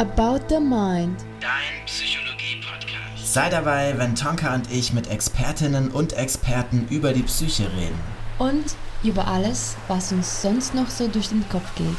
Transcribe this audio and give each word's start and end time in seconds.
About 0.00 0.48
the 0.48 0.58
Mind. 0.58 1.14
Dein 1.42 1.84
Psychologie-Podcast. 1.84 3.34
Sei 3.34 3.50
dabei, 3.50 3.92
wenn 3.98 4.14
Tonka 4.14 4.54
und 4.54 4.72
ich 4.72 4.94
mit 4.94 5.10
Expertinnen 5.10 5.90
und 5.90 6.14
Experten 6.14 6.86
über 6.88 7.12
die 7.12 7.22
Psyche 7.22 7.64
reden. 7.64 8.00
Und 8.38 8.64
über 9.02 9.26
alles, 9.26 9.76
was 9.88 10.10
uns 10.12 10.40
sonst 10.40 10.74
noch 10.74 10.88
so 10.88 11.06
durch 11.06 11.28
den 11.28 11.46
Kopf 11.50 11.74
geht. 11.74 11.98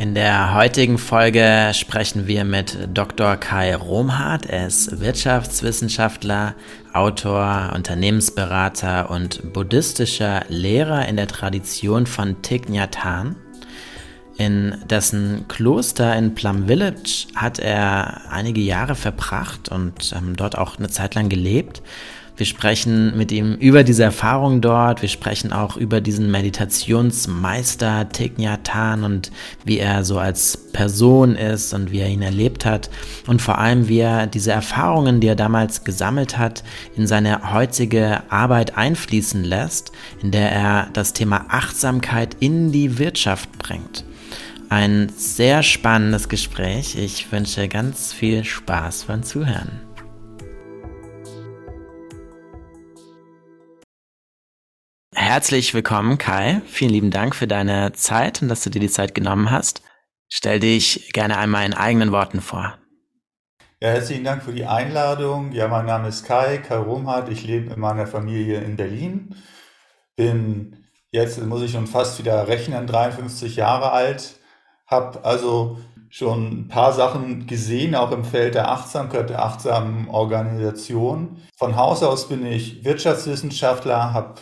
In 0.00 0.14
der 0.14 0.54
heutigen 0.54 0.96
Folge 0.96 1.72
sprechen 1.74 2.26
wir 2.26 2.44
mit 2.44 2.88
Dr. 2.94 3.36
Kai 3.36 3.76
Romhardt. 3.76 4.46
Er 4.46 4.66
ist 4.66 4.98
Wirtschaftswissenschaftler, 4.98 6.54
Autor, 6.94 7.72
Unternehmensberater 7.74 9.10
und 9.10 9.52
buddhistischer 9.52 10.46
Lehrer 10.48 11.06
in 11.06 11.16
der 11.16 11.26
Tradition 11.26 12.06
von 12.06 12.40
Thich 12.40 12.70
Nhat 12.70 13.04
Hanh. 13.04 13.36
In 14.38 14.74
dessen 14.88 15.46
Kloster 15.48 16.16
in 16.16 16.34
Plum 16.34 16.66
Village 16.66 17.26
hat 17.36 17.58
er 17.58 18.22
einige 18.30 18.62
Jahre 18.62 18.94
verbracht 18.94 19.68
und 19.68 20.14
ähm, 20.16 20.34
dort 20.34 20.56
auch 20.56 20.78
eine 20.78 20.88
Zeit 20.88 21.14
lang 21.14 21.28
gelebt. 21.28 21.82
Wir 22.40 22.46
sprechen 22.46 23.18
mit 23.18 23.32
ihm 23.32 23.56
über 23.56 23.84
diese 23.84 24.02
Erfahrung 24.02 24.62
dort. 24.62 25.02
Wir 25.02 25.10
sprechen 25.10 25.52
auch 25.52 25.76
über 25.76 26.00
diesen 26.00 26.30
Meditationsmeister 26.30 28.08
Thich 28.08 28.38
Nhat 28.38 28.72
Hanh 28.72 29.04
und 29.04 29.30
wie 29.66 29.76
er 29.76 30.04
so 30.04 30.18
als 30.18 30.56
Person 30.72 31.36
ist 31.36 31.74
und 31.74 31.92
wie 31.92 31.98
er 31.98 32.08
ihn 32.08 32.22
erlebt 32.22 32.64
hat. 32.64 32.88
Und 33.26 33.42
vor 33.42 33.58
allem, 33.58 33.88
wie 33.88 33.98
er 33.98 34.26
diese 34.26 34.52
Erfahrungen, 34.52 35.20
die 35.20 35.26
er 35.26 35.36
damals 35.36 35.84
gesammelt 35.84 36.38
hat, 36.38 36.64
in 36.96 37.06
seine 37.06 37.52
heutige 37.52 38.22
Arbeit 38.30 38.74
einfließen 38.74 39.44
lässt, 39.44 39.92
in 40.22 40.30
der 40.30 40.50
er 40.50 40.88
das 40.94 41.12
Thema 41.12 41.44
Achtsamkeit 41.50 42.38
in 42.40 42.72
die 42.72 42.98
Wirtschaft 42.98 43.52
bringt. 43.58 44.06
Ein 44.70 45.12
sehr 45.14 45.62
spannendes 45.62 46.30
Gespräch. 46.30 46.96
Ich 46.96 47.30
wünsche 47.30 47.68
ganz 47.68 48.14
viel 48.14 48.44
Spaß 48.44 49.04
beim 49.08 49.24
Zuhören. 49.24 49.89
Herzlich 55.30 55.74
willkommen, 55.74 56.18
Kai. 56.18 56.60
Vielen 56.66 56.90
lieben 56.90 57.10
Dank 57.12 57.36
für 57.36 57.46
deine 57.46 57.92
Zeit 57.92 58.42
und 58.42 58.48
dass 58.48 58.64
du 58.64 58.70
dir 58.70 58.80
die 58.80 58.90
Zeit 58.90 59.14
genommen 59.14 59.52
hast. 59.52 59.80
Stell 60.28 60.58
dich 60.58 61.12
gerne 61.12 61.38
einmal 61.38 61.64
in 61.64 61.72
eigenen 61.72 62.10
Worten 62.10 62.40
vor. 62.40 62.74
Ja, 63.80 63.90
herzlichen 63.90 64.24
Dank 64.24 64.42
für 64.42 64.52
die 64.52 64.66
Einladung. 64.66 65.52
Ja, 65.52 65.68
mein 65.68 65.86
Name 65.86 66.08
ist 66.08 66.26
Kai, 66.26 66.58
Kai 66.58 66.78
Romhardt. 66.78 67.28
Ich 67.28 67.44
lebe 67.44 67.68
mit 67.68 67.76
meiner 67.76 68.08
Familie 68.08 68.60
in 68.60 68.74
Berlin. 68.74 69.36
Bin 70.16 70.84
jetzt, 71.12 71.40
muss 71.40 71.62
ich 71.62 71.70
schon 71.70 71.86
fast 71.86 72.18
wieder 72.18 72.48
rechnen, 72.48 72.88
53 72.88 73.54
Jahre 73.54 73.92
alt. 73.92 74.34
Habe 74.88 75.24
also 75.24 75.78
schon 76.08 76.62
ein 76.62 76.68
paar 76.68 76.92
Sachen 76.92 77.46
gesehen, 77.46 77.94
auch 77.94 78.10
im 78.10 78.24
Feld 78.24 78.56
der 78.56 78.72
Achtsamkeit, 78.72 79.30
der 79.30 79.44
achtsamen 79.44 80.08
Organisation. 80.08 81.40
Von 81.56 81.76
Haus 81.76 82.02
aus 82.02 82.28
bin 82.28 82.44
ich 82.44 82.84
Wirtschaftswissenschaftler, 82.84 84.12
habe 84.12 84.40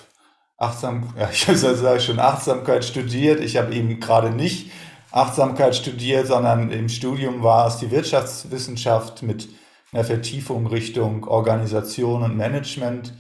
Achtsam, 0.58 1.14
ja, 1.16 1.30
ich 1.30 1.44
sage 1.44 2.00
schon 2.00 2.18
Achtsamkeit 2.18 2.84
studiert. 2.84 3.40
Ich 3.40 3.56
habe 3.56 3.72
eben 3.74 4.00
gerade 4.00 4.30
nicht 4.30 4.72
Achtsamkeit 5.12 5.76
studiert, 5.76 6.26
sondern 6.26 6.70
im 6.70 6.88
Studium 6.88 7.44
war 7.44 7.68
es 7.68 7.76
die 7.76 7.92
Wirtschaftswissenschaft 7.92 9.22
mit 9.22 9.48
einer 9.92 10.04
Vertiefung 10.04 10.66
Richtung 10.66 11.24
Organisation 11.24 12.24
und 12.24 12.36
Management. 12.36 13.14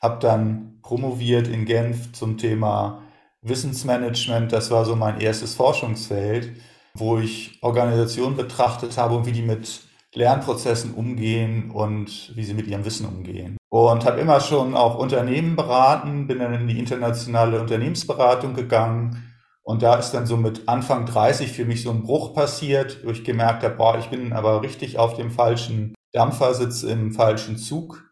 Habe 0.00 0.18
dann 0.20 0.80
promoviert 0.82 1.46
in 1.46 1.64
Genf 1.64 2.12
zum 2.12 2.36
Thema 2.36 3.02
Wissensmanagement. 3.42 4.52
Das 4.52 4.72
war 4.72 4.84
so 4.84 4.96
mein 4.96 5.20
erstes 5.20 5.54
Forschungsfeld, 5.54 6.56
wo 6.94 7.18
ich 7.18 7.58
Organisationen 7.62 8.36
betrachtet 8.36 8.98
habe 8.98 9.14
und 9.14 9.24
wie 9.26 9.32
die 9.32 9.42
mit 9.42 9.82
Lernprozessen 10.14 10.94
umgehen 10.94 11.70
und 11.70 12.32
wie 12.36 12.44
sie 12.44 12.54
mit 12.54 12.66
ihrem 12.66 12.84
Wissen 12.84 13.06
umgehen. 13.06 13.56
Und 13.70 14.04
habe 14.04 14.20
immer 14.20 14.40
schon 14.40 14.74
auch 14.74 14.98
Unternehmen 14.98 15.56
beraten, 15.56 16.26
bin 16.26 16.38
dann 16.38 16.52
in 16.52 16.68
die 16.68 16.78
internationale 16.78 17.60
Unternehmensberatung 17.60 18.54
gegangen. 18.54 19.32
Und 19.62 19.82
da 19.82 19.94
ist 19.94 20.10
dann 20.10 20.26
so 20.26 20.36
mit 20.36 20.68
Anfang 20.68 21.06
30 21.06 21.52
für 21.52 21.64
mich 21.64 21.82
so 21.82 21.90
ein 21.90 22.02
Bruch 22.02 22.34
passiert, 22.34 22.98
wo 23.04 23.10
ich 23.10 23.24
gemerkt 23.24 23.62
habe, 23.62 23.76
boah, 23.76 23.96
ich 23.98 24.10
bin 24.10 24.32
aber 24.32 24.62
richtig 24.62 24.98
auf 24.98 25.14
dem 25.16 25.30
falschen 25.30 25.94
Dampfer, 26.12 26.52
sitze 26.52 26.90
im 26.90 27.12
falschen 27.12 27.56
Zug. 27.56 28.04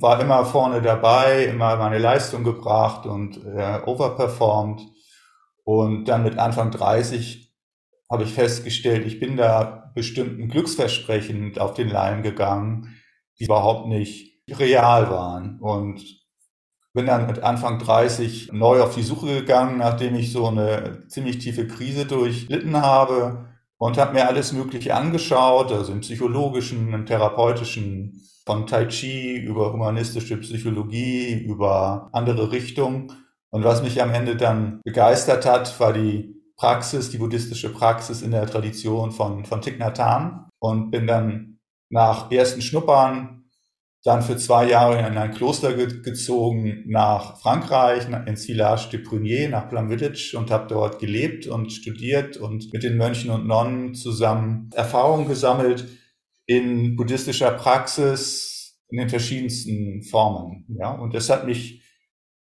War 0.00 0.20
immer 0.20 0.44
vorne 0.44 0.82
dabei, 0.82 1.44
immer 1.44 1.76
meine 1.76 1.98
Leistung 1.98 2.42
gebracht 2.42 3.06
und 3.06 3.36
äh, 3.44 3.80
overperformed. 3.86 4.80
Und 5.62 6.06
dann 6.06 6.24
mit 6.24 6.38
Anfang 6.38 6.72
30 6.72 7.43
habe 8.14 8.24
ich 8.24 8.32
festgestellt, 8.32 9.06
ich 9.06 9.20
bin 9.20 9.36
da 9.36 9.92
bestimmten 9.94 10.48
Glücksversprechen 10.48 11.58
auf 11.58 11.74
den 11.74 11.88
Leim 11.88 12.22
gegangen, 12.22 12.94
die 13.38 13.44
überhaupt 13.44 13.88
nicht 13.88 14.40
real 14.48 15.10
waren. 15.10 15.58
Und 15.60 16.02
bin 16.92 17.06
dann 17.06 17.26
mit 17.26 17.40
Anfang 17.40 17.80
30 17.80 18.52
neu 18.52 18.80
auf 18.80 18.94
die 18.94 19.02
Suche 19.02 19.40
gegangen, 19.40 19.78
nachdem 19.78 20.14
ich 20.14 20.30
so 20.30 20.46
eine 20.46 21.06
ziemlich 21.08 21.38
tiefe 21.38 21.66
Krise 21.66 22.06
durchlitten 22.06 22.76
habe 22.80 23.48
und 23.78 23.98
habe 23.98 24.14
mir 24.14 24.28
alles 24.28 24.52
Mögliche 24.52 24.94
angeschaut, 24.94 25.72
also 25.72 25.92
im 25.92 26.00
psychologischen, 26.00 26.92
im 26.94 27.04
therapeutischen, 27.04 28.20
von 28.46 28.66
Tai 28.66 28.86
Chi 28.86 29.38
über 29.38 29.72
humanistische 29.72 30.36
Psychologie, 30.36 31.32
über 31.32 32.10
andere 32.12 32.52
Richtungen. 32.52 33.10
Und 33.50 33.64
was 33.64 33.82
mich 33.82 34.02
am 34.02 34.12
Ende 34.12 34.36
dann 34.36 34.80
begeistert 34.84 35.46
hat, 35.46 35.80
war 35.80 35.92
die 35.92 36.43
Praxis, 36.56 37.10
die 37.10 37.18
buddhistische 37.18 37.72
Praxis 37.72 38.22
in 38.22 38.30
der 38.30 38.46
Tradition 38.46 39.10
von, 39.10 39.44
von 39.44 39.60
Thich 39.60 39.78
Nhat 39.78 39.98
Hanh 39.98 40.48
und 40.60 40.90
bin 40.90 41.06
dann 41.06 41.58
nach 41.90 42.30
ersten 42.30 42.62
Schnuppern 42.62 43.44
dann 44.04 44.22
für 44.22 44.36
zwei 44.36 44.68
Jahre 44.68 44.98
in 44.98 45.16
ein 45.16 45.32
Kloster 45.32 45.72
ge 45.72 46.02
gezogen 46.02 46.84
nach 46.86 47.40
Frankreich, 47.40 48.06
ins 48.26 48.44
Village 48.44 48.90
de 48.92 49.00
Prunier, 49.00 49.48
nach 49.48 49.70
Plum 49.70 49.88
Village 49.88 50.34
und 50.36 50.50
habe 50.50 50.66
dort 50.68 50.98
gelebt 50.98 51.46
und 51.46 51.72
studiert 51.72 52.36
und 52.36 52.70
mit 52.72 52.82
den 52.82 52.98
Mönchen 52.98 53.30
und 53.30 53.46
Nonnen 53.46 53.94
zusammen 53.94 54.68
Erfahrungen 54.74 55.26
gesammelt 55.26 55.88
in 56.46 56.96
buddhistischer 56.96 57.52
Praxis 57.52 58.78
in 58.90 58.98
den 58.98 59.08
verschiedensten 59.08 60.02
Formen. 60.02 60.66
Ja, 60.78 60.92
und 60.92 61.14
das 61.14 61.30
hat 61.30 61.46
mich 61.46 61.82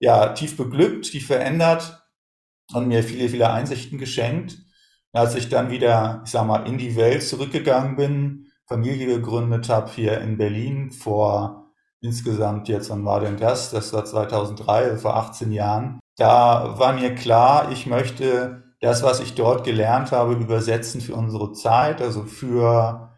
ja 0.01 0.31
tief 0.31 0.57
beglückt, 0.57 1.13
tief 1.13 1.29
verändert 1.29 2.04
und 2.73 2.89
mir 2.89 3.03
viele, 3.03 3.29
viele 3.29 3.51
Einsichten 3.51 3.99
geschenkt. 3.99 4.59
Als 5.13 5.35
ich 5.35 5.49
dann 5.49 5.71
wieder, 5.71 6.23
ich 6.25 6.31
sag 6.31 6.47
mal, 6.47 6.67
in 6.67 6.79
die 6.79 6.97
Welt 6.97 7.23
zurückgegangen 7.23 7.97
bin, 7.97 8.47
Familie 8.67 9.07
gegründet 9.07 9.69
habe 9.69 9.91
hier 9.91 10.21
in 10.21 10.39
Berlin 10.39 10.91
vor 10.91 11.73
insgesamt 12.01 12.69
jetzt, 12.69 12.91
wann 12.91 13.05
war 13.05 13.21
denn 13.21 13.37
das? 13.37 13.71
Das 13.71 13.93
war 13.93 14.05
2003, 14.05 14.97
vor 14.99 15.17
18 15.17 15.53
Jahren. 15.53 16.01
Da 16.17 16.79
war 16.79 16.93
mir 16.93 17.15
klar, 17.15 17.73
ich 17.73 17.87
möchte 17.87 18.63
das, 18.81 19.03
was 19.03 19.21
ich 19.21 19.35
dort 19.35 19.65
gelernt 19.65 20.13
habe, 20.13 20.35
übersetzen 20.35 21.01
für 21.01 21.15
unsere 21.15 21.53
Zeit, 21.53 22.03
also 22.03 22.25
für 22.25 23.11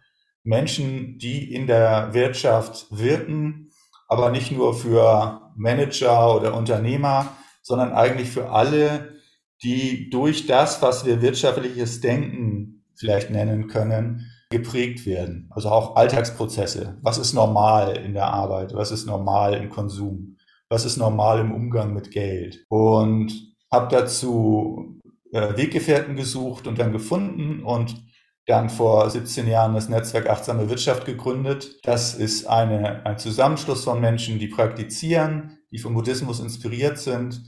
Menschen, 0.44 1.18
die 1.18 1.52
in 1.52 1.66
der 1.66 2.14
Wirtschaft 2.14 2.86
wirken, 2.90 3.70
aber 4.08 4.30
nicht 4.30 4.52
nur 4.52 4.74
für 4.74 5.50
Manager 5.56 6.36
oder 6.36 6.54
Unternehmer, 6.54 7.26
sondern 7.62 7.92
eigentlich 7.92 8.30
für 8.30 8.50
alle, 8.50 9.15
die 9.62 10.10
durch 10.10 10.46
das, 10.46 10.82
was 10.82 11.04
wir 11.06 11.22
wirtschaftliches 11.22 12.00
Denken 12.00 12.84
vielleicht 12.94 13.30
nennen 13.30 13.68
können, 13.68 14.26
geprägt 14.50 15.06
werden. 15.06 15.50
Also 15.50 15.70
auch 15.70 15.96
Alltagsprozesse. 15.96 16.98
Was 17.02 17.18
ist 17.18 17.32
normal 17.32 17.96
in 17.96 18.14
der 18.14 18.28
Arbeit? 18.28 18.74
Was 18.74 18.92
ist 18.92 19.06
normal 19.06 19.54
im 19.54 19.70
Konsum? 19.70 20.36
Was 20.68 20.84
ist 20.84 20.96
normal 20.96 21.40
im 21.40 21.52
Umgang 21.52 21.94
mit 21.94 22.10
Geld? 22.10 22.64
Und 22.68 23.32
habe 23.72 23.88
dazu 23.94 25.00
äh, 25.32 25.56
Weggefährten 25.56 26.16
gesucht 26.16 26.66
und 26.66 26.78
dann 26.78 26.92
gefunden 26.92 27.62
und 27.64 28.04
dann 28.46 28.70
vor 28.70 29.10
17 29.10 29.48
Jahren 29.48 29.74
das 29.74 29.88
Netzwerk 29.88 30.28
Achtsame 30.30 30.68
Wirtschaft 30.70 31.04
gegründet. 31.04 31.80
Das 31.82 32.14
ist 32.14 32.46
eine, 32.46 33.04
ein 33.04 33.18
Zusammenschluss 33.18 33.82
von 33.82 34.00
Menschen, 34.00 34.38
die 34.38 34.46
praktizieren, 34.46 35.58
die 35.72 35.78
vom 35.78 35.94
Buddhismus 35.94 36.38
inspiriert 36.38 36.98
sind 36.98 37.42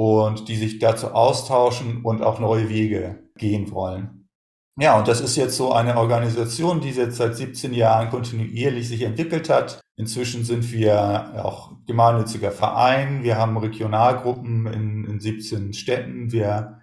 und 0.00 0.48
die 0.48 0.56
sich 0.56 0.78
dazu 0.78 1.08
austauschen 1.08 2.02
und 2.04 2.22
auch 2.22 2.40
neue 2.40 2.70
Wege 2.70 3.18
gehen 3.36 3.70
wollen. 3.70 4.30
Ja, 4.78 4.98
und 4.98 5.06
das 5.06 5.20
ist 5.20 5.36
jetzt 5.36 5.58
so 5.58 5.74
eine 5.74 5.98
Organisation, 5.98 6.80
die 6.80 6.88
jetzt 6.88 7.18
seit 7.18 7.36
17 7.36 7.74
Jahren 7.74 8.08
kontinuierlich 8.08 8.88
sich 8.88 9.02
entwickelt 9.02 9.50
hat. 9.50 9.78
Inzwischen 9.96 10.42
sind 10.42 10.72
wir 10.72 11.44
auch 11.44 11.72
gemeinnütziger 11.86 12.50
Verein. 12.50 13.24
Wir 13.24 13.36
haben 13.36 13.58
Regionalgruppen 13.58 14.66
in, 14.68 15.04
in 15.04 15.20
17 15.20 15.74
Städten. 15.74 16.32
Wir 16.32 16.80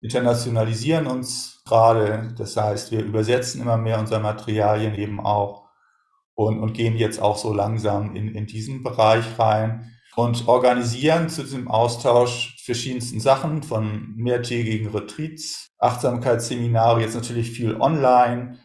internationalisieren 0.00 1.08
uns 1.08 1.60
gerade. 1.66 2.34
Das 2.38 2.56
heißt, 2.56 2.92
wir 2.92 3.02
übersetzen 3.02 3.62
immer 3.62 3.78
mehr 3.78 3.98
unsere 3.98 4.20
Materialien 4.20 4.94
eben 4.94 5.18
auch 5.18 5.64
und, 6.34 6.60
und 6.60 6.72
gehen 6.72 6.94
jetzt 6.94 7.20
auch 7.20 7.36
so 7.36 7.52
langsam 7.52 8.14
in, 8.14 8.28
in 8.32 8.46
diesen 8.46 8.84
Bereich 8.84 9.40
rein. 9.40 9.93
Und 10.16 10.46
organisieren 10.48 11.28
zu 11.28 11.42
diesem 11.42 11.68
Austausch 11.68 12.62
verschiedensten 12.64 13.20
Sachen 13.20 13.62
von 13.62 14.14
mehrtägigen 14.16 14.88
Retreats, 14.88 15.72
Achtsamkeitsseminare, 15.78 17.00
jetzt 17.00 17.14
natürlich 17.14 17.50
viel 17.50 17.76
online 17.80 18.58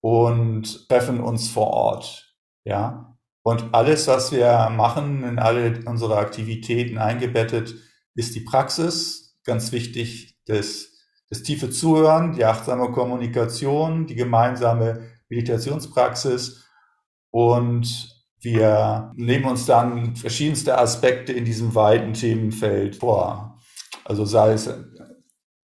und 0.00 0.88
treffen 0.88 1.20
uns 1.20 1.48
vor 1.48 1.68
Ort. 1.68 2.34
Ja. 2.64 3.16
Und 3.42 3.72
alles, 3.72 4.08
was 4.08 4.32
wir 4.32 4.70
machen, 4.70 5.24
in 5.24 5.38
alle 5.38 5.80
unsere 5.86 6.18
Aktivitäten 6.18 6.98
eingebettet, 6.98 7.74
ist 8.14 8.34
die 8.34 8.40
Praxis. 8.40 9.38
Ganz 9.44 9.72
wichtig, 9.72 10.36
das, 10.46 10.88
das 11.30 11.42
tiefe 11.42 11.70
Zuhören, 11.70 12.32
die 12.32 12.44
achtsame 12.44 12.90
Kommunikation, 12.90 14.06
die 14.06 14.16
gemeinsame 14.16 15.08
Meditationspraxis 15.30 16.66
und 17.30 18.17
wir 18.40 19.12
nehmen 19.16 19.46
uns 19.46 19.66
dann 19.66 20.16
verschiedenste 20.16 20.78
Aspekte 20.78 21.32
in 21.32 21.44
diesem 21.44 21.74
weiten 21.74 22.12
Themenfeld 22.12 22.96
vor. 22.96 23.58
Also 24.04 24.24
sei 24.24 24.52
es 24.52 24.70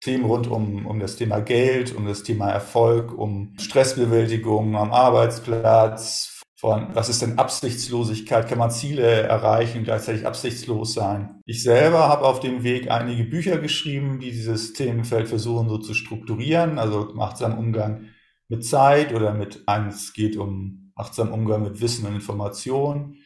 Themen 0.00 0.26
rund 0.26 0.48
um, 0.48 0.86
um 0.86 1.00
das 1.00 1.16
Thema 1.16 1.40
Geld, 1.40 1.94
um 1.94 2.06
das 2.06 2.22
Thema 2.22 2.50
Erfolg, 2.50 3.16
um 3.16 3.54
Stressbewältigung 3.58 4.76
am 4.76 4.92
Arbeitsplatz, 4.92 6.42
von 6.56 6.88
was 6.94 7.08
ist 7.08 7.22
denn 7.22 7.38
Absichtslosigkeit, 7.38 8.48
kann 8.48 8.58
man 8.58 8.70
Ziele 8.70 9.02
erreichen, 9.02 9.84
gleichzeitig 9.84 10.26
absichtslos 10.26 10.94
sein. 10.94 11.40
Ich 11.46 11.62
selber 11.62 12.08
habe 12.08 12.26
auf 12.26 12.40
dem 12.40 12.62
Weg 12.62 12.90
einige 12.90 13.24
Bücher 13.24 13.58
geschrieben, 13.58 14.20
die 14.20 14.30
dieses 14.30 14.72
Themenfeld 14.72 15.28
versuchen 15.28 15.68
so 15.68 15.78
zu 15.78 15.94
strukturieren, 15.94 16.78
also 16.78 17.12
machtsamen 17.14 17.58
Umgang 17.58 18.06
mit 18.48 18.64
Zeit 18.64 19.14
oder 19.14 19.32
mit 19.32 19.62
eins 19.66 20.12
geht 20.12 20.36
um 20.36 20.83
achtsam 20.94 21.32
Umgang 21.32 21.62
mit 21.62 21.80
Wissen 21.80 22.06
und 22.06 22.14
Information. 22.14 23.16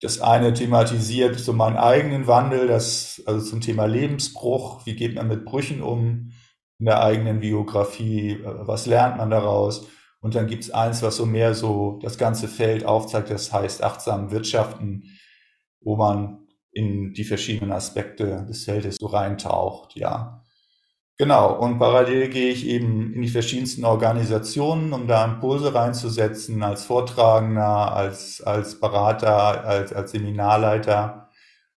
Das 0.00 0.20
eine 0.20 0.52
thematisiert 0.52 1.38
so 1.38 1.52
meinen 1.52 1.76
eigenen 1.76 2.26
Wandel, 2.26 2.66
das 2.66 3.22
also 3.26 3.44
zum 3.48 3.60
Thema 3.60 3.86
Lebensbruch, 3.86 4.84
wie 4.84 4.94
geht 4.94 5.14
man 5.14 5.28
mit 5.28 5.44
Brüchen 5.44 5.82
um 5.82 6.32
in 6.78 6.86
der 6.86 7.02
eigenen 7.02 7.40
Biografie, 7.40 8.38
was 8.42 8.86
lernt 8.86 9.16
man 9.16 9.30
daraus? 9.30 9.86
Und 10.20 10.34
dann 10.34 10.46
gibt 10.46 10.64
es 10.64 10.70
eins, 10.70 11.02
was 11.02 11.16
so 11.16 11.24
mehr 11.24 11.54
so 11.54 11.98
das 12.02 12.18
ganze 12.18 12.48
Feld 12.48 12.84
aufzeigt, 12.84 13.30
das 13.30 13.52
heißt 13.52 13.82
achtsam 13.82 14.30
Wirtschaften, 14.30 15.04
wo 15.80 15.96
man 15.96 16.46
in 16.72 17.14
die 17.14 17.24
verschiedenen 17.24 17.72
Aspekte 17.72 18.44
des 18.46 18.64
Feldes 18.64 18.96
so 19.00 19.06
reintaucht, 19.06 19.96
ja. 19.96 20.42
Genau, 21.18 21.54
und 21.58 21.78
parallel 21.78 22.28
gehe 22.28 22.50
ich 22.52 22.66
eben 22.66 23.14
in 23.14 23.22
die 23.22 23.28
verschiedensten 23.28 23.86
Organisationen, 23.86 24.92
um 24.92 25.06
da 25.06 25.24
Impulse 25.24 25.74
reinzusetzen, 25.74 26.62
als 26.62 26.84
Vortragender, 26.84 27.92
als, 27.94 28.42
als 28.42 28.78
Berater, 28.78 29.64
als, 29.64 29.94
als 29.94 30.10
Seminarleiter 30.10 31.30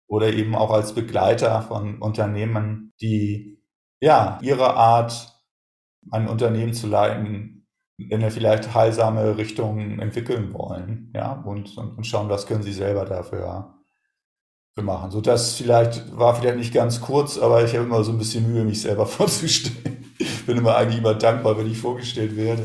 oder 0.08 0.34
eben 0.34 0.56
auch 0.56 0.72
als 0.72 0.94
Begleiter 0.94 1.62
von 1.62 2.02
Unternehmen, 2.02 2.94
die 3.02 3.62
ja 4.02 4.40
ihre 4.42 4.74
Art, 4.76 5.34
ein 6.12 6.28
Unternehmen 6.28 6.74
zu 6.74 6.88
leiten, 6.88 7.68
in 7.98 8.14
eine 8.14 8.32
vielleicht 8.32 8.74
heilsame 8.74 9.38
Richtung 9.38 10.00
entwickeln 10.00 10.54
wollen, 10.54 11.12
ja, 11.16 11.34
und, 11.34 11.78
und, 11.78 11.98
und 11.98 12.04
schauen, 12.08 12.30
was 12.30 12.46
können 12.48 12.64
sie 12.64 12.74
selber 12.74 13.06
dafür 13.06 13.79
machen. 14.82 15.12
So 15.12 15.22
das 15.22 15.56
vielleicht 15.56 16.18
war 16.18 16.36
vielleicht 16.36 16.58
nicht 16.58 16.74
ganz 16.74 17.02
kurz, 17.02 17.38
aber 17.38 17.64
ich 17.64 17.74
habe 17.74 17.86
immer 17.86 18.04
so 18.04 18.12
ein 18.12 18.18
bisschen 18.18 18.52
Mühe, 18.52 18.64
mich 18.64 18.82
selber 18.82 19.06
vorzustellen. 19.08 20.14
Ich 20.18 20.46
bin 20.46 20.58
immer 20.58 20.76
eigentlich 20.76 21.00
immer 21.00 21.14
dankbar, 21.14 21.58
wenn 21.58 21.72
ich 21.72 21.78
vorgestellt 21.78 22.36
werde. 22.36 22.64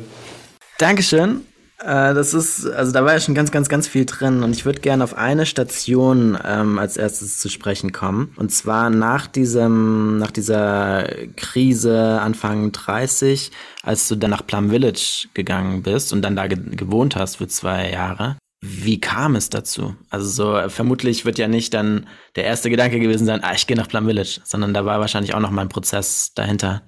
Dankeschön. 0.78 1.42
Äh, 1.84 2.14
das 2.14 2.34
ist, 2.34 2.66
also 2.66 2.92
da 2.92 3.04
war 3.04 3.12
ja 3.12 3.20
schon 3.20 3.34
ganz, 3.34 3.50
ganz, 3.50 3.68
ganz 3.68 3.86
viel 3.88 4.06
drin 4.06 4.42
und 4.42 4.52
ich 4.52 4.64
würde 4.64 4.80
gerne 4.80 5.04
auf 5.04 5.16
eine 5.16 5.44
Station 5.44 6.38
ähm, 6.44 6.78
als 6.78 6.96
erstes 6.96 7.38
zu 7.38 7.48
sprechen 7.48 7.92
kommen. 7.92 8.32
Und 8.36 8.52
zwar 8.52 8.90
nach 8.90 9.26
diesem, 9.26 10.18
nach 10.18 10.30
dieser 10.30 11.06
Krise 11.36 12.20
Anfang 12.20 12.72
30, 12.72 13.50
als 13.82 14.08
du 14.08 14.16
dann 14.16 14.30
nach 14.30 14.46
Plum 14.46 14.70
Village 14.70 15.28
gegangen 15.34 15.82
bist 15.82 16.12
und 16.12 16.22
dann 16.22 16.36
da 16.36 16.46
ge 16.46 16.58
gewohnt 16.74 17.16
hast 17.16 17.36
für 17.36 17.48
zwei 17.48 17.90
Jahre. 17.90 18.36
Wie 18.66 18.98
kam 18.98 19.36
es 19.36 19.50
dazu? 19.50 19.94
Also 20.08 20.26
so 20.26 20.56
äh, 20.56 20.70
vermutlich 20.70 21.26
wird 21.26 21.36
ja 21.36 21.48
nicht 21.48 21.74
dann 21.74 22.08
der 22.34 22.44
erste 22.44 22.70
Gedanke 22.70 22.98
gewesen 22.98 23.26
sein, 23.26 23.44
ah, 23.44 23.52
ich 23.52 23.66
gehe 23.66 23.76
nach 23.76 23.88
Plum 23.88 24.06
Village, 24.06 24.40
sondern 24.42 24.72
da 24.72 24.86
war 24.86 25.00
wahrscheinlich 25.00 25.34
auch 25.34 25.40
noch 25.40 25.50
mal 25.50 25.60
ein 25.60 25.68
Prozess 25.68 26.32
dahinter. 26.34 26.80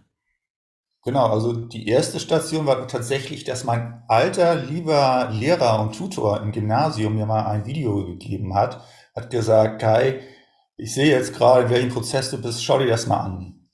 Genau, 1.04 1.26
also 1.26 1.52
die 1.52 1.86
erste 1.86 2.18
Station 2.18 2.64
war 2.64 2.88
tatsächlich, 2.88 3.44
dass 3.44 3.64
mein 3.64 4.02
alter 4.08 4.54
lieber 4.54 5.28
Lehrer 5.30 5.82
und 5.82 5.94
Tutor 5.94 6.40
im 6.40 6.50
Gymnasium 6.50 7.14
mir 7.14 7.26
mal 7.26 7.44
ein 7.44 7.66
Video 7.66 8.06
gegeben 8.06 8.54
hat, 8.54 8.82
hat 9.14 9.28
gesagt, 9.28 9.82
Kai, 9.82 10.20
ich 10.78 10.94
sehe 10.94 11.10
jetzt 11.10 11.34
gerade, 11.34 11.64
in 11.64 11.70
welchem 11.70 11.90
Prozess 11.90 12.30
du 12.30 12.40
bist, 12.40 12.64
schau 12.64 12.78
dir 12.78 12.86
das 12.86 13.06
mal 13.06 13.20
an. 13.20 13.68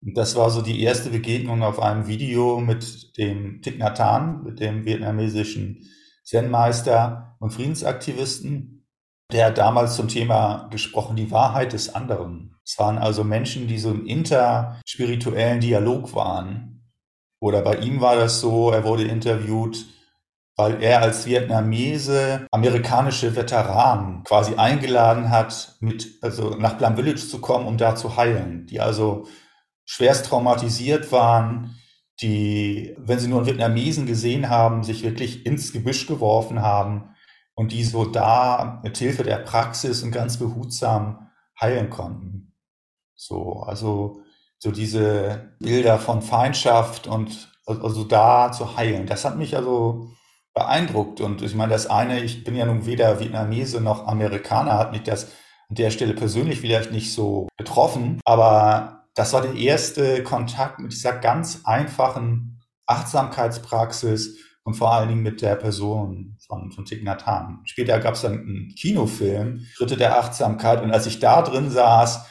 Und 0.00 0.16
das 0.16 0.34
war 0.34 0.48
so 0.48 0.62
die 0.62 0.82
erste 0.82 1.10
Begegnung 1.10 1.62
auf 1.62 1.78
einem 1.78 2.06
Video 2.06 2.58
mit 2.58 3.18
dem 3.18 3.60
Thich 3.60 3.76
Nhat 3.76 4.00
Hanh, 4.00 4.44
mit 4.44 4.60
dem 4.60 4.86
vietnamesischen 4.86 5.86
Zen-Meister 6.28 7.36
und 7.38 7.52
Friedensaktivisten. 7.52 8.86
Der 9.32 9.46
hat 9.46 9.58
damals 9.58 9.96
zum 9.96 10.08
Thema 10.08 10.68
gesprochen, 10.70 11.16
die 11.16 11.30
Wahrheit 11.30 11.72
des 11.72 11.94
anderen. 11.94 12.54
Es 12.66 12.78
waren 12.78 12.98
also 12.98 13.24
Menschen, 13.24 13.66
die 13.66 13.78
so 13.78 13.90
im 13.90 14.06
interspirituellen 14.06 15.60
Dialog 15.60 16.14
waren. 16.14 16.92
Oder 17.40 17.62
bei 17.62 17.76
ihm 17.76 18.02
war 18.02 18.16
das 18.16 18.40
so, 18.40 18.70
er 18.70 18.84
wurde 18.84 19.04
interviewt, 19.04 19.86
weil 20.56 20.82
er 20.82 21.00
als 21.00 21.24
Vietnamese 21.24 22.46
amerikanische 22.50 23.34
Veteranen 23.34 24.22
quasi 24.24 24.56
eingeladen 24.56 25.30
hat, 25.30 25.76
mit, 25.80 26.18
also 26.20 26.50
nach 26.56 26.76
Plum 26.76 26.96
Village 26.96 27.26
zu 27.26 27.40
kommen, 27.40 27.66
um 27.66 27.78
da 27.78 27.94
zu 27.94 28.18
heilen, 28.18 28.66
die 28.66 28.80
also 28.80 29.26
schwerst 29.86 30.26
traumatisiert 30.26 31.10
waren, 31.10 31.77
die, 32.20 32.94
wenn 32.98 33.18
sie 33.18 33.28
nur 33.28 33.38
einen 33.38 33.46
Vietnamesen 33.46 34.06
gesehen 34.06 34.48
haben, 34.48 34.82
sich 34.82 35.02
wirklich 35.02 35.46
ins 35.46 35.72
Gebüsch 35.72 36.06
geworfen 36.06 36.62
haben 36.62 37.14
und 37.54 37.72
die 37.72 37.84
so 37.84 38.04
da 38.04 38.80
mit 38.82 38.98
Hilfe 38.98 39.22
der 39.22 39.38
Praxis 39.38 40.02
und 40.02 40.10
ganz 40.10 40.36
behutsam 40.38 41.30
heilen 41.60 41.90
konnten. 41.90 42.54
So, 43.14 43.62
also 43.62 44.22
so 44.58 44.70
diese 44.70 45.56
Bilder 45.60 45.98
von 45.98 46.22
Feindschaft 46.22 47.06
und 47.06 47.52
also 47.66 48.04
da 48.04 48.50
zu 48.50 48.76
heilen. 48.76 49.06
Das 49.06 49.24
hat 49.24 49.36
mich 49.36 49.56
also 49.56 50.08
beeindruckt. 50.54 51.20
Und 51.20 51.42
ich 51.42 51.54
meine, 51.54 51.72
das 51.72 51.86
eine, 51.86 52.20
ich 52.20 52.44
bin 52.44 52.56
ja 52.56 52.64
nun 52.64 52.86
weder 52.86 53.20
Vietnamese 53.20 53.80
noch 53.80 54.06
Amerikaner, 54.06 54.78
hat 54.78 54.92
mich 54.92 55.02
das 55.02 55.26
an 55.68 55.76
der 55.76 55.90
Stelle 55.90 56.14
persönlich 56.14 56.60
vielleicht 56.60 56.92
nicht 56.92 57.12
so 57.12 57.48
betroffen, 57.56 58.20
aber 58.24 58.97
das 59.18 59.32
war 59.32 59.42
der 59.42 59.54
erste 59.54 60.22
Kontakt 60.22 60.78
mit 60.78 60.92
dieser 60.92 61.12
ganz 61.12 61.62
einfachen 61.64 62.60
Achtsamkeitspraxis 62.86 64.38
und 64.62 64.74
vor 64.74 64.92
allen 64.92 65.08
Dingen 65.08 65.22
mit 65.22 65.42
der 65.42 65.56
Person 65.56 66.36
von, 66.46 66.70
von 66.70 66.84
Thich 66.84 67.02
Nhat 67.02 67.26
Hanh. 67.26 67.58
Später 67.64 67.98
gab 67.98 68.14
es 68.14 68.20
dann 68.20 68.38
einen 68.38 68.74
Kinofilm, 68.76 69.66
Schritte 69.74 69.96
der 69.96 70.16
Achtsamkeit. 70.20 70.82
Und 70.82 70.92
als 70.92 71.06
ich 71.06 71.18
da 71.18 71.42
drin 71.42 71.68
saß, 71.68 72.26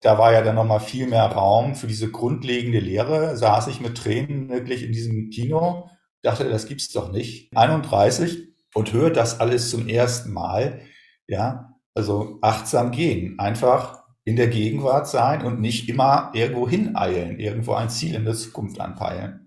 da 0.00 0.18
war 0.18 0.32
ja 0.32 0.42
dann 0.42 0.56
nochmal 0.56 0.80
viel 0.80 1.06
mehr 1.06 1.26
Raum 1.26 1.76
für 1.76 1.86
diese 1.86 2.10
grundlegende 2.10 2.80
Lehre, 2.80 3.36
saß 3.36 3.68
ich 3.68 3.80
mit 3.80 3.96
Tränen 3.96 4.48
wirklich 4.48 4.82
in 4.82 4.90
diesem 4.90 5.30
Kino, 5.30 5.90
dachte, 6.22 6.48
das 6.48 6.66
gibt's 6.66 6.90
doch 6.90 7.12
nicht. 7.12 7.56
31 7.56 8.48
und 8.74 8.92
höre 8.92 9.10
das 9.10 9.38
alles 9.38 9.70
zum 9.70 9.86
ersten 9.86 10.32
Mal. 10.32 10.80
Ja, 11.28 11.76
also 11.94 12.38
achtsam 12.42 12.90
gehen. 12.90 13.38
Einfach 13.38 14.01
in 14.24 14.36
der 14.36 14.48
Gegenwart 14.48 15.08
sein 15.08 15.44
und 15.44 15.60
nicht 15.60 15.88
immer 15.88 16.30
irgendwo 16.34 16.68
hineilen, 16.68 17.38
irgendwo 17.38 17.74
ein 17.74 17.90
Ziel 17.90 18.14
in 18.14 18.24
der 18.24 18.34
Zukunft 18.34 18.80
anpeilen. 18.80 19.42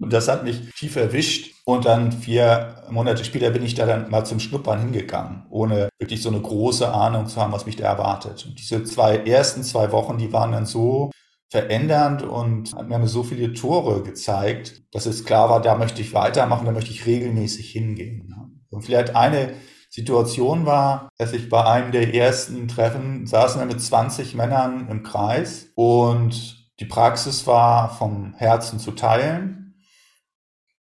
Und 0.00 0.12
das 0.12 0.28
hat 0.28 0.44
mich 0.44 0.72
tief 0.74 0.96
erwischt. 0.96 1.54
Und 1.64 1.84
dann 1.84 2.12
vier 2.12 2.84
Monate 2.88 3.24
später 3.24 3.50
bin 3.50 3.64
ich 3.64 3.74
da 3.74 3.84
dann 3.84 4.10
mal 4.10 4.24
zum 4.24 4.40
Schnuppern 4.40 4.80
hingegangen, 4.80 5.44
ohne 5.50 5.88
wirklich 5.98 6.22
so 6.22 6.30
eine 6.30 6.40
große 6.40 6.90
Ahnung 6.90 7.26
zu 7.26 7.40
haben, 7.40 7.52
was 7.52 7.66
mich 7.66 7.76
da 7.76 7.84
erwartet. 7.84 8.46
Und 8.46 8.58
diese 8.58 8.84
zwei 8.84 9.18
ersten 9.18 9.62
zwei 9.62 9.92
Wochen, 9.92 10.18
die 10.18 10.32
waren 10.32 10.52
dann 10.52 10.66
so 10.66 11.10
verändernd 11.50 12.22
und 12.22 12.74
hat 12.74 12.88
mir 12.88 13.06
so 13.08 13.22
viele 13.22 13.52
Tore 13.54 14.02
gezeigt, 14.02 14.82
dass 14.92 15.06
es 15.06 15.24
klar 15.24 15.50
war, 15.50 15.60
da 15.60 15.74
möchte 15.74 16.00
ich 16.00 16.14
weitermachen, 16.14 16.66
da 16.66 16.72
möchte 16.72 16.90
ich 16.90 17.06
regelmäßig 17.06 17.70
hingehen. 17.70 18.34
Und 18.70 18.82
vielleicht 18.82 19.16
eine 19.16 19.54
Situation 19.98 20.64
war, 20.64 21.08
dass 21.18 21.32
ich 21.32 21.48
bei 21.48 21.64
einem 21.64 21.90
der 21.90 22.14
ersten 22.14 22.68
Treffen 22.68 23.26
saßen 23.26 23.60
wir 23.60 23.66
mit 23.66 23.82
20 23.82 24.36
Männern 24.36 24.88
im 24.88 25.02
Kreis 25.02 25.72
und 25.74 26.70
die 26.78 26.84
Praxis 26.84 27.48
war 27.48 27.90
vom 27.90 28.32
Herzen 28.34 28.78
zu 28.78 28.92
teilen 28.92 29.82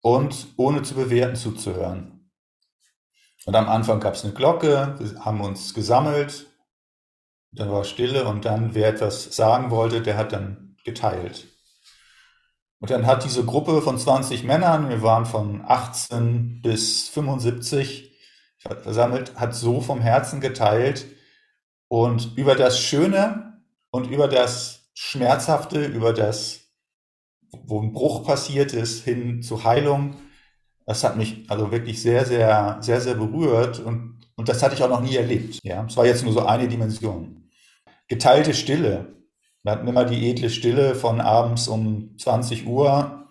und 0.02 0.48
ohne 0.58 0.82
zu 0.82 0.96
bewerten 0.96 1.38
zuzuhören. 1.38 2.30
Und 3.46 3.56
am 3.56 3.70
Anfang 3.70 4.02
gab 4.02 4.16
es 4.16 4.26
eine 4.26 4.34
Glocke, 4.34 4.96
wir 5.00 5.24
haben 5.24 5.40
uns 5.40 5.74
gesammelt, 5.74 6.48
dann 7.54 7.72
war 7.72 7.86
Stille 7.86 8.28
und 8.28 8.44
dann, 8.44 8.76
wer 8.76 8.90
etwas 8.90 9.34
sagen 9.34 9.72
wollte, 9.72 10.02
der 10.02 10.18
hat 10.18 10.34
dann 10.34 10.76
geteilt. 10.84 11.48
Und 12.80 12.90
dann 12.90 13.06
hat 13.06 13.24
diese 13.24 13.46
Gruppe 13.46 13.82
von 13.82 13.98
20 13.98 14.44
Männern, 14.44 14.90
wir 14.90 15.02
waren 15.02 15.26
von 15.26 15.64
18 15.66 16.62
bis 16.62 17.08
75, 17.08 18.12
versammelt, 18.82 19.36
hat 19.36 19.56
so 19.56 19.82
vom 19.82 20.02
Herzen 20.02 20.42
geteilt, 20.42 21.06
Und 21.88 22.36
über 22.38 22.56
das 22.56 22.80
Schöne 22.80 23.62
und 23.92 24.10
über 24.12 24.28
das 24.28 24.90
Schmerzhafte, 24.96 25.86
über 25.86 26.14
das, 26.14 26.62
wo 27.66 27.82
ein 27.82 27.94
Bruch 27.94 28.26
passiert 28.26 28.74
ist, 28.74 29.04
hin 29.04 29.42
zu 29.44 29.64
Heilung, 29.64 30.16
das 30.86 31.04
hat 31.04 31.18
mich 31.18 31.46
also 31.50 31.72
wirklich 31.72 32.02
sehr, 32.02 32.26
sehr, 32.26 32.78
sehr, 32.82 33.02
sehr 33.02 33.16
berührt 33.16 33.80
und, 33.80 34.20
und 34.36 34.50
das 34.50 34.64
hatte 34.64 34.76
ich 34.76 34.84
auch 34.84 34.90
noch 34.90 35.02
nie 35.02 35.16
erlebt. 35.16 35.60
Ja, 35.64 35.86
es 35.86 35.98
war 35.98 36.06
jetzt 36.06 36.24
nur 36.24 36.34
so 36.34 36.46
eine 36.46 36.68
Dimension. 36.68 37.50
Geteilte 38.08 38.54
Stille. 38.54 39.16
Wir 39.64 39.72
hatten 39.72 39.88
immer 39.88 40.06
die 40.06 40.30
edle 40.30 40.50
Stille 40.50 40.96
von 40.96 41.22
abends 41.22 41.68
um 41.68 42.18
20 42.18 42.68
Uhr 42.68 43.28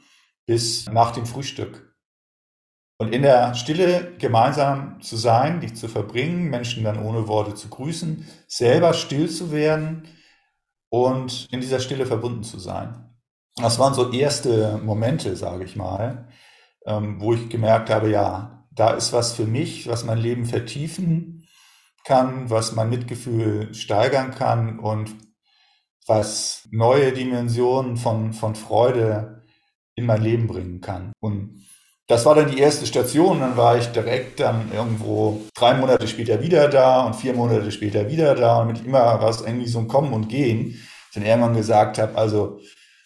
bis 0.47 0.87
nach 0.87 1.13
dem 1.13 1.27
Frühstück. 1.27 1.94
Und 2.99 3.13
in 3.13 3.23
der 3.23 3.55
Stille 3.55 4.13
gemeinsam 4.19 5.01
zu 5.01 5.17
sein, 5.17 5.61
die 5.61 5.75
zu 5.75 5.89
verbringen, 5.89 6.49
Menschen 6.49 6.85
dann 6.85 7.03
ohne 7.03 7.27
Worte 7.27 7.55
zu 7.55 7.69
grüßen, 7.69 8.27
selber 8.47 8.95
still 8.95 9.29
zu 9.29 9.51
werden 9.51 10.07
und 10.91 11.49
in 11.51 11.61
dieser 11.61 11.81
Stille 11.81 12.07
verbunden 12.07 12.45
zu 12.45 12.59
sein. 12.59 13.11
Das 13.57 13.79
waren 13.79 13.95
so 13.95 14.13
erste 14.13 14.79
Momente, 14.79 15.37
sage 15.37 15.65
ich 15.65 15.77
mal, 15.77 16.29
ähm, 16.87 17.21
wo 17.21 17.35
ich 17.35 17.49
gemerkt 17.49 17.91
habe, 17.91 18.11
ja, 18.11 18.65
da 18.71 18.91
ist 18.91 19.13
was 19.13 19.33
für 19.33 19.47
mich, 19.47 19.89
was 19.89 20.05
mein 20.05 20.19
Leben 20.19 20.45
vertiefen 20.45 21.47
kann, 22.05 22.51
was 22.51 22.75
mein 22.75 22.91
Mitgefühl 22.91 23.73
steigern 23.75 24.33
kann 24.33 24.79
und 24.79 25.15
was 26.07 26.69
neue 26.71 27.13
Dimensionen 27.13 27.97
von, 27.97 28.33
von 28.33 28.55
Freude 28.55 29.43
in 29.95 30.07
mein 30.07 30.23
Leben 30.23 30.47
bringen 30.47 30.81
kann. 30.81 31.13
Und 31.21 31.65
das 32.07 32.27
war 32.27 32.35
dann 32.35 32.51
die 32.51 32.59
erste 32.59 32.87
Station. 32.87 33.41
Dann 33.41 33.57
war 33.57 33.77
ich 33.79 33.87
direkt 33.89 34.41
dann 34.41 34.71
irgendwo 34.73 35.41
drei 35.55 35.75
Monate 35.75 36.07
später 36.07 36.43
wieder 36.43 36.69
da 36.69 37.03
und 37.03 37.17
vier 37.17 37.35
Monate 37.35 37.71
später 37.73 38.09
wieder 38.09 38.35
da 38.35 38.61
und 38.61 38.69
mit 38.69 38.85
immer 38.85 39.21
was 39.21 39.41
irgendwie 39.41 39.69
so 39.69 39.79
ein 39.79 39.89
Kommen 39.89 40.13
und 40.13 40.29
Gehen. 40.29 40.81
Dann 41.15 41.25
irgendwann 41.25 41.55
gesagt 41.55 41.99
habe, 41.99 42.17
also 42.17 42.59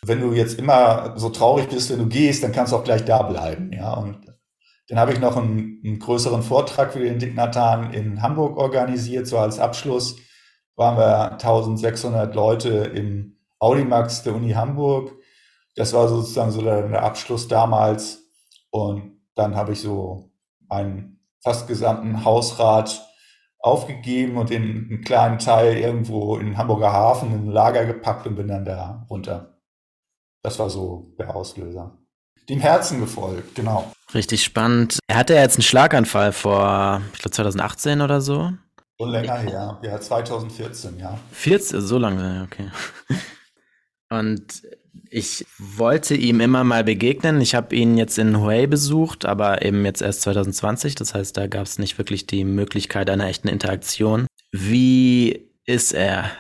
wenn 0.05 0.21
du 0.21 0.33
jetzt 0.33 0.59
immer 0.59 1.14
so 1.17 1.28
traurig 1.31 1.69
bist, 1.69 1.90
wenn 1.90 1.99
du 1.99 2.07
gehst, 2.07 2.43
dann 2.43 2.52
kannst 2.52 2.73
du 2.73 2.76
auch 2.76 2.85
gleich 2.85 3.05
da 3.05 3.23
bleiben. 3.23 3.71
Ja, 3.73 3.95
und 3.95 4.19
dann 4.88 4.99
habe 4.99 5.12
ich 5.12 5.21
noch 5.21 5.37
einen, 5.37 5.83
einen 5.85 5.99
größeren 5.99 6.43
Vortrag 6.43 6.93
für 6.93 7.00
den 7.00 7.19
Dignataren 7.19 7.93
in 7.93 8.23
Hamburg 8.23 8.57
organisiert, 8.57 9.26
so 9.26 9.38
als 9.38 9.59
Abschluss 9.59 10.17
waren 10.76 10.97
wir 10.97 11.33
1600 11.33 12.35
Leute 12.35 12.69
im 12.69 13.37
Audimax 13.59 14.23
der 14.23 14.35
Uni 14.35 14.52
Hamburg. 14.52 15.12
Das 15.75 15.93
war 15.93 16.09
sozusagen 16.09 16.52
so 16.52 16.62
der, 16.62 16.88
der 16.88 17.02
Abschluss 17.02 17.49
damals. 17.49 18.17
Und 18.70 19.20
dann 19.34 19.56
habe 19.56 19.72
ich 19.72 19.80
so 19.80 20.30
einen 20.68 21.20
fast 21.42 21.68
gesamten 21.68 22.25
Hausrat 22.25 23.04
aufgegeben 23.60 24.37
und 24.37 24.50
in 24.50 24.62
einen 24.62 25.00
kleinen 25.02 25.38
Teil 25.38 25.76
irgendwo 25.76 26.37
in 26.37 26.56
Hamburger 26.56 26.92
Hafen 26.92 27.32
in 27.32 27.48
ein 27.48 27.52
Lager 27.52 27.84
gepackt 27.84 28.26
und 28.26 28.37
bin 28.37 28.48
dann 28.48 28.64
da 28.64 29.06
runter. 29.10 29.58
Das 30.42 30.58
war 30.58 30.70
so 30.70 31.14
der 31.18 31.34
Auslöser. 31.34 31.98
Dem 32.48 32.60
Herzen 32.60 33.00
gefolgt, 33.00 33.54
genau. 33.54 33.92
Richtig 34.14 34.42
spannend. 34.42 34.98
Er 35.06 35.16
hatte 35.16 35.34
ja 35.34 35.42
jetzt 35.42 35.56
einen 35.56 35.64
Schlaganfall 35.64 36.32
vor, 36.32 37.02
ich 37.12 37.18
glaube 37.18 37.34
2018 37.34 38.00
oder 38.00 38.20
so. 38.20 38.52
Schon 38.98 39.10
länger 39.10 39.37
her, 39.37 39.78
ja, 39.82 40.00
2014, 40.00 40.98
ja. 40.98 41.18
14, 41.32 41.80
so 41.80 41.98
lange, 41.98 42.48
okay. 42.50 42.70
Und 44.10 44.62
ich 45.11 45.47
wollte 45.59 46.14
ihm 46.14 46.40
immer 46.40 46.64
mal 46.64 46.85
begegnen. 46.85 47.40
Ich 47.40 47.55
habe 47.55 47.75
ihn 47.75 47.97
jetzt 47.97 48.19
in 48.19 48.40
Hue 48.40 48.69
besucht, 48.69 49.25
aber 49.25 49.64
eben 49.64 49.85
jetzt 49.85 50.02
erst 50.02 50.23
2020. 50.23 50.95
Das 50.95 51.14
heißt, 51.14 51.37
da 51.37 51.47
gab 51.47 51.67
es 51.67 51.78
nicht 51.78 51.99
wirklich 51.99 52.26
die 52.26 52.45
Möglichkeit 52.45 53.11
einer 53.11 53.26
echten 53.26 53.49
Interaktion. 53.49 54.26
Wie 54.52 55.50
ist 55.64 55.93
er? 55.93 56.31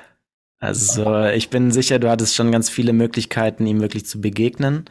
Also 0.60 1.26
ich 1.26 1.50
bin 1.50 1.70
sicher, 1.70 1.98
du 1.98 2.10
hattest 2.10 2.34
schon 2.34 2.50
ganz 2.50 2.68
viele 2.68 2.92
Möglichkeiten, 2.92 3.66
ihm 3.66 3.80
wirklich 3.80 4.06
zu 4.06 4.20
begegnen. 4.20 4.86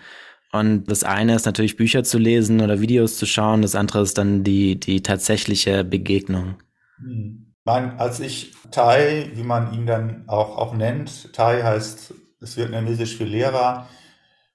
Und 0.51 0.85
das 0.85 1.03
eine 1.03 1.35
ist 1.35 1.45
natürlich 1.45 1.75
Bücher 1.75 2.03
zu 2.03 2.17
lesen 2.17 2.61
oder 2.61 2.79
Videos 2.79 3.17
zu 3.17 3.25
schauen. 3.25 3.61
Das 3.61 3.75
andere 3.75 4.01
ist 4.01 4.17
dann 4.17 4.43
die, 4.43 4.79
die 4.79 5.03
tatsächliche 5.03 5.83
Begegnung. 5.83 6.55
Hm. 6.99 7.43
Mein, 7.65 7.99
als 7.99 8.21
ich 8.21 8.53
Tai, 8.71 9.29
wie 9.33 9.43
man 9.43 9.73
ihn 9.73 9.85
dann 9.85 10.23
auch, 10.27 10.57
auch 10.57 10.73
nennt, 10.73 11.33
Tai 11.33 11.63
heißt, 11.63 12.13
es 12.41 12.57
vietnamesisch 12.57 13.17
für 13.17 13.23
Lehrer 13.23 13.87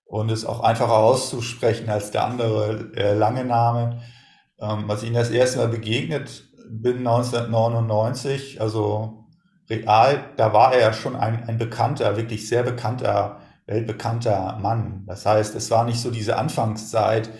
und 0.04 0.30
ist 0.30 0.44
auch 0.44 0.60
einfacher 0.60 0.98
auszusprechen 0.98 1.88
als 1.88 2.10
der 2.10 2.24
andere 2.24 2.92
äh, 2.96 3.14
lange 3.14 3.44
Name. 3.44 4.02
Ähm, 4.60 4.90
als 4.90 5.02
ich 5.02 5.08
ihn 5.08 5.14
das 5.14 5.30
erste 5.30 5.58
Mal 5.58 5.68
begegnet 5.68 6.44
bin 6.68 6.98
1999, 6.98 8.60
also 8.60 9.26
real, 9.68 10.24
da 10.36 10.52
war 10.52 10.72
er 10.72 10.80
ja 10.80 10.92
schon 10.92 11.16
ein, 11.16 11.44
ein 11.48 11.58
bekannter, 11.58 12.16
wirklich 12.16 12.48
sehr 12.48 12.62
bekannter, 12.62 13.40
weltbekannter 13.66 14.58
Mann. 14.60 15.04
Das 15.06 15.26
heißt, 15.26 15.54
es 15.54 15.70
war 15.70 15.84
nicht 15.84 16.00
so 16.00 16.10
diese 16.10 16.36
Anfangszeit 16.36 17.30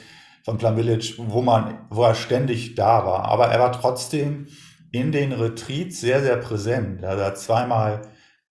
von 0.45 0.59
Plum 0.59 0.77
Village, 0.77 1.15
wo 1.19 1.41
man, 1.41 1.87
wo 1.91 2.03
er 2.03 2.15
ständig 2.15 2.75
da 2.75 3.07
war. 3.07 3.25
Aber 3.27 3.47
er 3.47 3.61
war 3.61 3.73
trotzdem 3.73 4.49
in 4.91 5.13
den 5.13 5.33
Retreats 5.33 6.01
sehr, 6.01 6.23
sehr 6.23 6.37
präsent. 6.37 7.03
Er 7.03 7.25
hat 7.25 7.39
zweimal 7.39 8.03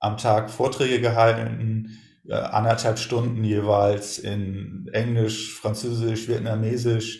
am 0.01 0.17
Tag 0.17 0.49
Vorträge 0.49 0.99
gehalten, 0.99 1.97
äh, 2.27 2.33
anderthalb 2.33 2.99
Stunden 2.99 3.43
jeweils 3.43 4.19
in 4.19 4.89
Englisch, 4.91 5.57
Französisch, 5.57 6.27
Vietnamesisch 6.27 7.19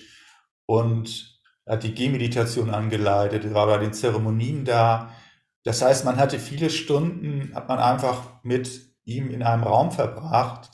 und 0.65 1.39
hat 1.67 1.83
die 1.83 1.93
Gehmeditation 1.93 2.71
angeleitet, 2.71 3.53
war 3.53 3.67
bei 3.67 3.77
den 3.77 3.93
Zeremonien 3.93 4.65
da. 4.65 5.13
Das 5.63 5.81
heißt, 5.81 6.05
man 6.05 6.17
hatte 6.17 6.39
viele 6.39 6.69
Stunden, 6.69 7.53
hat 7.55 7.69
man 7.69 7.79
einfach 7.79 8.43
mit 8.43 8.81
ihm 9.05 9.29
in 9.29 9.43
einem 9.43 9.63
Raum 9.63 9.91
verbracht 9.91 10.71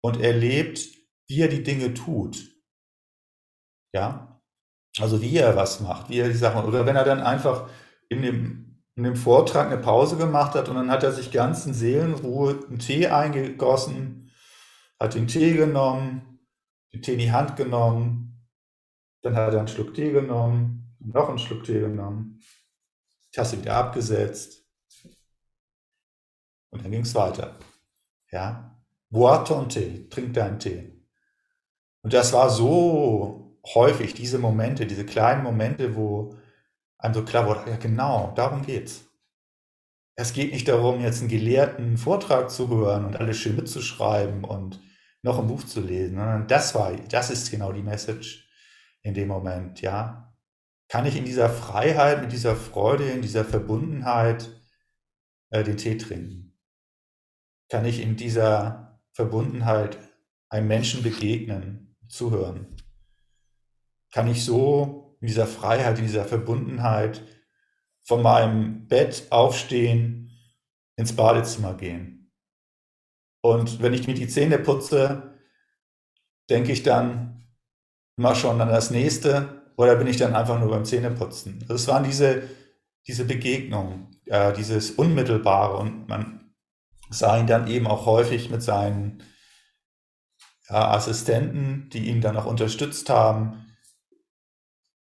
und 0.00 0.20
erlebt, 0.20 0.80
wie 1.28 1.40
er 1.40 1.48
die 1.48 1.62
Dinge 1.62 1.94
tut. 1.94 2.36
Ja, 3.94 4.40
also 4.98 5.22
wie 5.22 5.36
er 5.36 5.56
was 5.56 5.80
macht, 5.80 6.10
wie 6.10 6.18
er 6.18 6.28
die 6.28 6.34
Sachen, 6.34 6.64
oder 6.64 6.84
wenn 6.84 6.96
er 6.96 7.04
dann 7.04 7.20
einfach 7.20 7.68
in 8.08 8.22
dem, 8.22 8.73
in 8.96 9.02
dem 9.02 9.16
Vortrag 9.16 9.66
eine 9.66 9.80
Pause 9.80 10.16
gemacht 10.16 10.54
hat 10.54 10.68
und 10.68 10.76
dann 10.76 10.90
hat 10.90 11.02
er 11.02 11.12
sich 11.12 11.32
ganz 11.32 11.66
in 11.66 11.74
Seelenruhe 11.74 12.60
einen 12.68 12.78
Tee 12.78 13.08
eingegossen, 13.08 14.30
hat 15.00 15.14
den 15.14 15.26
Tee 15.26 15.54
genommen, 15.54 16.40
den 16.92 17.02
Tee 17.02 17.14
in 17.14 17.18
die 17.18 17.32
Hand 17.32 17.56
genommen, 17.56 18.46
dann 19.22 19.34
hat 19.34 19.52
er 19.52 19.60
einen 19.60 19.68
Schluck 19.68 19.94
Tee 19.94 20.12
genommen, 20.12 20.96
noch 21.00 21.28
einen 21.28 21.38
Schluck 21.38 21.64
Tee 21.64 21.80
genommen, 21.80 22.40
Tasse 23.32 23.58
wieder 23.60 23.74
abgesetzt. 23.74 24.64
Und 26.70 26.84
dann 26.84 26.90
ging 26.90 27.02
es 27.02 27.14
weiter. 27.14 27.58
Ja, 28.30 28.80
bois 29.10 29.44
ton 29.44 29.68
Tee, 29.68 30.08
trink 30.08 30.34
deinen 30.34 30.58
Tee. 30.58 31.02
Und 32.02 32.12
das 32.12 32.32
war 32.32 32.50
so 32.50 33.58
häufig, 33.74 34.14
diese 34.14 34.38
Momente, 34.38 34.86
diese 34.86 35.06
kleinen 35.06 35.42
Momente, 35.42 35.96
wo 35.96 36.36
einem 37.04 37.14
so 37.14 37.24
klar 37.24 37.46
wurde, 37.46 37.70
ja 37.70 37.76
genau, 37.76 38.32
darum 38.36 38.64
geht's. 38.64 39.04
Es 40.16 40.32
geht 40.32 40.52
nicht 40.52 40.68
darum, 40.68 41.00
jetzt 41.00 41.20
einen 41.20 41.28
gelehrten 41.28 41.98
Vortrag 41.98 42.50
zu 42.50 42.68
hören 42.68 43.04
und 43.04 43.16
alles 43.16 43.36
schön 43.36 43.56
mitzuschreiben 43.56 44.44
und 44.44 44.80
noch 45.22 45.38
ein 45.38 45.48
Buch 45.48 45.64
zu 45.64 45.80
lesen, 45.80 46.16
sondern 46.16 46.46
das 46.46 46.74
war, 46.74 46.92
das 46.92 47.30
ist 47.30 47.50
genau 47.50 47.72
die 47.72 47.82
Message 47.82 48.48
in 49.02 49.14
dem 49.14 49.28
Moment, 49.28 49.80
ja 49.80 50.24
kann 50.88 51.06
ich 51.06 51.16
in 51.16 51.24
dieser 51.24 51.48
Freiheit, 51.48 52.20
mit 52.20 52.32
dieser 52.32 52.56
Freude, 52.56 53.10
in 53.10 53.22
dieser 53.22 53.44
Verbundenheit 53.44 54.48
äh, 55.50 55.64
den 55.64 55.76
Tee 55.76 55.96
trinken? 55.96 56.56
Kann 57.68 57.84
ich 57.84 58.00
in 58.00 58.16
dieser 58.16 59.00
Verbundenheit 59.12 59.98
einem 60.50 60.68
Menschen 60.68 61.02
begegnen, 61.02 61.96
zuhören? 62.08 62.76
Kann 64.12 64.28
ich 64.28 64.44
so 64.44 65.03
in 65.20 65.26
dieser 65.26 65.46
Freiheit, 65.46 65.98
in 65.98 66.06
dieser 66.06 66.24
Verbundenheit 66.24 67.22
von 68.02 68.22
meinem 68.22 68.86
Bett 68.86 69.26
aufstehen, 69.30 70.30
ins 70.96 71.14
Badezimmer 71.14 71.74
gehen? 71.74 72.32
Und 73.42 73.82
wenn 73.82 73.94
ich 73.94 74.06
mir 74.06 74.14
die 74.14 74.28
Zähne 74.28 74.58
putze, 74.58 75.34
denke 76.48 76.72
ich 76.72 76.82
dann 76.82 77.46
immer 78.16 78.34
schon 78.34 78.60
an 78.60 78.68
das 78.68 78.90
nächste 78.90 79.62
oder 79.76 79.96
bin 79.96 80.06
ich 80.06 80.16
dann 80.16 80.34
einfach 80.34 80.58
nur 80.58 80.70
beim 80.70 80.84
Zähneputzen? 80.84 81.64
Also 81.68 81.92
waren 81.92 82.04
diese, 82.04 82.48
diese 83.06 83.24
Begegnungen, 83.24 84.16
äh, 84.26 84.52
dieses 84.52 84.92
Unmittelbare 84.92 85.76
und 85.76 86.08
man 86.08 86.54
sah 87.10 87.38
ihn 87.38 87.46
dann 87.46 87.66
eben 87.68 87.86
auch 87.86 88.06
häufig 88.06 88.50
mit 88.50 88.62
seinen 88.62 89.22
ja, 90.68 90.92
Assistenten, 90.92 91.90
die 91.92 92.08
ihn 92.08 92.20
dann 92.20 92.36
auch 92.36 92.46
unterstützt 92.46 93.10
haben, 93.10 93.63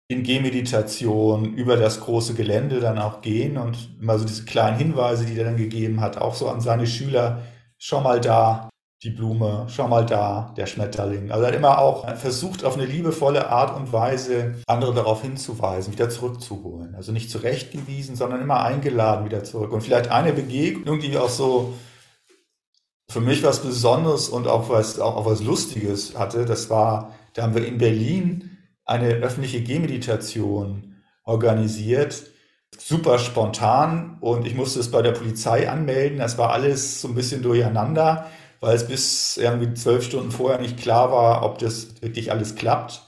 in 0.07 0.23
Gehmeditation 0.23 1.53
über 1.53 1.77
das 1.77 2.01
große 2.01 2.33
Gelände 2.33 2.79
dann 2.79 2.99
auch 2.99 3.21
gehen 3.21 3.57
und 3.57 3.89
immer 4.01 4.19
so 4.19 4.25
diese 4.25 4.45
kleinen 4.45 4.77
Hinweise, 4.77 5.25
die 5.25 5.37
er 5.37 5.45
dann 5.45 5.57
gegeben 5.57 6.01
hat, 6.01 6.17
auch 6.17 6.35
so 6.35 6.49
an 6.49 6.61
seine 6.61 6.87
Schüler, 6.87 7.41
schon 7.77 8.03
mal 8.03 8.19
da, 8.19 8.69
die 9.03 9.09
Blume, 9.09 9.65
schau 9.67 9.87
mal 9.87 10.05
da, 10.05 10.53
der 10.55 10.65
Schmetterling. 10.65 11.31
Also 11.31 11.43
er 11.43 11.49
hat 11.49 11.55
immer 11.55 11.79
auch 11.79 12.07
versucht, 12.15 12.63
auf 12.63 12.75
eine 12.75 12.85
liebevolle 12.85 13.49
Art 13.49 13.75
und 13.75 13.91
Weise 13.91 14.55
andere 14.65 14.93
darauf 14.93 15.21
hinzuweisen, 15.21 15.91
wieder 15.91 16.09
zurückzuholen. 16.09 16.95
Also 16.95 17.11
nicht 17.11 17.29
zurechtgewiesen, 17.29 18.15
sondern 18.15 18.41
immer 18.41 18.63
eingeladen 18.63 19.25
wieder 19.25 19.43
zurück. 19.43 19.73
Und 19.73 19.81
vielleicht 19.81 20.09
eine 20.09 20.31
Begegnung, 20.31 20.99
die 20.99 21.17
auch 21.17 21.29
so 21.29 21.73
für 23.09 23.19
mich 23.19 23.43
was 23.43 23.61
Besonderes 23.61 24.29
und 24.29 24.47
auch 24.47 24.69
was, 24.69 24.99
auch, 24.99 25.17
auch 25.17 25.25
was 25.25 25.43
Lustiges 25.43 26.17
hatte, 26.17 26.45
das 26.45 26.69
war, 26.69 27.13
da 27.33 27.43
haben 27.43 27.55
wir 27.55 27.65
in 27.67 27.77
Berlin 27.77 28.52
eine 28.85 29.09
öffentliche 29.15 29.61
Gehmeditation 29.61 30.95
organisiert. 31.23 32.23
Super 32.77 33.19
spontan 33.19 34.17
und 34.21 34.47
ich 34.47 34.55
musste 34.55 34.79
es 34.79 34.91
bei 34.91 35.01
der 35.01 35.11
Polizei 35.11 35.69
anmelden. 35.69 36.17
Das 36.17 36.37
war 36.37 36.51
alles 36.51 37.01
so 37.01 37.07
ein 37.07 37.15
bisschen 37.15 37.41
durcheinander 37.41 38.29
weil 38.63 38.77
es 38.77 38.87
bis 38.87 39.35
irgendwie 39.35 39.73
zwölf 39.73 40.05
Stunden 40.05 40.31
vorher 40.31 40.57
nicht 40.57 40.79
klar 40.79 41.11
war, 41.11 41.43
ob 41.43 41.57
das 41.57 42.01
wirklich 42.01 42.31
alles 42.31 42.55
klappt. 42.55 43.01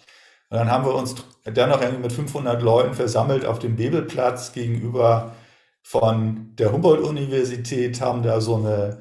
Und 0.50 0.58
dann 0.58 0.70
haben 0.70 0.86
wir 0.86 0.94
uns 0.94 1.16
dann 1.46 1.70
noch 1.70 1.82
irgendwie 1.82 2.04
mit 2.04 2.12
500 2.12 2.62
Leuten 2.62 2.94
versammelt 2.94 3.46
auf 3.46 3.60
dem 3.60 3.78
Bebelplatz 3.78 4.52
gegenüber 4.52 5.34
von 5.82 6.54
der 6.58 6.74
Humboldt-Universität, 6.74 8.02
haben 8.02 8.22
da 8.22 8.42
so 8.42 8.58
eine 8.58 9.00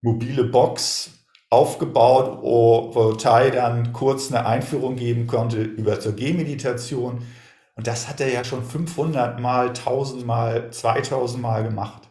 mobile 0.00 0.44
Box 0.44 1.19
aufgebaut, 1.50 2.42
wo 2.42 3.12
Tai 3.14 3.50
dann 3.50 3.92
kurz 3.92 4.32
eine 4.32 4.46
Einführung 4.46 4.96
geben 4.96 5.26
konnte 5.26 5.62
über 5.62 6.00
zur 6.00 6.12
Gehmeditation. 6.12 7.26
Und 7.74 7.86
das 7.86 8.08
hat 8.08 8.20
er 8.20 8.32
ja 8.32 8.44
schon 8.44 8.64
500 8.64 9.40
mal, 9.40 9.68
1000 9.68 10.24
mal, 10.24 10.70
2000 10.70 11.42
mal 11.42 11.64
gemacht 11.64 12.10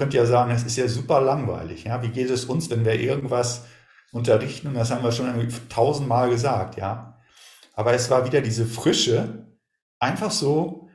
könnt 0.00 0.14
ja 0.14 0.24
sagen, 0.24 0.50
es 0.50 0.64
ist 0.64 0.78
ja 0.78 0.88
super 0.88 1.20
langweilig. 1.20 1.84
Ja? 1.84 2.02
Wie 2.02 2.08
geht 2.08 2.30
es 2.30 2.46
uns, 2.46 2.70
wenn 2.70 2.86
wir 2.86 2.98
irgendwas 2.98 3.66
unterrichten? 4.12 4.68
Und 4.68 4.74
das 4.74 4.90
haben 4.90 5.04
wir 5.04 5.12
schon 5.12 5.46
tausendmal 5.68 6.30
gesagt, 6.30 6.78
ja. 6.78 7.20
Aber 7.74 7.92
es 7.92 8.08
war 8.08 8.24
wieder 8.24 8.40
diese 8.40 8.64
Frische, 8.64 9.46
einfach 9.98 10.30
so 10.30 10.88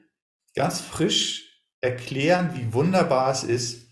ganz 0.55 0.81
frisch 0.81 1.61
erklären, 1.81 2.49
wie 2.55 2.73
wunderbar 2.73 3.29
es 3.29 3.43
ist, 3.43 3.87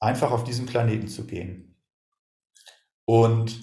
einfach 0.00 0.30
auf 0.30 0.44
diesen 0.44 0.64
Planeten 0.64 1.08
zu 1.08 1.26
gehen. 1.26 1.73
Und 3.04 3.60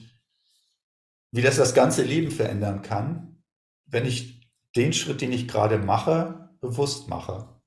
wie 1.32 1.42
das 1.42 1.56
das 1.56 1.74
ganze 1.74 2.04
Leben 2.04 2.32
verändern 2.32 2.82
kann, 2.82 3.44
wenn 3.86 4.06
ich 4.06 4.50
den 4.76 4.94
Schritt, 4.94 5.22
den 5.22 5.32
ich 5.32 5.48
gerade 5.48 5.78
mache, 5.78 6.50
bewusst 6.60 7.08
mache. 7.08 7.62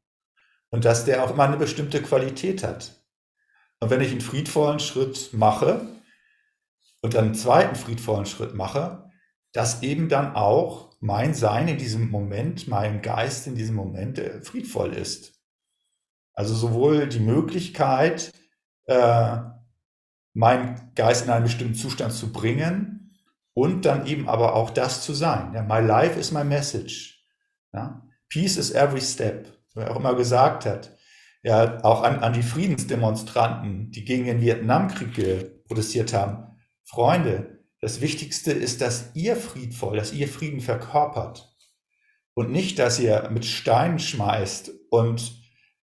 Und 0.70 0.84
dass 0.84 1.04
der 1.04 1.24
auch 1.24 1.30
immer 1.30 1.44
eine 1.44 1.56
bestimmte 1.56 2.02
Qualität 2.02 2.62
hat. 2.62 3.04
Und 3.80 3.90
wenn 3.90 4.00
ich 4.00 4.10
einen 4.10 4.20
friedvollen 4.20 4.80
Schritt 4.80 5.32
mache 5.32 5.86
und 7.02 7.14
dann 7.14 7.26
einen 7.26 7.34
zweiten 7.34 7.76
friedvollen 7.76 8.26
Schritt 8.26 8.54
mache, 8.54 9.10
dass 9.52 9.82
eben 9.82 10.08
dann 10.08 10.34
auch 10.34 10.96
mein 11.00 11.34
Sein 11.34 11.68
in 11.68 11.78
diesem 11.78 12.10
Moment, 12.10 12.66
mein 12.66 13.02
Geist 13.02 13.46
in 13.46 13.54
diesem 13.54 13.76
Moment 13.76 14.18
äh, 14.18 14.42
friedvoll 14.42 14.94
ist. 14.94 15.40
Also 16.32 16.54
sowohl 16.54 17.08
die 17.08 17.20
Möglichkeit, 17.20 18.32
äh, 18.86 19.36
meinen 20.34 20.92
Geist 20.94 21.24
in 21.24 21.30
einen 21.30 21.44
bestimmten 21.44 21.74
Zustand 21.74 22.12
zu 22.12 22.32
bringen 22.32 23.16
und 23.54 23.86
dann 23.86 24.06
eben 24.06 24.28
aber 24.28 24.54
auch 24.54 24.70
das 24.70 25.02
zu 25.02 25.14
sein. 25.14 25.54
Ja, 25.54 25.62
my 25.62 25.80
life 25.80 26.18
is 26.18 26.32
my 26.32 26.44
message. 26.44 27.24
Ja? 27.72 28.02
Peace 28.28 28.56
is 28.56 28.72
every 28.72 29.00
step, 29.00 29.46
wer 29.74 29.90
auch 29.90 29.96
immer 29.96 30.14
gesagt 30.14 30.66
hat 30.66 30.94
ja, 31.44 31.84
auch 31.84 32.02
an, 32.02 32.20
an 32.20 32.32
die 32.32 32.42
Friedensdemonstranten, 32.42 33.90
die 33.90 34.04
gegen 34.04 34.24
den 34.24 34.40
Vietnamkrieg 34.40 35.64
protestiert 35.66 36.14
haben. 36.14 36.56
Freunde, 36.84 37.60
das 37.80 38.00
Wichtigste 38.00 38.50
ist, 38.50 38.80
dass 38.80 39.10
ihr 39.14 39.36
friedvoll, 39.36 39.98
dass 39.98 40.14
ihr 40.14 40.26
Frieden 40.26 40.60
verkörpert. 40.60 41.54
Und 42.32 42.50
nicht, 42.50 42.78
dass 42.78 42.98
ihr 42.98 43.28
mit 43.30 43.44
Steinen 43.44 43.98
schmeißt 43.98 44.72
und, 44.90 45.34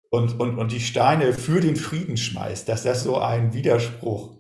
und, 0.09 0.41
und, 0.41 0.59
und 0.59 0.73
die 0.73 0.81
Steine 0.81 1.35
für 1.35 1.61
den 1.61 1.77
Frieden 1.77 2.17
schmeißt, 2.17 2.67
dass 2.67 2.83
das 2.83 3.05
so 3.05 3.19
ein 3.19 3.53
Widerspruch 3.53 4.40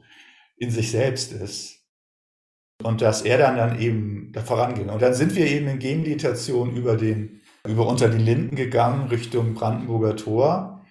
in 0.61 0.71
sich 0.71 0.91
selbst 0.91 1.33
ist. 1.33 1.81
Und 2.83 3.03
dass 3.03 3.23
er 3.23 3.39
dann, 3.39 3.57
dann 3.57 3.81
eben 3.81 4.31
da 4.33 4.43
vorangeht. 4.43 4.89
Und 4.89 5.03
dann 5.03 5.15
sind 5.15 5.35
wir 5.35 5.47
eben 5.47 5.67
in 5.69 5.79
Gehmeditation 5.79 6.77
über 6.77 6.97
den, 6.97 7.41
über 7.67 7.87
unter 7.87 8.09
die 8.09 8.23
Linden 8.23 8.57
gegangen 8.57 9.09
Richtung 9.09 9.55
Brandenburger 9.55 10.17
Tor. 10.17 10.87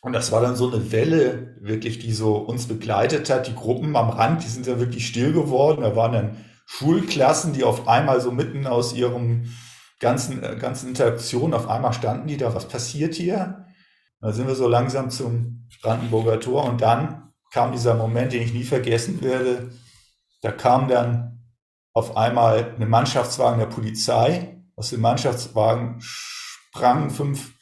Und 0.00 0.12
das 0.12 0.30
war 0.30 0.42
dann 0.42 0.56
so 0.56 0.70
eine 0.70 0.92
Welle, 0.92 1.56
wirklich, 1.60 1.98
die 1.98 2.12
so 2.12 2.36
uns 2.36 2.66
begleitet 2.66 3.30
hat. 3.30 3.46
Die 3.48 3.54
Gruppen 3.54 3.96
am 3.96 4.10
Rand, 4.10 4.44
die 4.44 4.48
sind 4.48 4.66
dann 4.66 4.78
wirklich 4.78 5.06
still 5.06 5.32
geworden. 5.32 5.82
Da 5.82 5.96
waren 5.96 6.12
dann 6.12 6.44
Schulklassen, 6.66 7.54
die 7.54 7.64
auf 7.64 7.88
einmal 7.88 8.20
so 8.20 8.30
mitten 8.30 8.66
aus 8.66 8.94
ihrem 8.94 9.50
ganzen, 10.00 10.42
äh, 10.42 10.56
ganzen 10.56 10.88
Interaktion 10.88 11.54
auf 11.54 11.68
einmal 11.68 11.94
standen, 11.94 12.28
die 12.28 12.36
da, 12.36 12.54
was 12.54 12.68
passiert 12.68 13.14
hier? 13.14 13.66
Da 14.20 14.32
sind 14.32 14.46
wir 14.46 14.54
so 14.54 14.68
langsam 14.68 15.10
zum 15.10 15.68
Brandenburger 15.82 16.40
Tor 16.40 16.64
und 16.64 16.80
dann 16.80 17.23
kam 17.54 17.70
dieser 17.70 17.94
Moment, 17.94 18.32
den 18.32 18.42
ich 18.42 18.52
nie 18.52 18.64
vergessen 18.64 19.22
werde. 19.22 19.70
Da 20.42 20.50
kam 20.50 20.88
dann 20.88 21.44
auf 21.92 22.16
einmal 22.16 22.74
ein 22.80 22.88
Mannschaftswagen 22.88 23.60
der 23.60 23.66
Polizei. 23.66 24.60
Aus 24.74 24.90
dem 24.90 25.00
Mannschaftswagen 25.00 25.98
sprangen 26.00 27.10
fünf 27.10 27.54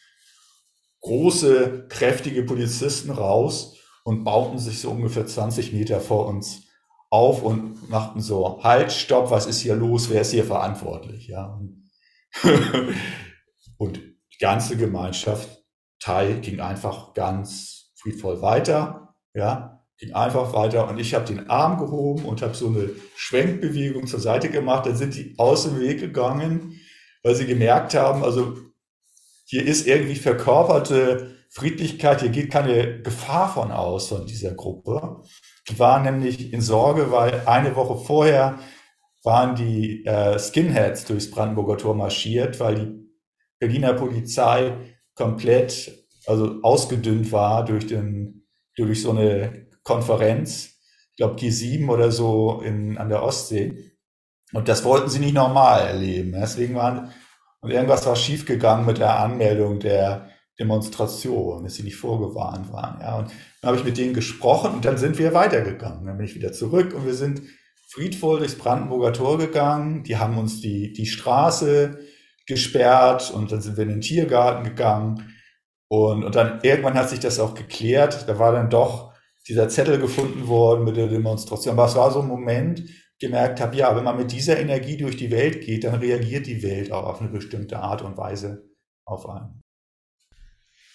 große, 1.03 1.89
kräftige 1.89 2.43
Polizisten 2.43 3.11
raus 3.11 3.77
und 4.03 4.25
bauten 4.25 4.59
sich 4.59 4.81
so 4.81 4.91
ungefähr 4.91 5.27
20 5.27 5.75
Meter 5.75 6.01
vor 6.01 6.27
uns 6.27 6.63
auf 7.11 7.43
und 7.43 7.91
machten 7.91 8.23
so, 8.23 8.65
halt, 8.65 8.93
stopp, 8.93 9.31
was 9.31 9.45
ist 9.45 9.61
hier 9.61 9.75
los, 9.75 10.09
wer 10.09 10.23
ist 10.23 10.31
hier 10.31 10.47
verantwortlich, 10.47 11.29
ja. 11.29 11.61
und 13.77 13.97
die 13.99 14.39
ganze 14.41 14.79
Gemeinschaft, 14.79 15.63
Teil, 16.01 16.41
ging 16.41 16.61
einfach 16.61 17.13
ganz 17.13 17.93
friedvoll 17.97 18.41
weiter, 18.41 19.15
ja, 19.35 19.72
ging 20.03 20.15
einfach 20.15 20.53
weiter. 20.53 20.88
Und 20.88 20.99
ich 20.99 21.15
habe 21.15 21.25
den 21.25 21.49
Arm 21.49 21.79
gehoben 21.79 22.25
und 22.25 22.43
habe 22.43 22.55
so 22.55 22.67
eine 22.67 22.91
Schwenkbewegung 23.15 24.09
zur 24.09 24.19
Seite 24.19 24.51
gemacht, 24.51 24.87
dann 24.87 24.97
sind 24.97 25.15
die 25.15 25.35
aus 25.38 25.62
dem 25.62 25.79
Weg 25.79 26.01
gegangen, 26.01 26.81
weil 27.23 27.37
sie 27.37 27.47
gemerkt 27.47 27.95
haben, 27.95 28.25
also 28.25 28.57
hier 29.47 29.65
ist 29.65 29.87
irgendwie 29.87 30.17
verkörperte 30.17 31.37
Friedlichkeit, 31.51 32.21
hier 32.21 32.31
geht 32.31 32.51
keine 32.51 33.01
Gefahr 33.03 33.53
von 33.53 33.71
aus 33.71 34.09
von 34.09 34.27
dieser 34.27 34.55
Gruppe. 34.55 35.23
Die 35.69 35.79
waren 35.79 36.03
nämlich 36.03 36.53
in 36.53 36.62
Sorge, 36.62 37.12
weil 37.12 37.43
eine 37.47 37.77
Woche 37.77 38.05
vorher 38.05 38.59
waren 39.23 39.55
die 39.55 40.05
äh, 40.05 40.37
Skinheads 40.37 41.05
durchs 41.05 41.31
Brandenburger 41.31 41.77
Tor 41.77 41.95
marschiert, 41.95 42.59
weil 42.59 42.75
die 42.75 43.12
Berliner 43.61 43.95
Polizei 43.95 44.77
komplett 45.15 46.07
also 46.27 46.61
ausgedünnt 46.62 47.31
war 47.31 47.65
durch, 47.65 47.87
den, 47.87 48.49
durch 48.75 49.03
so 49.03 49.11
eine 49.11 49.62
Konferenz, 49.85 50.79
ich 51.11 51.16
glaube 51.16 51.37
G7 51.37 51.88
oder 51.88 52.11
so 52.11 52.61
in, 52.64 52.99
an 52.99 53.09
der 53.09 53.23
Ostsee. 53.23 53.92
Und 54.53 54.68
das 54.68 54.85
wollten 54.85 55.09
sie 55.09 55.18
nicht 55.18 55.35
normal 55.35 55.87
erleben. 55.87 56.33
Deswegen 56.33 56.75
waren 56.75 57.12
und 57.62 57.71
irgendwas 57.71 58.05
war 58.07 58.16
schiefgegangen 58.16 58.85
mit 58.85 58.99
der 58.99 59.21
Anmeldung 59.21 59.79
der 59.79 60.29
Demonstration, 60.59 61.62
dass 61.64 61.77
sie 61.77 61.85
nicht 61.85 61.97
vorgewarnt 61.97 62.73
waren. 62.73 63.01
Ja. 63.01 63.18
Und 63.18 63.31
dann 63.61 63.68
habe 63.68 63.77
ich 63.79 63.85
mit 63.85 63.97
denen 63.97 64.14
gesprochen 64.14 64.73
und 64.75 64.85
dann 64.85 64.99
sind 64.99 65.18
wir 65.18 65.33
weitergegangen. 65.33 66.05
Dann 66.05 66.16
bin 66.16 66.27
ich 66.27 66.35
wieder 66.35 66.53
zurück 66.53 66.92
und 66.92 67.07
wir 67.07 67.14
sind 67.14 67.42
friedvoll 67.88 68.38
durchs 68.38 68.59
Brandenburger 68.59 69.12
Tor 69.12 69.38
gegangen. 69.38 70.03
Die 70.03 70.16
haben 70.16 70.38
uns 70.38 70.61
die, 70.61 70.92
die 70.92 71.07
Straße 71.07 72.01
gesperrt 72.47 73.31
und 73.31 73.53
dann 73.53 73.62
sind 73.62 73.77
wir 73.77 73.85
in 73.85 73.90
den 73.90 74.01
Tiergarten 74.01 74.64
gegangen. 74.64 75.33
Und, 75.88 76.25
und 76.25 76.35
dann 76.35 76.61
irgendwann 76.62 76.95
hat 76.95 77.11
sich 77.11 77.21
das 77.21 77.38
auch 77.38 77.55
geklärt. 77.55 78.29
Da 78.29 78.40
war 78.40 78.53
dann 78.53 78.71
doch 78.71 79.12
dieser 79.49 79.69
Zettel 79.69 79.99
gefunden 79.99 80.47
worden 80.47 80.85
mit 80.85 80.97
der 80.97 81.09
Demonstration. 81.09 81.73
Aber 81.73 81.87
es 81.87 81.97
war 81.97 82.11
so 82.11 82.21
ein 82.21 82.29
Moment, 82.29 82.83
gemerkt 83.23 83.61
habe, 83.61 83.77
ja, 83.77 83.95
wenn 83.97 84.05
man 84.05 84.17
mit 84.17 84.33
dieser 84.33 84.59
Energie 84.59 84.97
durch 84.97 85.17
die 85.17 85.31
Welt 85.31 85.65
geht, 85.65 85.85
dann 85.85 85.95
reagiert 85.95 86.47
die 86.47 86.63
Welt 86.63 86.93
auch 86.93 87.05
auf 87.05 87.21
eine 87.21 87.31
bestimmte 87.31 87.79
Art 87.79 88.03
und 88.03 88.19
Weise 88.19 88.69
auf 89.07 89.29
einen. 89.29 89.63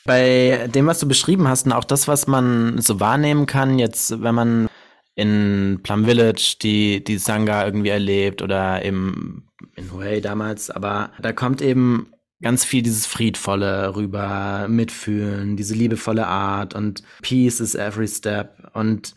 Bei 0.05 0.67
dem, 0.67 0.87
was 0.87 0.99
du 0.99 1.07
beschrieben 1.07 1.47
hast 1.47 1.65
und 1.65 1.71
auch 1.71 1.83
das, 1.83 2.07
was 2.07 2.27
man 2.27 2.79
so 2.79 2.99
wahrnehmen 2.99 3.45
kann, 3.45 3.79
jetzt, 3.79 4.21
wenn 4.21 4.35
man 4.35 4.69
in 5.15 5.79
Plum 5.83 6.05
Village 6.05 6.57
die, 6.61 7.03
die 7.03 7.17
Sangha 7.17 7.65
irgendwie 7.65 7.89
erlebt 7.89 8.41
oder 8.41 8.81
im, 8.83 9.49
in 9.75 9.91
Hue 9.91 10.21
damals, 10.21 10.69
aber 10.69 11.11
da 11.21 11.33
kommt 11.33 11.61
eben 11.61 12.11
ganz 12.41 12.65
viel 12.65 12.81
dieses 12.81 13.05
Friedvolle 13.05 13.95
rüber, 13.95 14.67
Mitfühlen, 14.69 15.57
diese 15.57 15.73
liebevolle 15.73 16.27
Art 16.27 16.75
und 16.75 17.03
Peace 17.21 17.59
is 17.59 17.75
every 17.75 18.07
step 18.07 18.69
und 18.73 19.15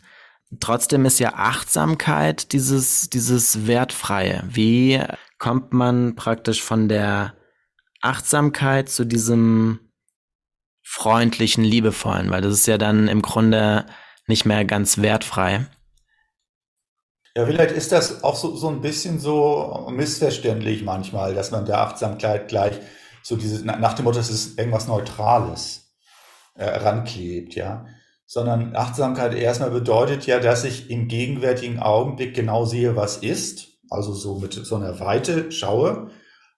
Trotzdem 0.59 1.05
ist 1.05 1.19
ja 1.19 1.33
Achtsamkeit 1.35 2.51
dieses, 2.51 3.09
dieses 3.09 3.67
Wertfreie. 3.67 4.43
Wie 4.49 5.01
kommt 5.37 5.71
man 5.71 6.15
praktisch 6.15 6.61
von 6.61 6.89
der 6.89 7.35
Achtsamkeit 8.01 8.89
zu 8.89 9.05
diesem 9.05 9.79
freundlichen, 10.83 11.63
liebevollen? 11.63 12.31
Weil 12.31 12.41
das 12.41 12.53
ist 12.53 12.67
ja 12.67 12.77
dann 12.77 13.07
im 13.07 13.21
Grunde 13.21 13.85
nicht 14.27 14.45
mehr 14.45 14.65
ganz 14.65 14.97
wertfrei. 14.97 15.67
Ja, 17.37 17.45
vielleicht 17.45 17.73
ist 17.73 17.93
das 17.93 18.25
auch 18.25 18.35
so, 18.35 18.53
so 18.57 18.67
ein 18.67 18.81
bisschen 18.81 19.21
so 19.21 19.87
missverständlich 19.89 20.83
manchmal, 20.83 21.33
dass 21.33 21.51
man 21.51 21.65
der 21.65 21.79
Achtsamkeit 21.79 22.49
gleich 22.49 22.77
so 23.23 23.35
dieses, 23.35 23.63
nach 23.63 23.93
dem 23.93 24.05
Motto, 24.05 24.19
es 24.19 24.29
ist 24.29 24.57
irgendwas 24.57 24.87
Neutrales 24.87 25.93
äh, 26.55 26.65
ranklebt, 26.65 27.55
ja. 27.55 27.85
Sondern 28.25 28.75
Achtsamkeit 28.75 29.33
erstmal 29.33 29.71
bedeutet 29.71 30.25
ja, 30.25 30.39
dass 30.39 30.63
ich 30.63 30.89
im 30.89 31.07
gegenwärtigen 31.07 31.79
Augenblick 31.79 32.33
genau 32.33 32.65
sehe, 32.65 32.95
was 32.95 33.17
ist, 33.17 33.67
also 33.89 34.13
so 34.13 34.39
mit 34.39 34.53
so 34.53 34.75
einer 34.75 34.99
Weite 34.99 35.51
schaue, 35.51 36.11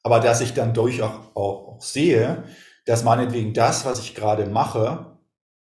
aber 0.04 0.19
dass 0.19 0.41
ich 0.41 0.54
dann 0.54 0.73
durch 0.73 1.02
auch, 1.02 1.36
auch, 1.36 1.67
auch 1.67 1.82
sehe, 1.82 2.43
dass 2.86 3.04
meinetwegen 3.04 3.54
das, 3.54 3.86
was 3.86 3.99
ich 3.99 4.13
gerade 4.13 4.45
mache, 4.45 5.17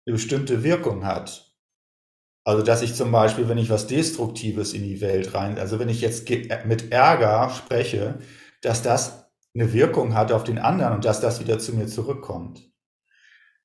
eine 0.07 0.15
bestimmte 0.15 0.63
Wirkung 0.63 1.05
hat. 1.05 1.55
Also, 2.45 2.63
dass 2.63 2.83
ich 2.83 2.95
zum 2.95 3.11
Beispiel, 3.11 3.49
wenn 3.49 3.59
ich 3.59 3.71
was 3.71 3.89
Destruktives 3.89 4.73
in 4.73 4.85
die 4.85 5.01
Welt 5.01 5.35
rein, 5.35 5.59
also 5.59 5.81
wenn 5.81 5.89
ich 5.89 6.01
jetzt 6.01 6.29
mit 6.65 6.93
Ärger 6.93 7.51
spreche, 7.51 8.21
dass 8.63 8.83
das 8.83 9.26
eine 9.59 9.73
Wirkung 9.73 10.15
hat 10.15 10.33
auf 10.33 10.45
den 10.45 10.59
anderen 10.59 10.95
und 10.95 11.05
dass 11.05 11.21
das 11.21 11.41
wieder 11.41 11.59
zu 11.59 11.75
mir 11.75 11.87
zurückkommt. 11.87 12.63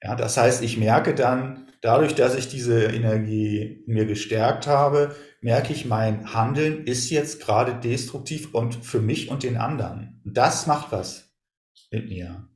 Ja, 0.02 0.16
das 0.16 0.38
heißt, 0.38 0.64
ich 0.64 0.78
merke 0.78 1.14
dann, 1.14 1.68
dadurch, 1.82 2.16
dass 2.16 2.36
ich 2.36 2.48
diese 2.48 2.86
Energie 2.86 3.84
mir 3.88 4.06
gestärkt 4.06 4.68
habe, 4.68 5.16
merke 5.42 5.74
ich, 5.74 5.86
mein 5.86 6.34
Handeln 6.34 6.86
ist 6.86 7.10
jetzt 7.10 7.42
gerade 7.42 7.76
destruktiv 7.76 8.54
und 8.54 8.76
für 8.76 9.02
mich 9.02 9.30
und 9.30 9.44
den 9.44 9.58
anderen. 9.58 10.22
Das 10.26 10.66
macht 10.66 10.92
was 10.92 11.36
mit 11.92 12.08
mir. 12.08 12.48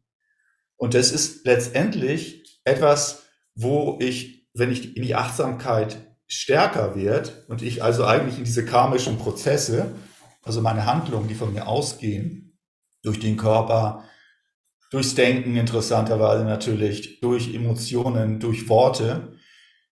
Und 0.77 0.93
das 0.93 1.11
ist 1.11 1.45
letztendlich 1.45 2.61
etwas, 2.63 3.23
wo 3.53 3.97
ich, 4.01 4.49
wenn 4.53 4.71
ich 4.71 4.95
in 4.95 5.03
die 5.03 5.15
Achtsamkeit 5.15 5.97
stärker 6.27 6.95
wird 6.95 7.45
und 7.47 7.61
ich 7.61 7.83
also 7.83 8.05
eigentlich 8.05 8.37
in 8.37 8.43
diese 8.45 8.65
karmischen 8.65 9.17
Prozesse, 9.17 9.93
also 10.41 10.61
meine 10.61 10.85
Handlungen, 10.85 11.27
die 11.27 11.35
von 11.35 11.53
mir 11.53 11.67
ausgehen, 11.67 12.44
durch 13.05 13.19
den 13.19 13.37
Körper, 13.37 14.03
durchs 14.91 15.15
Denken 15.15 15.55
interessanterweise 15.55 16.43
natürlich, 16.43 17.19
durch 17.21 17.53
Emotionen, 17.53 18.39
durch 18.39 18.67
Worte, 18.69 19.33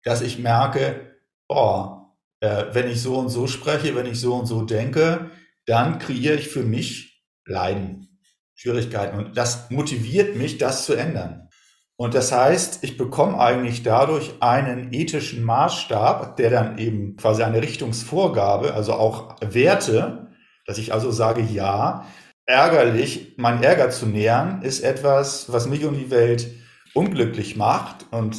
dass 0.04 0.22
ich 0.22 0.40
merke, 0.40 1.18
boah, 1.48 2.16
äh, 2.40 2.66
wenn 2.72 2.90
ich 2.90 3.02
so 3.02 3.18
und 3.18 3.30
so 3.30 3.48
spreche, 3.48 3.96
wenn 3.96 4.06
ich 4.06 4.20
so 4.20 4.36
und 4.36 4.46
so 4.46 4.64
denke, 4.64 5.32
dann 5.66 6.00
kreiere 6.00 6.36
ich 6.36 6.48
für 6.50 6.64
mich 6.64 7.24
Leiden, 7.46 8.20
Schwierigkeiten. 8.56 9.18
Und 9.18 9.38
das 9.38 9.70
motiviert 9.70 10.36
mich, 10.36 10.58
das 10.58 10.86
zu 10.86 10.94
ändern. 10.94 11.50
Und 11.98 12.16
das 12.16 12.32
heißt, 12.32 12.84
ich 12.84 12.98
bekomme 12.98 13.38
eigentlich 13.38 13.84
dadurch 13.84 14.34
einen 14.40 14.92
ethischen 14.92 15.44
Maßstab, 15.44 16.36
der 16.38 16.50
dann 16.50 16.78
eben 16.80 17.16
quasi 17.16 17.44
eine 17.44 17.62
Richtungsvorgabe, 17.62 18.74
also 18.74 18.94
auch 18.94 19.36
Werte, 19.42 20.32
dass 20.66 20.80
ich 20.80 20.94
also 20.94 21.12
sage, 21.12 21.42
ja, 21.42 22.08
ärgerlich, 22.46 23.34
mein 23.38 23.62
Ärger 23.64 23.90
zu 23.90 24.06
nähern, 24.06 24.62
ist 24.62 24.82
etwas, 24.82 25.52
was 25.52 25.68
mich 25.68 25.86
und 25.86 25.96
die 25.96 26.12
Welt 26.12 26.48
unglücklich 26.94 27.56
macht 27.56 28.06
und 28.12 28.38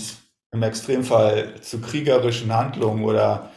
im 0.53 0.63
Extremfall 0.63 1.61
zu 1.63 1.81
kriegerischen 1.81 2.55
Handlungen 2.55 3.05
oder 3.05 3.51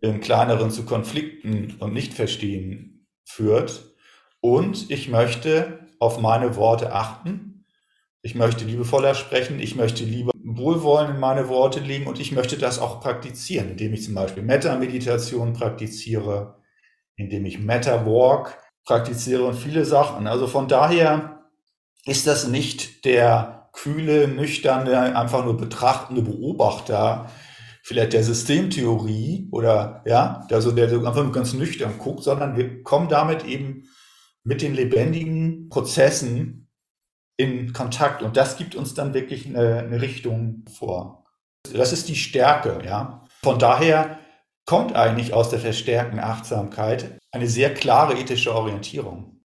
im 0.00 0.20
kleineren 0.20 0.70
zu 0.70 0.84
Konflikten 0.84 1.76
und 1.80 1.92
Nichtverstehen 1.92 3.06
führt. 3.24 3.94
Und 4.40 4.90
ich 4.90 5.08
möchte 5.08 5.80
auf 5.98 6.20
meine 6.20 6.56
Worte 6.56 6.92
achten 6.92 7.48
ich 8.22 8.34
möchte 8.34 8.64
liebevoller 8.64 9.14
sprechen, 9.14 9.60
ich 9.60 9.76
möchte 9.76 10.04
lieber 10.04 10.32
Wohlwollen 10.44 11.14
in 11.14 11.20
meine 11.20 11.48
Worte 11.48 11.80
legen 11.80 12.06
und 12.06 12.18
ich 12.18 12.32
möchte 12.32 12.58
das 12.58 12.78
auch 12.78 13.00
praktizieren, 13.00 13.70
indem 13.70 13.94
ich 13.94 14.04
zum 14.04 14.14
Beispiel 14.14 14.42
Metta-Meditation 14.42 15.52
praktiziere, 15.52 16.56
indem 17.16 17.46
ich 17.46 17.60
Metta-Walk 17.60 18.58
praktiziere 18.88 19.44
und 19.44 19.54
viele 19.54 19.84
Sachen. 19.84 20.26
Also 20.26 20.46
von 20.46 20.66
daher 20.66 21.44
ist 22.06 22.26
das 22.26 22.48
nicht 22.48 23.04
der 23.04 23.68
kühle, 23.74 24.26
nüchterne, 24.28 25.14
einfach 25.14 25.44
nur 25.44 25.58
betrachtende 25.58 26.22
Beobachter, 26.22 27.30
vielleicht 27.82 28.14
der 28.14 28.24
Systemtheorie 28.24 29.50
oder 29.52 30.02
ja, 30.06 30.46
also 30.50 30.72
der 30.72 30.88
so 30.88 31.04
einfach 31.04 31.30
ganz 31.32 31.52
nüchtern 31.52 31.98
guckt, 31.98 32.22
sondern 32.22 32.56
wir 32.56 32.82
kommen 32.82 33.10
damit 33.10 33.44
eben 33.44 33.84
mit 34.42 34.62
den 34.62 34.74
lebendigen 34.74 35.68
Prozessen 35.68 36.70
in 37.36 37.74
Kontakt 37.74 38.22
und 38.22 38.38
das 38.38 38.56
gibt 38.56 38.74
uns 38.74 38.94
dann 38.94 39.12
wirklich 39.12 39.46
eine, 39.46 39.80
eine 39.80 40.00
Richtung 40.00 40.64
vor. 40.78 41.24
Das 41.74 41.92
ist 41.92 42.08
die 42.08 42.16
Stärke, 42.16 42.80
ja. 42.86 43.22
Von 43.42 43.58
daher 43.58 44.18
kommt 44.68 44.94
eigentlich 44.94 45.32
aus 45.32 45.48
der 45.48 45.60
verstärkten 45.60 46.20
Achtsamkeit 46.20 47.18
eine 47.32 47.48
sehr 47.48 47.72
klare 47.72 48.18
ethische 48.18 48.54
Orientierung. 48.54 49.40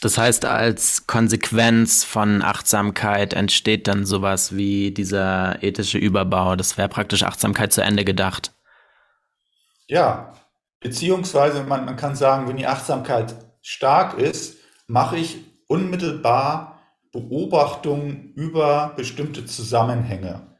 Das 0.00 0.16
heißt, 0.16 0.46
als 0.46 1.06
Konsequenz 1.06 2.04
von 2.04 2.40
Achtsamkeit 2.40 3.34
entsteht 3.34 3.86
dann 3.86 4.06
sowas 4.06 4.56
wie 4.56 4.92
dieser 4.92 5.62
ethische 5.62 5.98
Überbau. 5.98 6.56
Das 6.56 6.78
wäre 6.78 6.88
praktisch 6.88 7.22
Achtsamkeit 7.22 7.74
zu 7.74 7.82
Ende 7.82 8.02
gedacht. 8.02 8.54
Ja, 9.88 10.32
beziehungsweise 10.80 11.62
man, 11.62 11.84
man 11.84 11.96
kann 11.96 12.16
sagen, 12.16 12.48
wenn 12.48 12.56
die 12.56 12.66
Achtsamkeit 12.66 13.34
stark 13.60 14.16
ist, 14.16 14.56
mache 14.86 15.18
ich 15.18 15.36
unmittelbar 15.66 16.80
Beobachtungen 17.12 18.32
über 18.36 18.94
bestimmte 18.96 19.44
Zusammenhänge, 19.44 20.56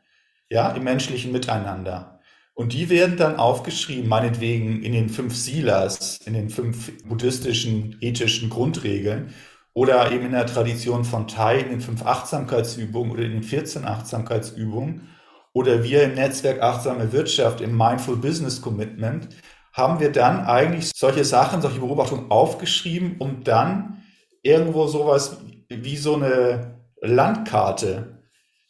ja, 0.51 0.69
im 0.73 0.85
menschlichen 0.85 1.33
Miteinander. 1.33 2.14
Und 2.55 2.73
die 2.73 2.89
werden 2.89 3.17
dann 3.17 3.37
aufgeschrieben, 3.37 4.09
meinetwegen 4.09 4.83
in 4.83 4.93
den 4.93 5.09
fünf 5.09 5.35
Silas, 5.37 6.19
in 6.25 6.35
den 6.35 6.51
fünf 6.51 6.93
buddhistischen 7.05 7.97
ethischen 8.01 8.49
Grundregeln 8.49 9.35
oder 9.73 10.13
eben 10.13 10.27
in 10.27 10.33
der 10.33 10.47
Tradition 10.47 11.05
von 11.05 11.27
Thai 11.27 11.59
in 11.59 11.71
den 11.71 11.81
fünf 11.81 12.07
Achtsamkeitsübungen 12.07 13.11
oder 13.11 13.25
in 13.25 13.33
den 13.33 13.43
14 13.43 13.85
Achtsamkeitsübungen 13.85 15.09
oder 15.53 15.83
wir 15.83 16.05
im 16.05 16.15
Netzwerk 16.15 16.63
Achtsame 16.63 17.13
Wirtschaft 17.13 17.61
im 17.61 17.77
Mindful 17.77 18.17
Business 18.17 18.63
Commitment 18.63 19.29
haben 19.73 19.99
wir 19.99 20.13
dann 20.13 20.45
eigentlich 20.47 20.93
solche 20.95 21.25
Sachen, 21.25 21.61
solche 21.61 21.81
Beobachtungen 21.81 22.31
aufgeschrieben, 22.31 23.17
um 23.19 23.43
dann 23.43 24.05
irgendwo 24.43 24.87
sowas 24.87 25.39
wie 25.69 25.97
so 25.97 26.15
eine 26.15 26.79
Landkarte 27.01 28.21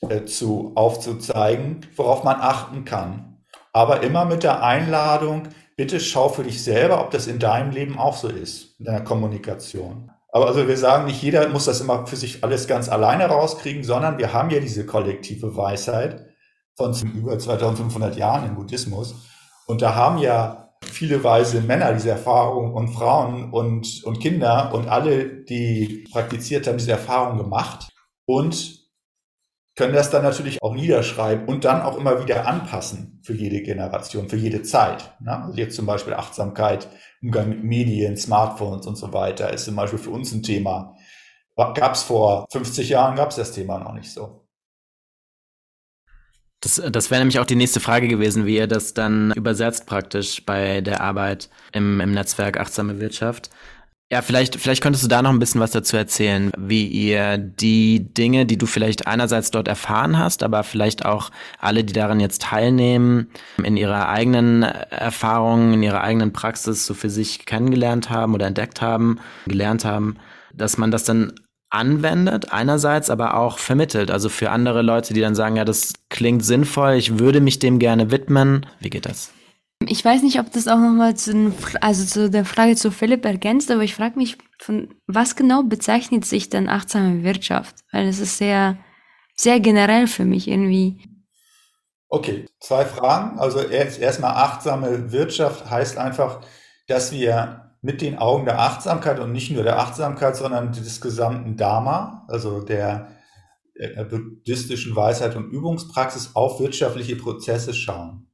äh, 0.08 0.24
zu, 0.24 0.72
aufzuzeigen, 0.74 1.80
worauf 1.96 2.24
man 2.24 2.40
achten 2.40 2.86
kann. 2.86 3.33
Aber 3.74 4.04
immer 4.04 4.24
mit 4.24 4.44
der 4.44 4.62
Einladung, 4.62 5.48
bitte 5.76 5.98
schau 5.98 6.28
für 6.28 6.44
dich 6.44 6.62
selber, 6.62 7.00
ob 7.00 7.10
das 7.10 7.26
in 7.26 7.40
deinem 7.40 7.72
Leben 7.72 7.98
auch 7.98 8.16
so 8.16 8.28
ist, 8.28 8.78
in 8.78 8.84
deiner 8.84 9.02
Kommunikation. 9.02 10.12
Aber 10.32 10.46
also 10.46 10.66
wir 10.66 10.76
sagen 10.76 11.06
nicht, 11.06 11.20
jeder 11.22 11.48
muss 11.48 11.64
das 11.64 11.80
immer 11.80 12.06
für 12.06 12.14
sich 12.14 12.44
alles 12.44 12.68
ganz 12.68 12.88
alleine 12.88 13.26
rauskriegen, 13.26 13.82
sondern 13.82 14.16
wir 14.18 14.32
haben 14.32 14.50
ja 14.50 14.60
diese 14.60 14.86
kollektive 14.86 15.56
Weisheit 15.56 16.24
von 16.76 16.94
über 17.14 17.36
2500 17.36 18.16
Jahren 18.16 18.46
im 18.46 18.54
Buddhismus. 18.54 19.16
Und 19.66 19.82
da 19.82 19.96
haben 19.96 20.18
ja 20.18 20.70
viele 20.82 21.24
weise 21.24 21.60
Männer 21.60 21.92
diese 21.94 22.10
Erfahrung 22.10 22.74
und 22.74 22.88
Frauen 22.88 23.50
und, 23.50 24.04
und 24.04 24.20
Kinder 24.20 24.72
und 24.72 24.88
alle, 24.88 25.42
die 25.44 26.06
praktiziert 26.12 26.68
haben, 26.68 26.78
diese 26.78 26.92
Erfahrung 26.92 27.38
gemacht 27.38 27.88
und 28.24 28.83
können 29.76 29.92
das 29.92 30.10
dann 30.10 30.22
natürlich 30.22 30.62
auch 30.62 30.74
niederschreiben 30.74 31.46
und 31.46 31.64
dann 31.64 31.82
auch 31.82 31.96
immer 31.96 32.22
wieder 32.22 32.46
anpassen 32.46 33.20
für 33.22 33.34
jede 33.34 33.60
Generation, 33.62 34.28
für 34.28 34.36
jede 34.36 34.62
Zeit. 34.62 35.14
Ne? 35.20 35.44
Also 35.44 35.58
jetzt 35.58 35.74
zum 35.74 35.86
Beispiel 35.86 36.14
Achtsamkeit, 36.14 36.88
Umgang 37.22 37.48
mit 37.48 37.64
Medien, 37.64 38.16
Smartphones 38.16 38.86
und 38.86 38.96
so 38.96 39.12
weiter 39.12 39.52
ist 39.52 39.64
zum 39.64 39.74
Beispiel 39.76 39.98
für 39.98 40.10
uns 40.10 40.32
ein 40.32 40.42
Thema. 40.42 40.94
Gab 41.56 41.94
es 41.94 42.02
vor 42.02 42.46
50 42.52 42.88
Jahren, 42.88 43.16
gab 43.16 43.30
es 43.30 43.36
das 43.36 43.52
Thema 43.52 43.78
noch 43.78 43.94
nicht 43.94 44.12
so. 44.12 44.44
Das, 46.60 46.80
das 46.90 47.10
wäre 47.10 47.20
nämlich 47.20 47.38
auch 47.40 47.44
die 47.44 47.56
nächste 47.56 47.80
Frage 47.80 48.08
gewesen, 48.08 48.46
wie 48.46 48.56
ihr 48.56 48.66
das 48.66 48.94
dann 48.94 49.32
übersetzt 49.32 49.86
praktisch 49.86 50.44
bei 50.46 50.80
der 50.80 51.00
Arbeit 51.00 51.50
im, 51.72 52.00
im 52.00 52.12
Netzwerk 52.12 52.58
Achtsame 52.58 53.00
Wirtschaft. 53.00 53.50
Ja, 54.14 54.22
vielleicht, 54.22 54.54
vielleicht 54.60 54.80
könntest 54.80 55.02
du 55.02 55.08
da 55.08 55.22
noch 55.22 55.30
ein 55.30 55.40
bisschen 55.40 55.60
was 55.60 55.72
dazu 55.72 55.96
erzählen, 55.96 56.52
wie 56.56 56.86
ihr 56.86 57.36
die 57.36 58.14
Dinge, 58.14 58.46
die 58.46 58.56
du 58.56 58.66
vielleicht 58.66 59.08
einerseits 59.08 59.50
dort 59.50 59.66
erfahren 59.66 60.16
hast, 60.20 60.44
aber 60.44 60.62
vielleicht 60.62 61.04
auch 61.04 61.30
alle, 61.58 61.82
die 61.82 61.92
daran 61.92 62.20
jetzt 62.20 62.42
teilnehmen, 62.42 63.26
in 63.60 63.76
ihrer 63.76 64.08
eigenen 64.08 64.62
Erfahrung, 64.62 65.72
in 65.72 65.82
ihrer 65.82 66.02
eigenen 66.02 66.32
Praxis 66.32 66.86
so 66.86 66.94
für 66.94 67.10
sich 67.10 67.44
kennengelernt 67.44 68.08
haben 68.08 68.34
oder 68.34 68.46
entdeckt 68.46 68.80
haben, 68.80 69.18
gelernt 69.48 69.84
haben, 69.84 70.16
dass 70.54 70.78
man 70.78 70.92
das 70.92 71.02
dann 71.02 71.32
anwendet, 71.70 72.52
einerseits 72.52 73.10
aber 73.10 73.36
auch 73.36 73.58
vermittelt. 73.58 74.12
Also 74.12 74.28
für 74.28 74.50
andere 74.50 74.82
Leute, 74.82 75.12
die 75.12 75.22
dann 75.22 75.34
sagen, 75.34 75.56
ja, 75.56 75.64
das 75.64 75.92
klingt 76.08 76.44
sinnvoll, 76.44 76.92
ich 76.92 77.18
würde 77.18 77.40
mich 77.40 77.58
dem 77.58 77.80
gerne 77.80 78.12
widmen. 78.12 78.64
Wie 78.78 78.90
geht 78.90 79.06
das? 79.06 79.32
Ich 79.88 80.04
weiß 80.04 80.22
nicht, 80.22 80.40
ob 80.40 80.52
das 80.52 80.68
auch 80.68 80.78
nochmal 80.78 81.16
zu, 81.16 81.52
also 81.80 82.04
zu 82.04 82.30
der 82.30 82.44
Frage 82.44 82.76
zu 82.76 82.90
Philipp 82.90 83.24
ergänzt, 83.24 83.70
aber 83.70 83.82
ich 83.82 83.94
frage 83.94 84.18
mich, 84.18 84.38
von 84.58 84.94
was 85.06 85.36
genau 85.36 85.62
bezeichnet 85.62 86.24
sich 86.24 86.48
denn 86.48 86.68
achtsame 86.68 87.22
Wirtschaft? 87.22 87.76
Weil 87.92 88.06
es 88.08 88.18
ist 88.18 88.38
sehr, 88.38 88.78
sehr 89.36 89.60
generell 89.60 90.06
für 90.06 90.24
mich 90.24 90.48
irgendwie. 90.48 90.98
Okay, 92.08 92.46
zwei 92.60 92.84
Fragen. 92.84 93.38
Also 93.38 93.60
erstmal 93.60 94.32
achtsame 94.32 95.12
Wirtschaft 95.12 95.68
heißt 95.68 95.98
einfach, 95.98 96.40
dass 96.86 97.12
wir 97.12 97.72
mit 97.82 98.00
den 98.00 98.16
Augen 98.18 98.44
der 98.44 98.60
Achtsamkeit 98.60 99.20
und 99.20 99.32
nicht 99.32 99.50
nur 99.50 99.62
der 99.62 99.78
Achtsamkeit, 99.78 100.36
sondern 100.36 100.72
des 100.72 101.00
gesamten 101.00 101.56
Dharma, 101.56 102.24
also 102.28 102.62
der, 102.62 103.08
der 103.74 104.04
buddhistischen 104.04 104.96
Weisheit 104.96 105.36
und 105.36 105.50
Übungspraxis 105.50 106.30
auf 106.34 106.60
wirtschaftliche 106.60 107.16
Prozesse 107.16 107.74
schauen. 107.74 108.30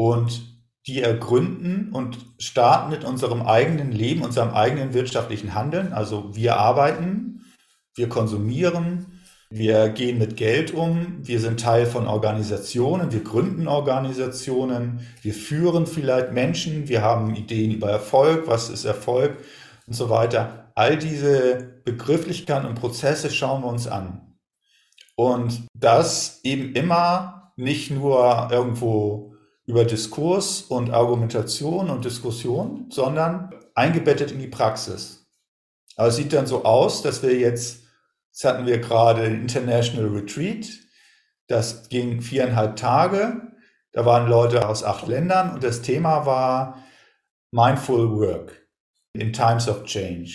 Und 0.00 0.40
die 0.86 1.02
ergründen 1.02 1.92
und 1.92 2.16
starten 2.38 2.90
mit 2.90 3.04
unserem 3.04 3.42
eigenen 3.42 3.92
Leben, 3.92 4.22
unserem 4.22 4.54
eigenen 4.54 4.94
wirtschaftlichen 4.94 5.52
Handeln. 5.54 5.92
Also 5.92 6.34
wir 6.34 6.56
arbeiten, 6.56 7.44
wir 7.94 8.08
konsumieren, 8.08 9.20
wir 9.50 9.90
gehen 9.90 10.16
mit 10.16 10.38
Geld 10.38 10.72
um, 10.72 11.18
wir 11.20 11.38
sind 11.38 11.60
Teil 11.60 11.84
von 11.84 12.06
Organisationen, 12.06 13.12
wir 13.12 13.22
gründen 13.22 13.68
Organisationen, 13.68 15.06
wir 15.20 15.34
führen 15.34 15.86
vielleicht 15.86 16.32
Menschen, 16.32 16.88
wir 16.88 17.02
haben 17.02 17.34
Ideen 17.34 17.70
über 17.70 17.90
Erfolg, 17.90 18.46
was 18.46 18.70
ist 18.70 18.86
Erfolg 18.86 19.36
und 19.86 19.92
so 19.92 20.08
weiter. 20.08 20.72
All 20.76 20.96
diese 20.96 21.82
Begrifflichkeiten 21.84 22.66
und 22.66 22.76
Prozesse 22.76 23.28
schauen 23.28 23.60
wir 23.60 23.68
uns 23.68 23.86
an. 23.86 24.38
Und 25.14 25.66
das 25.74 26.40
eben 26.42 26.72
immer 26.72 27.52
nicht 27.56 27.90
nur 27.90 28.48
irgendwo 28.50 29.30
über 29.70 29.84
Diskurs 29.84 30.62
und 30.62 30.90
Argumentation 30.90 31.90
und 31.90 32.04
Diskussion, 32.04 32.86
sondern 32.90 33.54
eingebettet 33.76 34.32
in 34.32 34.40
die 34.40 34.48
Praxis. 34.48 35.28
Aber 35.94 36.08
es 36.08 36.16
sieht 36.16 36.32
dann 36.32 36.48
so 36.48 36.64
aus, 36.64 37.02
dass 37.02 37.22
wir 37.22 37.38
jetzt, 37.38 37.84
jetzt 38.32 38.44
hatten 38.44 38.66
wir 38.66 38.78
gerade 38.78 39.22
ein 39.22 39.42
International 39.42 40.08
Retreat, 40.08 40.66
das 41.46 41.88
ging 41.88 42.20
viereinhalb 42.20 42.74
Tage, 42.74 43.42
da 43.92 44.04
waren 44.04 44.28
Leute 44.28 44.68
aus 44.68 44.82
acht 44.82 45.06
Ländern 45.06 45.54
und 45.54 45.62
das 45.62 45.82
Thema 45.82 46.26
war 46.26 46.82
Mindful 47.52 48.10
Work 48.10 48.68
in 49.12 49.32
Times 49.32 49.68
of 49.68 49.84
Change. 49.84 50.32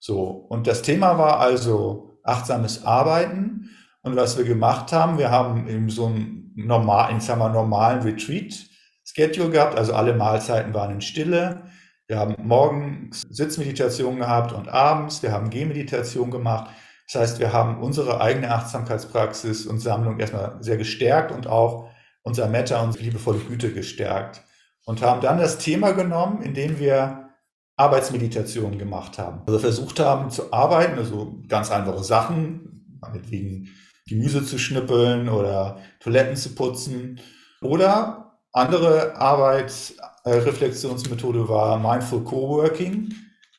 So, 0.00 0.26
und 0.26 0.66
das 0.66 0.82
Thema 0.82 1.16
war 1.16 1.38
also 1.38 2.18
achtsames 2.24 2.84
Arbeiten. 2.84 3.70
Und 4.02 4.16
was 4.16 4.36
wir 4.36 4.44
gemacht 4.44 4.92
haben, 4.92 5.16
wir 5.18 5.30
haben 5.30 5.68
in 5.68 5.88
so 5.90 6.06
einem 6.06 6.43
normal, 6.54 7.16
ich 7.16 7.22
sag 7.22 7.38
mal, 7.38 7.50
normalen 7.50 8.02
Retreat-Schedule 8.02 9.50
gehabt. 9.50 9.78
Also 9.78 9.94
alle 9.94 10.14
Mahlzeiten 10.14 10.74
waren 10.74 10.92
in 10.92 11.00
Stille. 11.00 11.62
Wir 12.06 12.18
haben 12.18 12.34
morgens 12.38 13.22
Sitzmeditation 13.30 14.18
gehabt 14.18 14.52
und 14.52 14.68
abends. 14.68 15.22
Wir 15.22 15.32
haben 15.32 15.50
Gehmeditation 15.50 16.30
gemacht. 16.30 16.70
Das 17.10 17.20
heißt, 17.20 17.40
wir 17.40 17.52
haben 17.52 17.82
unsere 17.82 18.20
eigene 18.20 18.50
Achtsamkeitspraxis 18.50 19.66
und 19.66 19.78
Sammlung 19.78 20.18
erstmal 20.18 20.56
sehr 20.60 20.76
gestärkt 20.76 21.32
und 21.32 21.46
auch 21.46 21.88
unser 22.22 22.48
Metta, 22.48 22.82
und 22.82 22.98
liebevolle 22.98 23.38
Güte 23.38 23.72
gestärkt. 23.72 24.42
Und 24.86 25.02
haben 25.02 25.20
dann 25.20 25.38
das 25.38 25.58
Thema 25.58 25.92
genommen, 25.92 26.42
indem 26.42 26.78
wir 26.78 27.30
Arbeitsmeditation 27.76 28.78
gemacht 28.78 29.18
haben. 29.18 29.42
Also 29.46 29.58
versucht 29.58 30.00
haben 30.00 30.30
zu 30.30 30.52
arbeiten, 30.52 30.98
also 30.98 31.42
ganz 31.48 31.70
einfache 31.70 32.04
Sachen, 32.04 32.98
meinetwegen 33.00 33.68
Gemüse 34.06 34.44
zu 34.44 34.58
schnippeln 34.58 35.28
oder 35.28 35.78
Toiletten 36.00 36.34
zu 36.36 36.54
putzen. 36.54 37.20
Oder 37.62 38.38
andere 38.52 39.16
Arbeitsreflexionsmethode 39.16 41.48
war 41.48 41.78
Mindful 41.78 42.24
Coworking. 42.24 43.14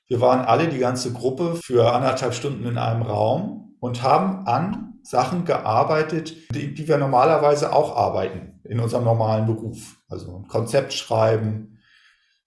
Wir 0.08 0.21
waren 0.21 0.45
alle, 0.45 0.67
die 0.67 0.77
ganze 0.77 1.12
Gruppe, 1.13 1.55
für 1.55 1.91
anderthalb 1.91 2.36
Stunden 2.36 2.65
in 2.65 2.77
einem 2.77 3.01
Raum 3.01 3.75
und 3.79 4.03
haben 4.03 4.45
an 4.45 4.99
Sachen 5.01 5.45
gearbeitet, 5.45 6.36
die, 6.53 6.71
die 6.73 6.88
wir 6.88 6.97
normalerweise 6.97 7.73
auch 7.73 7.95
arbeiten 7.95 8.60
in 8.63 8.79
unserem 8.79 9.03
normalen 9.03 9.47
Beruf. 9.47 9.97
Also 10.10 10.38
ein 10.38 10.47
Konzept 10.47 10.93
schreiben, 10.93 11.79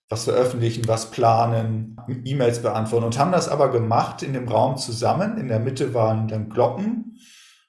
was 0.09 0.25
veröffentlichen, 0.25 0.89
was 0.89 1.11
planen, 1.11 1.97
E-Mails 2.25 2.63
beantworten 2.63 3.05
und 3.05 3.19
haben 3.19 3.33
das 3.33 3.49
aber 3.49 3.71
gemacht 3.71 4.23
in 4.23 4.33
dem 4.33 4.49
Raum 4.49 4.77
zusammen. 4.77 5.37
In 5.37 5.49
der 5.49 5.59
Mitte 5.59 5.95
waren 5.95 6.29
dann 6.29 6.49
Glocken 6.49 7.19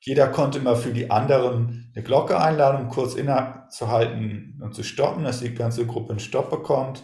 jeder 0.02 0.28
konnte 0.28 0.60
immer 0.60 0.76
für 0.76 0.92
die 0.92 1.12
anderen 1.12 1.92
eine 1.94 2.04
Glocke 2.04 2.40
einladen, 2.40 2.86
um 2.86 2.90
kurz 2.90 3.16
innezuhalten 3.16 4.60
und 4.64 4.74
zu 4.74 4.84
stoppen, 4.84 5.24
dass 5.24 5.42
die 5.42 5.54
ganze 5.54 5.86
Gruppe 5.86 6.12
einen 6.12 6.20
Stopp 6.20 6.50
bekommt. 6.50 7.04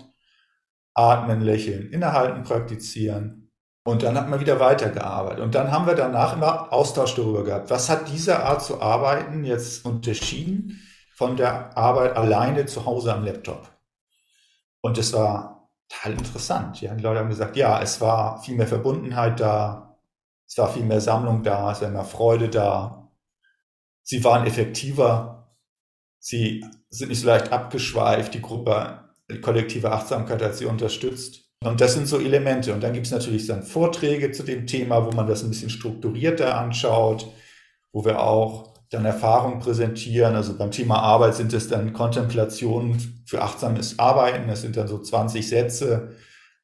Atmen, 0.94 1.42
lächeln, 1.42 1.92
innehalten, 1.92 2.44
praktizieren. 2.44 3.52
Und 3.84 4.02
dann 4.02 4.18
hat 4.18 4.30
man 4.30 4.40
wieder 4.40 4.60
weitergearbeitet. 4.60 5.44
Und 5.44 5.54
dann 5.54 5.72
haben 5.72 5.86
wir 5.86 5.94
danach 5.94 6.34
immer 6.34 6.72
Austausch 6.72 7.16
darüber 7.16 7.44
gehabt. 7.44 7.70
Was 7.70 7.90
hat 7.90 8.10
diese 8.10 8.44
Art 8.44 8.64
zu 8.64 8.82
arbeiten 8.82 9.44
jetzt 9.44 9.86
unterschieden 9.86 10.82
von 11.14 11.36
der 11.36 11.78
Arbeit 11.78 12.16
alleine 12.16 12.66
zu 12.66 12.86
Hause 12.86 13.14
am 13.14 13.26
Laptop? 13.26 13.70
Und 14.82 14.98
es 14.98 15.14
war 15.14 15.70
total 15.90 16.14
interessant. 16.14 16.82
Ja, 16.82 16.96
die 16.96 17.04
Leute 17.04 17.20
haben 17.20 17.30
gesagt, 17.30 17.58
ja, 17.58 17.82
es 17.82 18.00
war 18.02 18.42
viel 18.42 18.56
mehr 18.56 18.68
Verbundenheit 18.68 19.40
da, 19.40 19.85
es 20.48 20.58
war 20.58 20.72
viel 20.72 20.84
mehr 20.84 21.02
Sammlung 21.02 21.44
da, 21.44 21.72
es 21.72 21.82
war 21.82 21.90
mehr 21.90 22.06
Freude 22.06 22.50
da. 22.50 23.12
Sie 24.04 24.24
waren 24.24 24.46
effektiver. 24.46 25.58
Sie 26.20 26.64
sind 26.90 27.10
nicht 27.10 27.22
so 27.22 27.28
leicht 27.28 27.52
abgeschweift. 27.52 28.34
Die 28.34 28.42
Gruppe, 28.42 29.00
die 29.30 29.42
kollektive 29.42 29.92
Achtsamkeit 29.92 30.42
hat 30.42 30.56
sie 30.56 30.66
unterstützt. 30.66 31.46
Und 31.64 31.82
das 31.82 31.94
sind 31.94 32.08
so 32.08 32.20
Elemente. 32.20 32.74
Und 32.74 32.84
dann 32.84 32.94
gibt 32.94 33.08
es 33.08 33.12
natürlich 33.12 33.48
dann 33.48 33.64
Vorträge 33.64 34.32
zu 34.32 34.44
dem 34.44 34.68
Thema, 34.68 35.06
wo 35.06 35.12
man 35.12 35.26
das 35.26 35.44
ein 35.44 35.50
bisschen 35.50 35.72
strukturierter 35.72 36.58
anschaut, 36.58 37.28
wo 37.92 38.06
wir 38.06 38.22
auch 38.22 38.76
dann 38.92 39.06
Erfahrungen 39.06 39.60
präsentieren. 39.60 40.36
Also 40.36 40.56
beim 40.58 40.70
Thema 40.70 41.00
Arbeit 41.00 41.36
sind 41.36 41.54
es 41.54 41.68
dann 41.68 41.94
Kontemplationen 41.94 43.24
für 43.26 43.42
achtsames 43.42 43.98
Arbeiten. 43.98 44.48
Das 44.48 44.62
sind 44.62 44.78
dann 44.78 44.88
so 44.88 45.00
20 45.00 45.48
Sätze, 45.48 46.16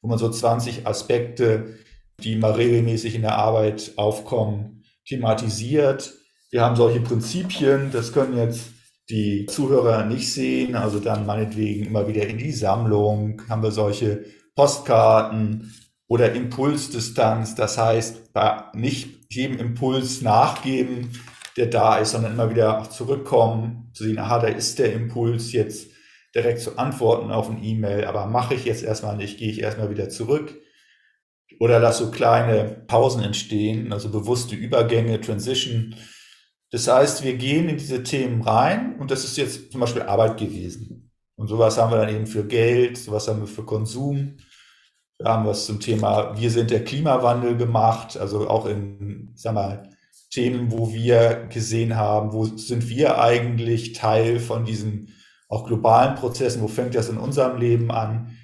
wo 0.01 0.07
man 0.07 0.19
so 0.19 0.29
20 0.29 0.85
Aspekte 0.85 1.77
die 2.19 2.35
mal 2.35 2.51
regelmäßig 2.51 3.15
in 3.15 3.21
der 3.21 3.37
Arbeit 3.37 3.93
aufkommen, 3.97 4.83
thematisiert. 5.07 6.13
Wir 6.51 6.61
haben 6.61 6.75
solche 6.75 7.01
Prinzipien, 7.01 7.91
das 7.91 8.13
können 8.13 8.37
jetzt 8.37 8.69
die 9.09 9.45
Zuhörer 9.47 10.05
nicht 10.05 10.31
sehen, 10.31 10.75
also 10.75 10.99
dann 10.99 11.25
meinetwegen 11.25 11.85
immer 11.85 12.07
wieder 12.07 12.27
in 12.27 12.37
die 12.37 12.51
Sammlung, 12.51 13.41
haben 13.49 13.63
wir 13.63 13.71
solche 13.71 14.25
Postkarten 14.55 15.73
oder 16.07 16.33
Impulsdistanz, 16.33 17.55
das 17.55 17.77
heißt, 17.77 18.31
nicht 18.73 19.33
jedem 19.33 19.59
Impuls 19.59 20.21
nachgeben, 20.21 21.11
der 21.57 21.67
da 21.67 21.97
ist, 21.97 22.11
sondern 22.11 22.33
immer 22.33 22.49
wieder 22.49 22.89
zurückkommen, 22.89 23.91
zu 23.93 24.03
sehen, 24.03 24.19
aha, 24.19 24.39
da 24.39 24.47
ist 24.47 24.79
der 24.79 24.93
Impuls 24.93 25.51
jetzt 25.51 25.89
direkt 26.33 26.59
zu 26.59 26.77
antworten 26.77 27.31
auf 27.31 27.49
ein 27.49 27.63
E-Mail, 27.63 28.05
aber 28.05 28.25
mache 28.27 28.55
ich 28.55 28.65
jetzt 28.65 28.83
erstmal 28.83 29.17
nicht, 29.17 29.37
gehe 29.37 29.51
ich 29.51 29.61
erstmal 29.61 29.89
wieder 29.89 30.09
zurück 30.09 30.53
oder 31.61 31.79
dass 31.79 31.99
so 31.99 32.09
kleine 32.09 32.63
Pausen 32.87 33.21
entstehen, 33.21 33.93
also 33.93 34.09
bewusste 34.09 34.55
Übergänge, 34.55 35.21
Transition. 35.21 35.93
Das 36.71 36.87
heißt, 36.87 37.23
wir 37.23 37.35
gehen 37.35 37.69
in 37.69 37.77
diese 37.77 38.01
Themen 38.01 38.41
rein 38.41 38.95
und 38.97 39.11
das 39.11 39.23
ist 39.23 39.37
jetzt 39.37 39.71
zum 39.71 39.79
Beispiel 39.79 40.01
Arbeit 40.01 40.37
gewesen. 40.37 41.11
Und 41.35 41.49
sowas 41.49 41.77
haben 41.77 41.91
wir 41.91 41.99
dann 41.99 42.15
eben 42.15 42.25
für 42.25 42.47
Geld, 42.47 42.97
sowas 42.97 43.27
haben 43.27 43.41
wir 43.41 43.47
für 43.47 43.63
Konsum. 43.63 44.37
Wir 45.19 45.27
haben 45.27 45.45
was 45.45 45.67
zum 45.67 45.79
Thema, 45.79 46.35
wir 46.35 46.49
sind 46.49 46.71
der 46.71 46.83
Klimawandel 46.83 47.55
gemacht, 47.55 48.17
also 48.17 48.49
auch 48.49 48.65
in, 48.65 49.29
sag 49.35 49.53
mal, 49.53 49.87
Themen, 50.31 50.71
wo 50.71 50.91
wir 50.91 51.47
gesehen 51.53 51.95
haben, 51.95 52.33
wo 52.33 52.45
sind 52.45 52.89
wir 52.89 53.21
eigentlich 53.21 53.93
Teil 53.93 54.39
von 54.39 54.65
diesen 54.65 55.13
auch 55.47 55.67
globalen 55.67 56.15
Prozessen, 56.15 56.63
wo 56.63 56.67
fängt 56.67 56.95
das 56.95 57.09
in 57.09 57.17
unserem 57.17 57.59
Leben 57.59 57.91
an? 57.91 58.35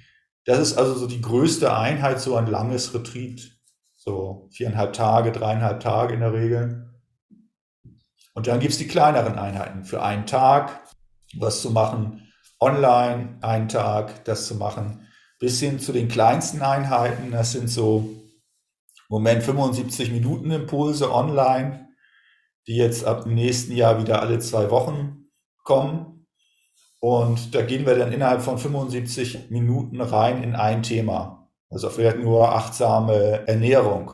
Das 0.48 0.60
ist 0.60 0.78
also 0.78 0.94
so 0.94 1.06
die 1.06 1.20
größte 1.20 1.76
Einheit, 1.76 2.22
so 2.22 2.34
ein 2.34 2.46
langes 2.46 2.94
Retreat. 2.94 3.50
So 3.96 4.48
viereinhalb 4.50 4.94
Tage, 4.94 5.30
dreieinhalb 5.30 5.80
Tage 5.80 6.14
in 6.14 6.20
der 6.20 6.32
Regel. 6.32 6.90
Und 8.32 8.46
dann 8.46 8.58
gibt 8.58 8.72
es 8.72 8.78
die 8.78 8.88
kleineren 8.88 9.38
Einheiten 9.38 9.84
für 9.84 10.02
einen 10.02 10.24
Tag, 10.24 10.80
was 11.36 11.60
zu 11.60 11.70
machen, 11.70 12.32
online, 12.60 13.36
einen 13.42 13.68
Tag, 13.68 14.24
das 14.24 14.46
zu 14.46 14.54
machen, 14.54 15.06
bis 15.38 15.60
hin 15.60 15.80
zu 15.80 15.92
den 15.92 16.08
kleinsten 16.08 16.62
Einheiten. 16.62 17.30
Das 17.30 17.52
sind 17.52 17.68
so 17.68 18.08
im 18.08 19.04
Moment 19.10 19.42
75 19.42 20.10
Minuten 20.12 20.50
Impulse 20.50 21.12
online, 21.12 21.90
die 22.66 22.76
jetzt 22.76 23.04
ab 23.04 23.24
dem 23.24 23.34
nächsten 23.34 23.72
Jahr 23.72 24.00
wieder 24.00 24.22
alle 24.22 24.38
zwei 24.38 24.70
Wochen 24.70 25.26
kommen. 25.62 26.17
Und 27.00 27.54
da 27.54 27.62
gehen 27.62 27.86
wir 27.86 27.96
dann 27.96 28.12
innerhalb 28.12 28.42
von 28.42 28.58
75 28.58 29.50
Minuten 29.50 30.00
rein 30.00 30.42
in 30.42 30.54
ein 30.56 30.82
Thema. 30.82 31.48
Also 31.70 31.90
vielleicht 31.90 32.18
nur 32.18 32.54
achtsame 32.54 33.46
Ernährung 33.46 34.12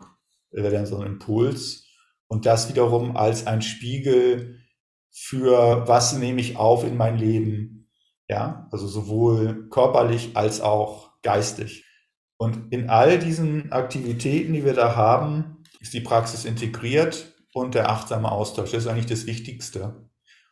wäre 0.50 0.70
dann 0.70 0.86
so 0.86 0.98
ein 0.98 1.06
Impuls. 1.06 1.86
Und 2.26 2.46
das 2.46 2.68
wiederum 2.68 3.16
als 3.16 3.46
ein 3.46 3.62
Spiegel 3.62 4.60
für 5.10 5.86
was 5.86 6.14
nehme 6.14 6.40
ich 6.40 6.56
auf 6.56 6.84
in 6.84 6.96
mein 6.96 7.16
Leben. 7.16 7.88
Ja, 8.28 8.68
also 8.72 8.88
sowohl 8.88 9.68
körperlich 9.68 10.36
als 10.36 10.60
auch 10.60 11.12
geistig. 11.22 11.84
Und 12.36 12.72
in 12.72 12.90
all 12.90 13.18
diesen 13.18 13.70
Aktivitäten, 13.72 14.52
die 14.52 14.64
wir 14.64 14.74
da 14.74 14.96
haben, 14.96 15.62
ist 15.80 15.94
die 15.94 16.00
Praxis 16.00 16.44
integriert 16.44 17.32
und 17.52 17.74
der 17.74 17.90
achtsame 17.90 18.32
Austausch. 18.32 18.72
Das 18.72 18.84
ist 18.84 18.88
eigentlich 18.88 19.06
das 19.06 19.26
Wichtigste. 19.26 20.08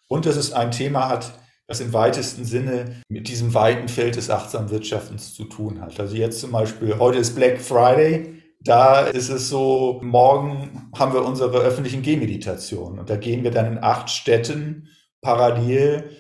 Und 0.09 0.27
dass 0.27 0.37
es 0.37 0.53
ein 0.53 0.71
Thema 0.71 1.09
hat, 1.09 1.39
das 1.73 1.81
im 1.81 1.95
weitesten 1.95 2.45
Sinne 2.45 2.97
mit 3.09 3.29
diesem 3.29 3.55
weiten 3.55 3.89
Feld 3.89 4.17
des 4.17 4.29
achtsamen 4.29 4.71
Wirtschaftens 4.71 5.33
zu 5.33 5.45
tun 5.45 5.81
hat. 5.81 5.99
Also 5.99 6.15
jetzt 6.17 6.41
zum 6.41 6.53
Beispiel, 6.53 6.99
heute 6.99 7.19
ist 7.19 7.35
Black 7.35 7.61
Friday. 7.63 8.43
Da 8.61 9.01
ist 9.01 9.31
es 9.31 9.49
so, 9.49 10.01
morgen 10.05 10.91
haben 10.97 11.15
wir 11.15 11.25
unsere 11.25 11.59
öffentlichen 11.59 12.03
Gehmeditationen 12.03 13.01
und 13.01 13.09
da 13.09 13.17
gehen 13.17 13.43
wir 13.43 13.51
dann 13.51 13.73
in 13.73 13.83
acht 13.83 14.11
Städten 14.11 14.89
parallel 15.23 16.11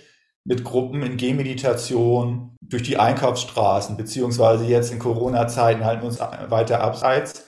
mit 0.45 0.65
Gruppen 0.65 1.03
in 1.03 1.19
Gehmeditation 1.19 2.57
durch 2.62 2.83
die 2.83 2.97
Einkaufsstraßen, 2.97 3.97
beziehungsweise 3.97 4.65
jetzt 4.65 4.91
in 4.91 4.99
Corona-Zeiten 4.99 5.85
halten 5.85 6.03
wir 6.03 6.09
uns 6.09 6.19
weiter 6.19 6.81
abseits 6.81 7.45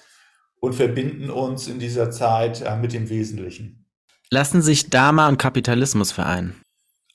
und 0.61 0.75
verbinden 0.75 1.31
uns 1.31 1.67
in 1.67 1.79
dieser 1.79 2.11
Zeit 2.11 2.61
äh, 2.61 2.77
mit 2.77 2.93
dem 2.93 3.09
Wesentlichen. 3.09 3.87
Lassen 4.31 4.63
sich 4.63 4.91
Dharma 4.91 5.29
und 5.29 5.39
Kapitalismus 5.39 6.13
vereinen? 6.13 6.64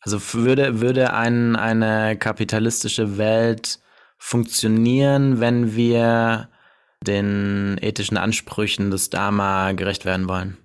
Also 0.01 0.19
würde, 0.33 0.81
würde 0.81 1.13
ein, 1.13 1.55
eine 1.55 2.17
kapitalistische 2.17 3.17
Welt 3.17 3.79
funktionieren, 4.17 5.39
wenn 5.39 5.75
wir 5.75 6.49
den 7.05 7.77
ethischen 7.81 8.17
Ansprüchen 8.17 8.91
des 8.91 9.09
Dharma 9.09 9.71
gerecht 9.71 10.05
werden 10.05 10.27
wollen? 10.27 10.57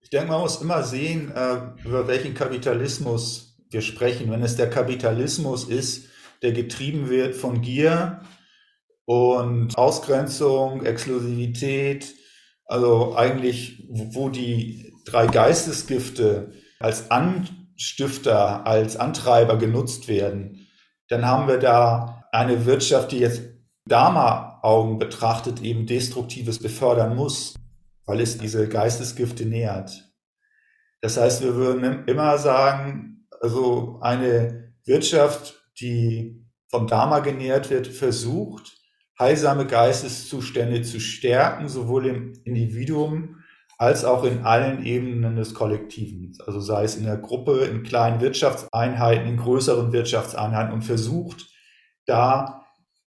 Ich 0.00 0.10
denke, 0.10 0.28
man 0.28 0.40
muss 0.40 0.60
immer 0.60 0.82
sehen, 0.82 1.30
äh, 1.32 1.58
über 1.84 2.08
welchen 2.08 2.34
Kapitalismus 2.34 3.56
wir 3.70 3.82
sprechen. 3.82 4.30
Wenn 4.30 4.42
es 4.42 4.56
der 4.56 4.68
Kapitalismus 4.68 5.64
ist, 5.64 6.08
der 6.42 6.52
getrieben 6.52 7.08
wird 7.08 7.36
von 7.36 7.60
Gier 7.60 8.22
und 9.04 9.78
Ausgrenzung, 9.78 10.84
Exklusivität, 10.84 12.14
also 12.64 13.14
eigentlich, 13.16 13.84
wo 13.88 14.28
die 14.28 14.92
drei 15.04 15.26
Geistesgifte 15.26 16.52
als 16.78 17.10
Anstifter, 17.80 18.66
als 18.66 18.98
Antreiber 18.98 19.56
genutzt 19.56 20.06
werden, 20.06 20.66
dann 21.08 21.24
haben 21.26 21.48
wir 21.48 21.56
da 21.56 22.26
eine 22.30 22.66
Wirtschaft, 22.66 23.10
die 23.10 23.20
jetzt 23.20 23.40
Dharma-Augen 23.86 24.98
betrachtet, 24.98 25.62
eben 25.62 25.86
Destruktives 25.86 26.58
befördern 26.58 27.16
muss, 27.16 27.54
weil 28.04 28.20
es 28.20 28.36
diese 28.36 28.68
Geistesgifte 28.68 29.46
nährt. 29.46 30.12
Das 31.00 31.16
heißt, 31.16 31.42
wir 31.42 31.54
würden 31.54 32.04
immer 32.06 32.36
sagen, 32.36 33.26
also 33.40 33.98
eine 34.02 34.74
Wirtschaft, 34.84 35.58
die 35.80 36.44
vom 36.68 36.86
Dharma 36.86 37.20
genährt 37.20 37.70
wird, 37.70 37.86
versucht, 37.86 38.76
heilsame 39.18 39.66
Geisteszustände 39.66 40.82
zu 40.82 41.00
stärken, 41.00 41.70
sowohl 41.70 42.06
im 42.06 42.32
Individuum 42.44 43.39
als 43.80 44.04
auch 44.04 44.24
in 44.24 44.44
allen 44.44 44.84
Ebenen 44.84 45.36
des 45.36 45.54
Kollektiven. 45.54 46.36
Also 46.46 46.60
sei 46.60 46.84
es 46.84 46.96
in 46.96 47.04
der 47.04 47.16
Gruppe, 47.16 47.64
in 47.64 47.82
kleinen 47.82 48.20
Wirtschaftseinheiten, 48.20 49.26
in 49.26 49.38
größeren 49.38 49.90
Wirtschaftseinheiten 49.90 50.74
und 50.74 50.82
versucht, 50.82 51.48
da 52.04 52.66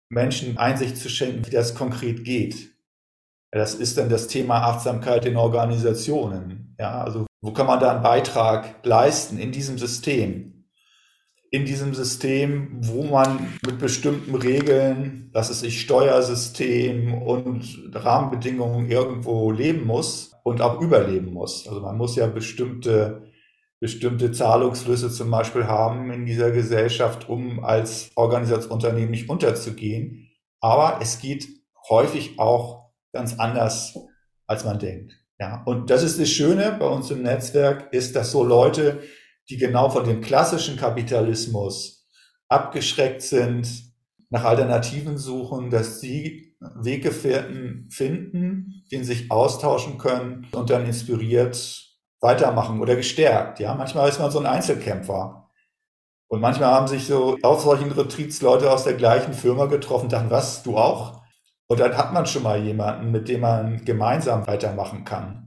Menschen 0.09 0.57
Einsicht 0.57 0.97
zu 0.97 1.09
schenken, 1.09 1.45
wie 1.45 1.51
das 1.51 1.75
konkret 1.75 2.25
geht. 2.25 2.71
Das 3.51 3.75
ist 3.75 3.99
dann 3.99 4.09
das 4.09 4.27
Thema 4.27 4.63
Achtsamkeit 4.63 5.27
in 5.27 5.37
Organisationen. 5.37 6.75
Ja, 6.79 7.03
also 7.03 7.27
wo 7.39 7.53
kann 7.53 7.67
man 7.67 7.79
da 7.79 7.91
einen 7.91 8.01
Beitrag 8.01 8.83
leisten 8.83 9.37
in 9.37 9.51
diesem 9.51 9.77
System? 9.77 10.62
In 11.53 11.65
diesem 11.65 11.93
System, 11.93 12.79
wo 12.81 13.03
man 13.03 13.59
mit 13.63 13.77
bestimmten 13.77 14.33
Regeln, 14.33 15.29
dass 15.33 15.51
es 15.51 15.59
sich 15.59 15.81
Steuersystem 15.81 17.13
und 17.13 17.91
Rahmenbedingungen 17.93 18.89
irgendwo 18.89 19.51
leben 19.51 19.85
muss 19.85 20.31
und 20.41 20.61
auch 20.61 20.81
überleben 20.81 21.31
muss. 21.31 21.67
Also 21.67 21.81
man 21.81 21.95
muss 21.95 22.15
ja 22.15 22.25
bestimmte, 22.25 23.31
bestimmte 23.79 24.31
Zahlungsflüsse 24.31 25.11
zum 25.11 25.29
Beispiel 25.29 25.67
haben 25.67 26.11
in 26.11 26.25
dieser 26.25 26.49
Gesellschaft, 26.49 27.29
um 27.29 27.63
als 27.63 28.09
Organisationsunternehmen 28.15 29.11
nicht 29.11 29.29
unterzugehen. 29.29 30.31
Aber 30.59 31.01
es 31.03 31.19
geht 31.19 31.47
häufig 31.87 32.39
auch 32.39 32.89
ganz 33.11 33.37
anders, 33.37 33.95
als 34.47 34.65
man 34.65 34.79
denkt. 34.79 35.19
Ja, 35.39 35.61
und 35.67 35.91
das 35.91 36.01
ist 36.01 36.19
das 36.19 36.29
Schöne 36.29 36.75
bei 36.79 36.87
uns 36.87 37.11
im 37.11 37.21
Netzwerk, 37.21 37.93
ist, 37.93 38.15
dass 38.15 38.31
so 38.31 38.43
Leute, 38.43 39.03
die 39.53 39.59
genau 39.59 39.89
von 39.89 40.03
dem 40.03 40.21
klassischen 40.21 40.77
Kapitalismus 40.77 42.07
abgeschreckt 42.49 43.21
sind, 43.21 43.67
nach 44.29 44.45
Alternativen 44.45 45.19
suchen, 45.19 45.69
dass 45.69 45.99
sie 45.99 46.55
Weggefährten 46.59 47.87
finden, 47.91 48.83
denen 48.91 49.03
sich 49.03 49.29
austauschen 49.29 49.99
können 49.99 50.47
und 50.53 50.71
dann 50.71 50.85
inspiriert 50.85 51.83
weitermachen 52.19 52.81
oder 52.81 52.95
gestärkt. 52.95 53.59
Ja, 53.59 53.75
manchmal 53.75 54.09
ist 54.09 54.19
man 54.19 54.31
so 54.31 54.39
ein 54.39 54.47
Einzelkämpfer. 54.47 55.51
Und 56.29 56.41
manchmal 56.41 56.71
haben 56.71 56.87
sich 56.87 57.05
so 57.05 57.37
auf 57.43 57.61
solchen 57.61 57.91
Retreats 57.91 58.41
Leute 58.41 58.71
aus 58.71 58.85
der 58.85 58.95
gleichen 58.95 59.33
Firma 59.33 59.67
getroffen, 59.67 60.09
dachten, 60.09 60.31
was, 60.31 60.63
du 60.63 60.77
auch? 60.77 61.21
Und 61.67 61.79
dann 61.79 61.95
hat 61.95 62.11
man 62.11 62.25
schon 62.25 62.41
mal 62.41 62.59
jemanden, 62.59 63.11
mit 63.11 63.27
dem 63.27 63.41
man 63.41 63.85
gemeinsam 63.85 64.47
weitermachen 64.47 65.03
kann. 65.03 65.42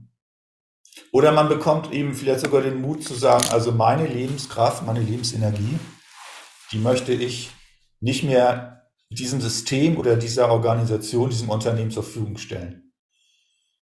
Oder 1.11 1.31
man 1.31 1.49
bekommt 1.49 1.93
eben 1.93 2.13
vielleicht 2.13 2.41
sogar 2.41 2.61
den 2.61 2.81
Mut 2.81 3.03
zu 3.03 3.13
sagen, 3.13 3.45
also 3.51 3.71
meine 3.71 4.05
Lebenskraft, 4.07 4.85
meine 4.85 4.99
Lebensenergie, 4.99 5.79
die 6.71 6.79
möchte 6.79 7.13
ich 7.13 7.51
nicht 7.99 8.23
mehr 8.23 8.89
diesem 9.09 9.41
System 9.41 9.97
oder 9.97 10.15
dieser 10.15 10.51
Organisation, 10.51 11.29
diesem 11.29 11.49
Unternehmen 11.49 11.91
zur 11.91 12.03
Verfügung 12.03 12.37
stellen. 12.37 12.93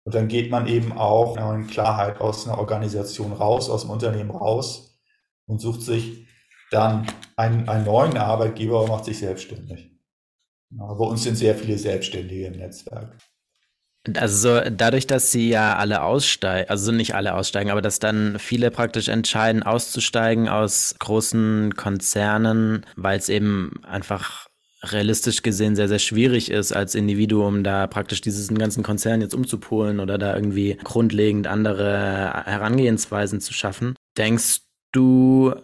Und 0.05 0.15
dann 0.15 0.29
geht 0.29 0.51
man 0.51 0.67
eben 0.69 0.93
auch 0.93 1.37
in 1.37 1.67
Klarheit 1.67 2.21
aus 2.21 2.47
einer 2.47 2.59
Organisation 2.59 3.33
raus, 3.33 3.69
aus 3.69 3.83
dem 3.83 3.91
Unternehmen 3.91 4.31
raus 4.31 4.99
und 5.47 5.61
sucht 5.61 5.83
sich 5.83 6.27
dann 6.71 7.07
einen, 7.37 7.69
einen 7.69 7.85
neuen 7.85 8.17
Arbeitgeber 8.17 8.83
und 8.83 8.89
macht 8.89 9.05
sich 9.05 9.19
selbstständig. 9.19 9.91
Bei 10.71 11.05
uns 11.05 11.23
sind 11.23 11.37
sehr 11.37 11.55
viele 11.55 11.79
Selbstständige 11.79 12.47
im 12.47 12.57
Netzwerk. 12.57 13.19
Also 14.17 14.61
dadurch, 14.71 15.07
dass 15.07 15.33
sie 15.33 15.49
ja 15.49 15.77
alle 15.77 16.03
aussteigen, 16.03 16.71
also 16.71 16.93
nicht 16.93 17.15
alle 17.15 17.35
aussteigen, 17.35 17.71
aber 17.71 17.83
dass 17.83 17.99
dann 17.99 18.39
viele 18.39 18.71
praktisch 18.71 19.09
entscheiden, 19.09 19.63
auszusteigen 19.63 20.49
aus 20.49 20.95
großen 20.99 21.75
Konzernen, 21.75 22.87
weil 22.97 23.19
es 23.19 23.29
eben 23.29 23.73
einfach 23.87 24.49
realistisch 24.83 25.43
gesehen 25.43 25.75
sehr, 25.75 25.89
sehr 25.89 25.99
schwierig 25.99 26.51
ist, 26.51 26.73
als 26.73 26.95
Individuum 26.95 27.65
da 27.65 27.87
praktisch 27.87 28.21
diesen 28.21 28.59
ganzen 28.59 28.83
Konzern 28.83 29.21
jetzt 29.21 29.35
umzupolen 29.35 29.99
oder 29.99 30.19
da 30.19 30.35
irgendwie 30.35 30.79
grundlegend 30.85 31.47
andere 31.47 32.45
Herangehensweisen 32.45 33.41
zu 33.41 33.53
schaffen. 33.53 33.97
Denkst 34.17 34.61
du, 34.93 35.55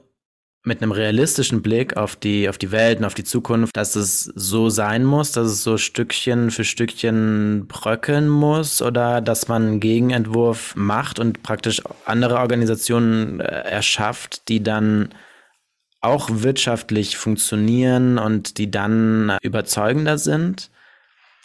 mit 0.64 0.82
einem 0.82 0.92
realistischen 0.92 1.60
Blick 1.60 1.96
auf 1.96 2.16
die, 2.16 2.48
auf 2.48 2.56
die 2.56 2.72
Welt 2.72 2.98
und 2.98 3.04
auf 3.04 3.14
die 3.14 3.24
Zukunft, 3.24 3.76
dass 3.76 3.96
es 3.96 4.24
so 4.24 4.70
sein 4.70 5.04
muss, 5.04 5.32
dass 5.32 5.48
es 5.48 5.62
so 5.62 5.76
Stückchen 5.76 6.50
für 6.50 6.64
Stückchen 6.64 7.66
bröckeln 7.68 8.28
muss 8.28 8.80
oder 8.80 9.20
dass 9.20 9.46
man 9.46 9.62
einen 9.62 9.80
Gegenentwurf 9.80 10.74
macht 10.74 11.18
und 11.18 11.42
praktisch 11.42 11.82
andere 12.06 12.38
Organisationen 12.38 13.40
äh, 13.40 13.44
erschafft, 13.44 14.48
die 14.48 14.62
dann 14.62 15.10
auch 16.00 16.28
wirtschaftlich 16.30 17.18
funktionieren 17.18 18.18
und 18.18 18.56
die 18.56 18.70
dann 18.70 19.36
überzeugender 19.42 20.16
sind? 20.16 20.70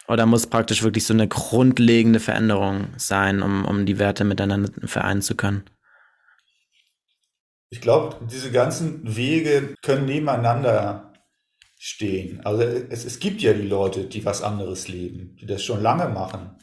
Oder 0.08 0.26
muss 0.26 0.46
praktisch 0.46 0.82
wirklich 0.82 1.04
so 1.04 1.14
eine 1.14 1.28
grundlegende 1.28 2.20
Veränderung 2.20 2.88
sein, 2.96 3.42
um, 3.42 3.64
um 3.64 3.86
die 3.86 3.98
Werte 3.98 4.24
miteinander 4.24 4.70
vereinen 4.86 5.22
zu 5.22 5.36
können? 5.36 5.64
Ich 7.70 7.80
glaube, 7.80 8.16
diese 8.26 8.50
ganzen 8.50 9.16
Wege 9.16 9.76
können 9.80 10.06
nebeneinander 10.06 11.12
stehen. 11.78 12.44
Also 12.44 12.62
es, 12.62 13.04
es 13.04 13.20
gibt 13.20 13.40
ja 13.40 13.52
die 13.52 13.66
Leute, 13.66 14.04
die 14.04 14.24
was 14.24 14.42
anderes 14.42 14.88
leben, 14.88 15.36
die 15.40 15.46
das 15.46 15.64
schon 15.64 15.80
lange 15.80 16.08
machen. 16.08 16.58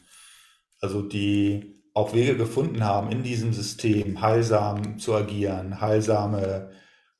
Also 0.80 1.02
die 1.02 1.82
auch 1.94 2.12
Wege 2.12 2.36
gefunden 2.36 2.84
haben, 2.84 3.10
in 3.10 3.22
diesem 3.22 3.52
System 3.52 4.20
heilsam 4.20 4.98
zu 4.98 5.14
agieren, 5.14 5.80
heilsame 5.80 6.70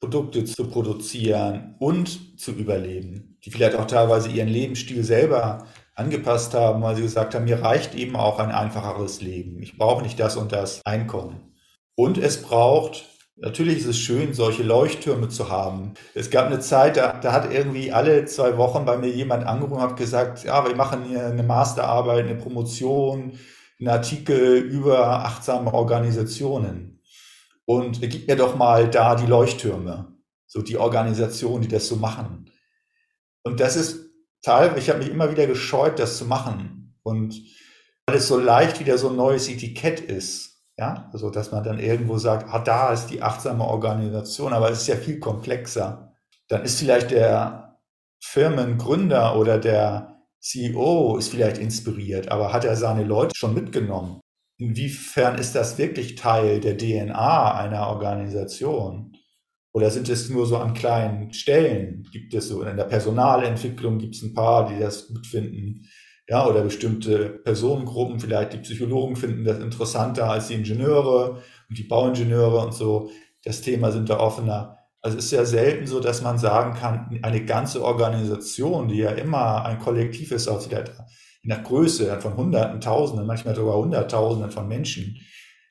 Produkte 0.00 0.44
zu 0.44 0.68
produzieren 0.68 1.74
und 1.80 2.38
zu 2.38 2.52
überleben, 2.52 3.38
die 3.44 3.50
vielleicht 3.50 3.74
auch 3.74 3.86
teilweise 3.86 4.28
ihren 4.28 4.48
Lebensstil 4.48 5.02
selber 5.02 5.66
angepasst 5.96 6.54
haben, 6.54 6.82
weil 6.82 6.94
sie 6.94 7.02
gesagt 7.02 7.34
haben, 7.34 7.46
mir 7.46 7.62
reicht 7.62 7.96
eben 7.96 8.14
auch 8.14 8.38
ein 8.38 8.52
einfacheres 8.52 9.20
Leben. 9.20 9.60
Ich 9.60 9.76
brauche 9.76 10.02
nicht 10.02 10.20
das 10.20 10.36
und 10.36 10.52
das 10.52 10.86
Einkommen. 10.86 11.54
Und 11.96 12.18
es 12.18 12.40
braucht 12.42 13.04
Natürlich 13.40 13.78
ist 13.78 13.86
es 13.86 13.98
schön, 13.98 14.34
solche 14.34 14.64
Leuchttürme 14.64 15.28
zu 15.28 15.48
haben. 15.48 15.94
Es 16.12 16.28
gab 16.30 16.46
eine 16.46 16.58
Zeit, 16.58 16.96
da, 16.96 17.12
da 17.20 17.32
hat 17.32 17.52
irgendwie 17.52 17.92
alle 17.92 18.24
zwei 18.24 18.56
Wochen 18.56 18.84
bei 18.84 18.98
mir 18.98 19.10
jemand 19.10 19.46
angerufen 19.46 19.74
und 19.74 19.80
hat 19.80 19.96
gesagt, 19.96 20.42
ja, 20.42 20.66
wir 20.66 20.74
machen 20.74 21.04
hier 21.04 21.26
eine 21.26 21.44
Masterarbeit, 21.44 22.24
eine 22.24 22.34
Promotion, 22.34 23.38
einen 23.78 23.88
Artikel 23.88 24.56
über 24.56 25.24
achtsame 25.24 25.72
Organisationen. 25.72 27.00
Und 27.64 28.00
gib 28.00 28.26
mir 28.26 28.34
doch 28.34 28.56
mal 28.56 28.90
da 28.90 29.14
die 29.14 29.26
Leuchttürme, 29.26 30.16
so 30.46 30.60
die 30.60 30.76
Organisationen, 30.76 31.62
die 31.62 31.68
das 31.68 31.86
so 31.86 31.94
machen. 31.94 32.50
Und 33.44 33.60
das 33.60 33.76
ist 33.76 34.10
Teil, 34.42 34.76
ich 34.78 34.90
habe 34.90 34.98
mich 34.98 35.10
immer 35.10 35.30
wieder 35.30 35.46
gescheut, 35.46 36.00
das 36.00 36.18
zu 36.18 36.24
machen. 36.24 36.98
Und 37.04 37.40
weil 38.06 38.16
es 38.16 38.26
so 38.26 38.36
leicht 38.36 38.80
wieder 38.80 38.98
so 38.98 39.10
ein 39.10 39.16
neues 39.16 39.48
Etikett 39.48 40.00
ist 40.00 40.57
Ja, 40.78 41.10
also 41.12 41.30
dass 41.30 41.50
man 41.50 41.64
dann 41.64 41.80
irgendwo 41.80 42.18
sagt, 42.18 42.48
ah, 42.52 42.60
da 42.60 42.92
ist 42.92 43.06
die 43.08 43.20
achtsame 43.20 43.64
Organisation, 43.64 44.52
aber 44.52 44.70
es 44.70 44.82
ist 44.82 44.86
ja 44.86 44.96
viel 44.96 45.18
komplexer. 45.18 46.14
Dann 46.48 46.62
ist 46.62 46.78
vielleicht 46.78 47.10
der 47.10 47.78
Firmengründer 48.22 49.36
oder 49.36 49.58
der 49.58 50.22
CEO 50.40 51.16
ist 51.18 51.30
vielleicht 51.30 51.58
inspiriert, 51.58 52.30
aber 52.30 52.52
hat 52.52 52.64
er 52.64 52.76
seine 52.76 53.02
Leute 53.02 53.34
schon 53.36 53.54
mitgenommen? 53.54 54.20
Inwiefern 54.60 55.36
ist 55.38 55.54
das 55.54 55.78
wirklich 55.78 56.14
Teil 56.14 56.60
der 56.60 56.76
DNA 56.76 57.54
einer 57.56 57.88
Organisation? 57.88 59.16
Oder 59.72 59.90
sind 59.90 60.08
es 60.08 60.30
nur 60.30 60.46
so 60.46 60.58
an 60.58 60.74
kleinen 60.74 61.32
Stellen? 61.32 62.04
Gibt 62.12 62.34
es 62.34 62.48
so 62.48 62.62
in 62.62 62.76
der 62.76 62.84
Personalentwicklung 62.84 63.98
gibt 63.98 64.14
es 64.14 64.22
ein 64.22 64.34
paar, 64.34 64.68
die 64.68 64.78
das 64.78 65.08
gut 65.08 65.26
finden? 65.26 65.88
Ja, 66.28 66.46
oder 66.46 66.60
bestimmte 66.62 67.40
Personengruppen, 67.42 68.20
vielleicht 68.20 68.52
die 68.52 68.58
Psychologen 68.58 69.16
finden 69.16 69.44
das 69.44 69.60
interessanter 69.60 70.30
als 70.30 70.48
die 70.48 70.54
Ingenieure 70.54 71.42
und 71.68 71.78
die 71.78 71.84
Bauingenieure 71.84 72.58
und 72.58 72.74
so. 72.74 73.10
Das 73.44 73.62
Thema 73.62 73.90
sind 73.92 74.10
da 74.10 74.20
offener. 74.20 74.76
Also 75.00 75.16
es 75.16 75.26
ist 75.26 75.30
ja 75.30 75.46
selten 75.46 75.86
so, 75.86 76.00
dass 76.00 76.20
man 76.20 76.36
sagen 76.38 76.74
kann, 76.74 77.18
eine 77.22 77.44
ganze 77.46 77.82
Organisation, 77.82 78.88
die 78.88 78.98
ja 78.98 79.12
immer 79.12 79.64
ein 79.64 79.78
Kollektiv 79.78 80.32
ist, 80.32 80.48
aus 80.48 80.68
der, 80.68 80.84
in 81.42 81.48
der 81.48 81.60
Größe 81.60 82.20
von 82.20 82.36
Hunderten, 82.36 82.80
Tausenden, 82.82 83.26
manchmal 83.26 83.54
sogar 83.54 83.76
Hunderttausenden 83.76 84.50
von 84.50 84.68
Menschen, 84.68 85.16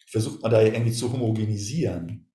versucht 0.09 0.41
man 0.41 0.51
da 0.51 0.61
irgendwie 0.61 0.93
zu 0.93 1.11
homogenisieren. 1.11 2.31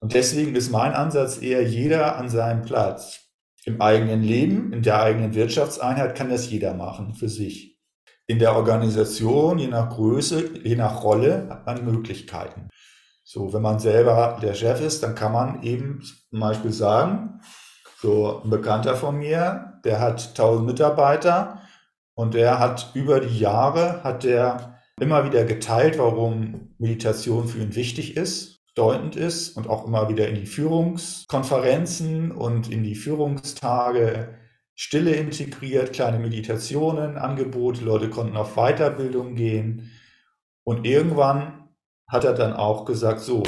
Und 0.00 0.12
deswegen 0.14 0.56
ist 0.56 0.70
mein 0.70 0.92
Ansatz 0.92 1.40
eher 1.40 1.62
jeder 1.62 2.16
an 2.16 2.28
seinem 2.28 2.62
Platz. 2.62 3.21
Im 3.64 3.80
eigenen 3.80 4.22
Leben, 4.22 4.72
in 4.72 4.82
der 4.82 5.00
eigenen 5.00 5.34
Wirtschaftseinheit 5.34 6.16
kann 6.16 6.30
das 6.30 6.50
jeder 6.50 6.74
machen 6.74 7.14
für 7.14 7.28
sich. 7.28 7.78
In 8.26 8.38
der 8.38 8.56
Organisation, 8.56 9.58
je 9.58 9.68
nach 9.68 9.90
Größe, 9.90 10.62
je 10.64 10.74
nach 10.74 11.04
Rolle, 11.04 11.46
hat 11.48 11.66
man 11.66 11.84
Möglichkeiten. 11.84 12.68
So, 13.22 13.52
wenn 13.52 13.62
man 13.62 13.78
selber 13.78 14.38
der 14.42 14.54
Chef 14.54 14.80
ist, 14.80 15.02
dann 15.02 15.14
kann 15.14 15.32
man 15.32 15.62
eben 15.62 16.02
zum 16.30 16.40
Beispiel 16.40 16.72
sagen, 16.72 17.40
so 17.98 18.42
ein 18.42 18.50
Bekannter 18.50 18.96
von 18.96 19.16
mir, 19.16 19.80
der 19.84 20.00
hat 20.00 20.30
1000 20.30 20.66
Mitarbeiter 20.66 21.60
und 22.14 22.34
der 22.34 22.58
hat 22.58 22.90
über 22.94 23.20
die 23.20 23.38
Jahre, 23.38 24.02
hat 24.02 24.24
der 24.24 24.80
immer 25.00 25.24
wieder 25.24 25.44
geteilt, 25.44 25.98
warum 25.98 26.74
Meditation 26.78 27.46
für 27.46 27.58
ihn 27.58 27.76
wichtig 27.76 28.16
ist, 28.16 28.51
bedeutend 28.74 29.16
ist 29.16 29.56
und 29.56 29.68
auch 29.68 29.86
immer 29.86 30.08
wieder 30.08 30.28
in 30.28 30.34
die 30.34 30.46
Führungskonferenzen 30.46 32.32
und 32.32 32.70
in 32.70 32.82
die 32.82 32.94
Führungstage 32.94 34.38
Stille 34.74 35.14
integriert, 35.14 35.92
kleine 35.92 36.18
Meditationen, 36.18 37.18
Angebote, 37.18 37.84
Leute 37.84 38.08
konnten 38.08 38.36
auf 38.36 38.54
Weiterbildung 38.54 39.34
gehen 39.34 39.90
und 40.64 40.86
irgendwann 40.86 41.68
hat 42.08 42.24
er 42.24 42.34
dann 42.34 42.54
auch 42.54 42.84
gesagt, 42.84 43.20
so, 43.20 43.42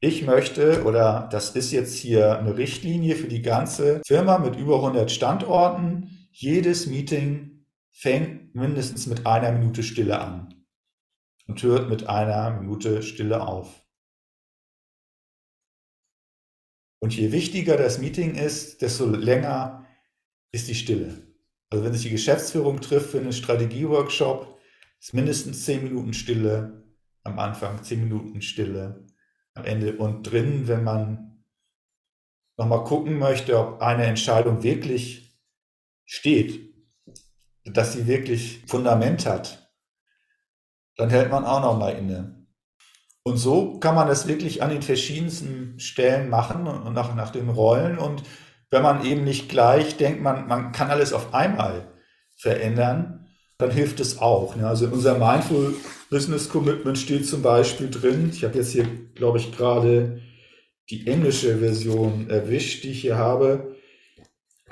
ich 0.00 0.26
möchte 0.26 0.84
oder 0.84 1.28
das 1.30 1.50
ist 1.50 1.72
jetzt 1.72 1.94
hier 1.94 2.38
eine 2.38 2.56
Richtlinie 2.56 3.16
für 3.16 3.28
die 3.28 3.42
ganze 3.42 4.02
Firma 4.06 4.38
mit 4.38 4.56
über 4.56 4.76
100 4.76 5.10
Standorten. 5.10 6.28
Jedes 6.30 6.86
Meeting 6.86 7.64
fängt 7.90 8.54
mindestens 8.54 9.06
mit 9.06 9.26
einer 9.26 9.52
Minute 9.52 9.82
Stille 9.82 10.20
an 10.20 10.66
und 11.46 11.62
hört 11.62 11.88
mit 11.88 12.08
einer 12.08 12.50
Minute 12.60 13.02
Stille 13.02 13.46
auf. 13.46 13.83
Und 17.04 17.14
je 17.14 17.32
wichtiger 17.32 17.76
das 17.76 17.98
Meeting 17.98 18.34
ist, 18.34 18.80
desto 18.80 19.04
länger 19.04 19.86
ist 20.52 20.68
die 20.68 20.74
Stille. 20.74 21.34
Also 21.68 21.84
wenn 21.84 21.92
sich 21.92 22.04
die 22.04 22.10
Geschäftsführung 22.10 22.80
trifft 22.80 23.10
für 23.10 23.18
einen 23.18 23.34
Strategieworkshop, 23.34 24.58
ist 24.98 25.12
mindestens 25.12 25.66
zehn 25.66 25.84
Minuten 25.84 26.14
Stille 26.14 26.82
am 27.22 27.38
Anfang, 27.38 27.84
zehn 27.84 28.00
Minuten 28.00 28.40
Stille 28.40 29.04
am 29.52 29.66
Ende 29.66 29.98
und 29.98 30.22
drin, 30.22 30.66
wenn 30.66 30.82
man 30.82 31.44
nochmal 32.56 32.84
gucken 32.84 33.18
möchte, 33.18 33.58
ob 33.58 33.82
eine 33.82 34.04
Entscheidung 34.04 34.62
wirklich 34.62 35.38
steht, 36.06 36.74
dass 37.64 37.92
sie 37.92 38.06
wirklich 38.06 38.62
Fundament 38.66 39.26
hat, 39.26 39.70
dann 40.96 41.10
hält 41.10 41.30
man 41.30 41.44
auch 41.44 41.60
nochmal 41.60 41.98
inne. 41.98 42.43
Und 43.26 43.38
so 43.38 43.78
kann 43.78 43.94
man 43.94 44.06
das 44.06 44.28
wirklich 44.28 44.62
an 44.62 44.68
den 44.68 44.82
verschiedensten 44.82 45.80
Stellen 45.80 46.28
machen 46.28 46.66
und 46.66 46.92
nach, 46.92 47.14
nach 47.14 47.30
den 47.30 47.48
Rollen. 47.48 47.98
Und 47.98 48.22
wenn 48.70 48.82
man 48.82 49.04
eben 49.04 49.24
nicht 49.24 49.48
gleich 49.48 49.96
denkt, 49.96 50.22
man, 50.22 50.46
man 50.46 50.72
kann 50.72 50.90
alles 50.90 51.14
auf 51.14 51.32
einmal 51.32 51.88
verändern, 52.36 53.26
dann 53.56 53.70
hilft 53.70 54.00
es 54.00 54.18
auch. 54.18 54.56
Ne? 54.56 54.68
Also 54.68 54.86
in 54.86 54.92
unserem 54.92 55.20
Mindful 55.20 55.74
Business 56.10 56.50
Commitment 56.50 56.98
steht 56.98 57.26
zum 57.26 57.40
Beispiel 57.40 57.88
drin, 57.88 58.30
ich 58.30 58.44
habe 58.44 58.58
jetzt 58.58 58.72
hier, 58.72 58.86
glaube 59.14 59.38
ich, 59.38 59.56
gerade 59.56 60.20
die 60.90 61.06
englische 61.06 61.58
Version 61.58 62.28
erwischt, 62.28 62.84
die 62.84 62.90
ich 62.90 63.00
hier 63.00 63.16
habe. 63.16 63.73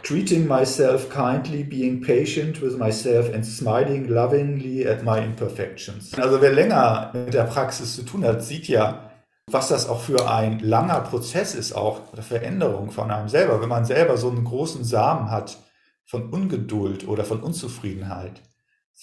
Treating 0.03 0.49
myself 0.49 1.11
kindly, 1.11 1.63
being 1.63 2.01
patient 2.01 2.61
with 2.61 2.77
myself 2.77 3.33
and 3.33 3.45
smiling 3.45 4.09
lovingly 4.09 4.87
at 4.87 5.05
my 5.05 5.19
imperfections. 5.19 6.13
Also 6.19 6.41
wer 6.41 6.53
länger 6.53 7.11
mit 7.13 7.35
der 7.35 7.45
Praxis 7.45 7.95
zu 7.95 8.03
tun 8.03 8.25
hat, 8.25 8.43
sieht 8.43 8.69
ja, 8.69 9.11
was 9.51 9.69
das 9.69 9.89
auch 9.89 10.01
für 10.01 10.29
ein 10.31 10.61
langer 10.61 11.01
Prozess 11.01 11.55
ist, 11.55 11.73
auch 11.73 12.13
der 12.15 12.23
Veränderung 12.23 12.91
von 12.91 13.11
einem 13.11 13.29
selber. 13.29 13.61
Wenn 13.61 13.69
man 13.69 13.85
selber 13.85 14.17
so 14.17 14.31
einen 14.31 14.45
großen 14.45 14.83
Samen 14.85 15.31
hat 15.31 15.59
von 16.07 16.31
Ungeduld 16.31 17.07
oder 17.07 17.25
von 17.25 17.43
Unzufriedenheit, 17.43 18.43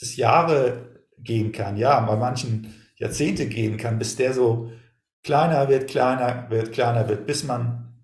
es 0.01 0.15
Jahre 0.15 1.05
gehen 1.17 1.51
kann, 1.51 1.77
ja, 1.77 1.99
bei 1.99 2.15
manchen 2.15 2.73
Jahrzehnte 2.95 3.47
gehen 3.47 3.77
kann, 3.77 3.99
bis 3.99 4.15
der 4.15 4.33
so 4.33 4.71
kleiner 5.23 5.67
wird, 5.69 5.89
kleiner 5.89 6.49
wird, 6.49 6.71
kleiner 6.71 7.07
wird, 7.07 7.25
bis 7.25 7.43
man 7.43 8.01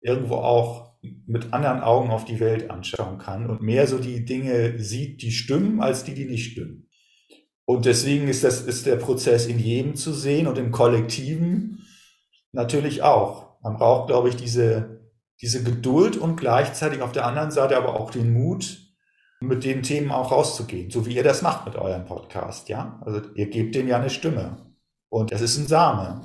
irgendwo 0.00 0.36
auch 0.36 0.83
mit 1.26 1.52
anderen 1.52 1.80
Augen 1.80 2.10
auf 2.10 2.24
die 2.24 2.40
Welt 2.40 2.70
anschauen 2.70 3.18
kann 3.18 3.48
und 3.48 3.62
mehr 3.62 3.86
so 3.86 3.98
die 3.98 4.24
Dinge 4.24 4.78
sieht, 4.78 5.22
die 5.22 5.32
stimmen, 5.32 5.80
als 5.80 6.04
die, 6.04 6.14
die 6.14 6.26
nicht 6.26 6.52
stimmen. 6.52 6.88
Und 7.66 7.86
deswegen 7.86 8.28
ist 8.28 8.44
das, 8.44 8.62
ist 8.62 8.86
der 8.86 8.96
Prozess 8.96 9.46
in 9.46 9.58
jedem 9.58 9.96
zu 9.96 10.12
sehen 10.12 10.46
und 10.46 10.58
im 10.58 10.70
Kollektiven 10.70 11.86
natürlich 12.52 13.02
auch. 13.02 13.60
Man 13.62 13.76
braucht, 13.76 14.08
glaube 14.08 14.28
ich, 14.28 14.36
diese, 14.36 15.08
diese 15.40 15.62
Geduld 15.62 16.16
und 16.16 16.36
gleichzeitig 16.36 17.00
auf 17.00 17.12
der 17.12 17.26
anderen 17.26 17.50
Seite 17.50 17.76
aber 17.76 17.98
auch 17.98 18.10
den 18.10 18.32
Mut, 18.32 18.84
mit 19.40 19.64
den 19.64 19.82
Themen 19.82 20.10
auch 20.10 20.30
rauszugehen, 20.30 20.90
so 20.90 21.06
wie 21.06 21.14
ihr 21.14 21.22
das 21.22 21.42
macht 21.42 21.66
mit 21.66 21.76
eurem 21.76 22.04
Podcast, 22.04 22.68
ja? 22.68 23.00
Also 23.04 23.20
ihr 23.34 23.48
gebt 23.50 23.74
denen 23.74 23.88
ja 23.88 23.98
eine 23.98 24.10
Stimme 24.10 24.74
und 25.08 25.32
es 25.32 25.40
ist 25.40 25.58
ein 25.58 25.66
Same. 25.66 26.22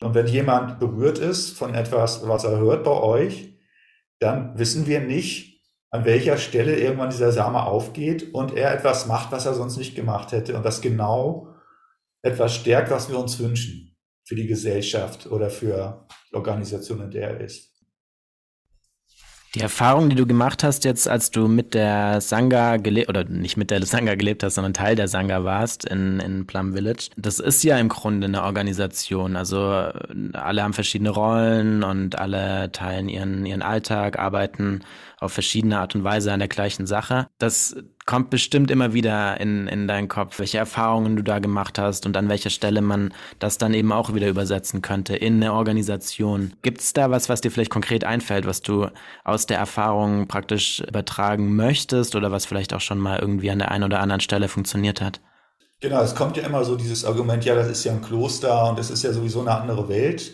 Und 0.00 0.14
wenn 0.14 0.26
jemand 0.26 0.78
berührt 0.78 1.18
ist 1.18 1.56
von 1.56 1.74
etwas, 1.74 2.26
was 2.28 2.44
er 2.44 2.58
hört 2.58 2.84
bei 2.84 2.90
euch, 2.90 3.55
dann 4.18 4.58
wissen 4.58 4.86
wir 4.86 5.00
nicht, 5.00 5.62
an 5.90 6.04
welcher 6.04 6.36
Stelle 6.36 6.76
irgendwann 6.76 7.10
dieser 7.10 7.32
Same 7.32 7.62
aufgeht 7.64 8.34
und 8.34 8.54
er 8.54 8.74
etwas 8.74 9.06
macht, 9.06 9.32
was 9.32 9.46
er 9.46 9.54
sonst 9.54 9.76
nicht 9.76 9.94
gemacht 9.94 10.32
hätte 10.32 10.56
und 10.56 10.64
was 10.64 10.80
genau 10.80 11.54
etwas 12.22 12.54
stärkt, 12.54 12.90
was 12.90 13.08
wir 13.08 13.18
uns 13.18 13.38
wünschen 13.38 13.96
für 14.24 14.34
die 14.34 14.46
Gesellschaft 14.46 15.26
oder 15.26 15.48
für 15.48 16.06
die 16.30 16.34
Organisation, 16.34 17.00
in 17.02 17.10
der 17.10 17.30
er 17.30 17.40
ist. 17.40 17.75
Die 19.56 19.62
Erfahrung, 19.62 20.10
die 20.10 20.16
du 20.16 20.26
gemacht 20.26 20.62
hast 20.64 20.84
jetzt, 20.84 21.08
als 21.08 21.30
du 21.30 21.48
mit 21.48 21.72
der 21.72 22.20
Sangha 22.20 22.76
gelebt, 22.76 23.08
oder 23.08 23.24
nicht 23.24 23.56
mit 23.56 23.70
der 23.70 23.82
Sangha 23.86 24.14
gelebt 24.14 24.42
hast, 24.42 24.56
sondern 24.56 24.74
Teil 24.74 24.96
der 24.96 25.08
Sangha 25.08 25.44
warst 25.44 25.86
in, 25.86 26.20
in 26.20 26.46
Plum 26.46 26.74
Village, 26.74 27.08
das 27.16 27.38
ist 27.38 27.64
ja 27.64 27.78
im 27.78 27.88
Grunde 27.88 28.26
eine 28.26 28.42
Organisation. 28.42 29.34
Also 29.34 29.58
alle 30.34 30.62
haben 30.62 30.74
verschiedene 30.74 31.08
Rollen 31.08 31.84
und 31.84 32.18
alle 32.18 32.70
teilen 32.70 33.08
ihren, 33.08 33.46
ihren 33.46 33.62
Alltag, 33.62 34.18
arbeiten 34.18 34.80
auf 35.20 35.32
verschiedene 35.32 35.78
Art 35.78 35.94
und 35.94 36.04
Weise 36.04 36.34
an 36.34 36.40
der 36.40 36.48
gleichen 36.48 36.86
Sache. 36.86 37.28
Das 37.38 37.76
kommt 38.06 38.30
bestimmt 38.30 38.70
immer 38.70 38.92
wieder 38.94 39.40
in, 39.40 39.66
in 39.66 39.88
deinen 39.88 40.06
Kopf, 40.06 40.38
welche 40.38 40.58
Erfahrungen 40.58 41.16
du 41.16 41.22
da 41.22 41.40
gemacht 41.40 41.78
hast 41.78 42.06
und 42.06 42.16
an 42.16 42.28
welcher 42.28 42.50
Stelle 42.50 42.80
man 42.80 43.12
das 43.40 43.58
dann 43.58 43.74
eben 43.74 43.90
auch 43.90 44.14
wieder 44.14 44.28
übersetzen 44.28 44.80
könnte 44.80 45.16
in 45.16 45.42
eine 45.42 45.52
Organisation. 45.52 46.54
Gibt 46.62 46.80
es 46.80 46.92
da 46.92 47.10
was, 47.10 47.28
was 47.28 47.40
dir 47.40 47.50
vielleicht 47.50 47.72
konkret 47.72 48.04
einfällt, 48.04 48.46
was 48.46 48.62
du 48.62 48.86
aus 49.24 49.46
der 49.46 49.58
Erfahrung 49.58 50.28
praktisch 50.28 50.80
übertragen 50.80 51.56
möchtest 51.56 52.14
oder 52.14 52.30
was 52.30 52.46
vielleicht 52.46 52.72
auch 52.74 52.80
schon 52.80 52.98
mal 52.98 53.18
irgendwie 53.18 53.50
an 53.50 53.58
der 53.58 53.72
einen 53.72 53.84
oder 53.84 54.00
anderen 54.00 54.20
Stelle 54.20 54.46
funktioniert 54.46 55.00
hat? 55.00 55.20
Genau, 55.80 56.00
es 56.00 56.14
kommt 56.14 56.36
ja 56.36 56.44
immer 56.44 56.64
so 56.64 56.76
dieses 56.76 57.04
Argument, 57.04 57.44
ja, 57.44 57.56
das 57.56 57.68
ist 57.68 57.84
ja 57.84 57.92
ein 57.92 58.02
Kloster 58.02 58.70
und 58.70 58.78
das 58.78 58.90
ist 58.90 59.02
ja 59.02 59.12
sowieso 59.12 59.40
eine 59.40 59.50
andere 59.50 59.88
Welt 59.88 60.32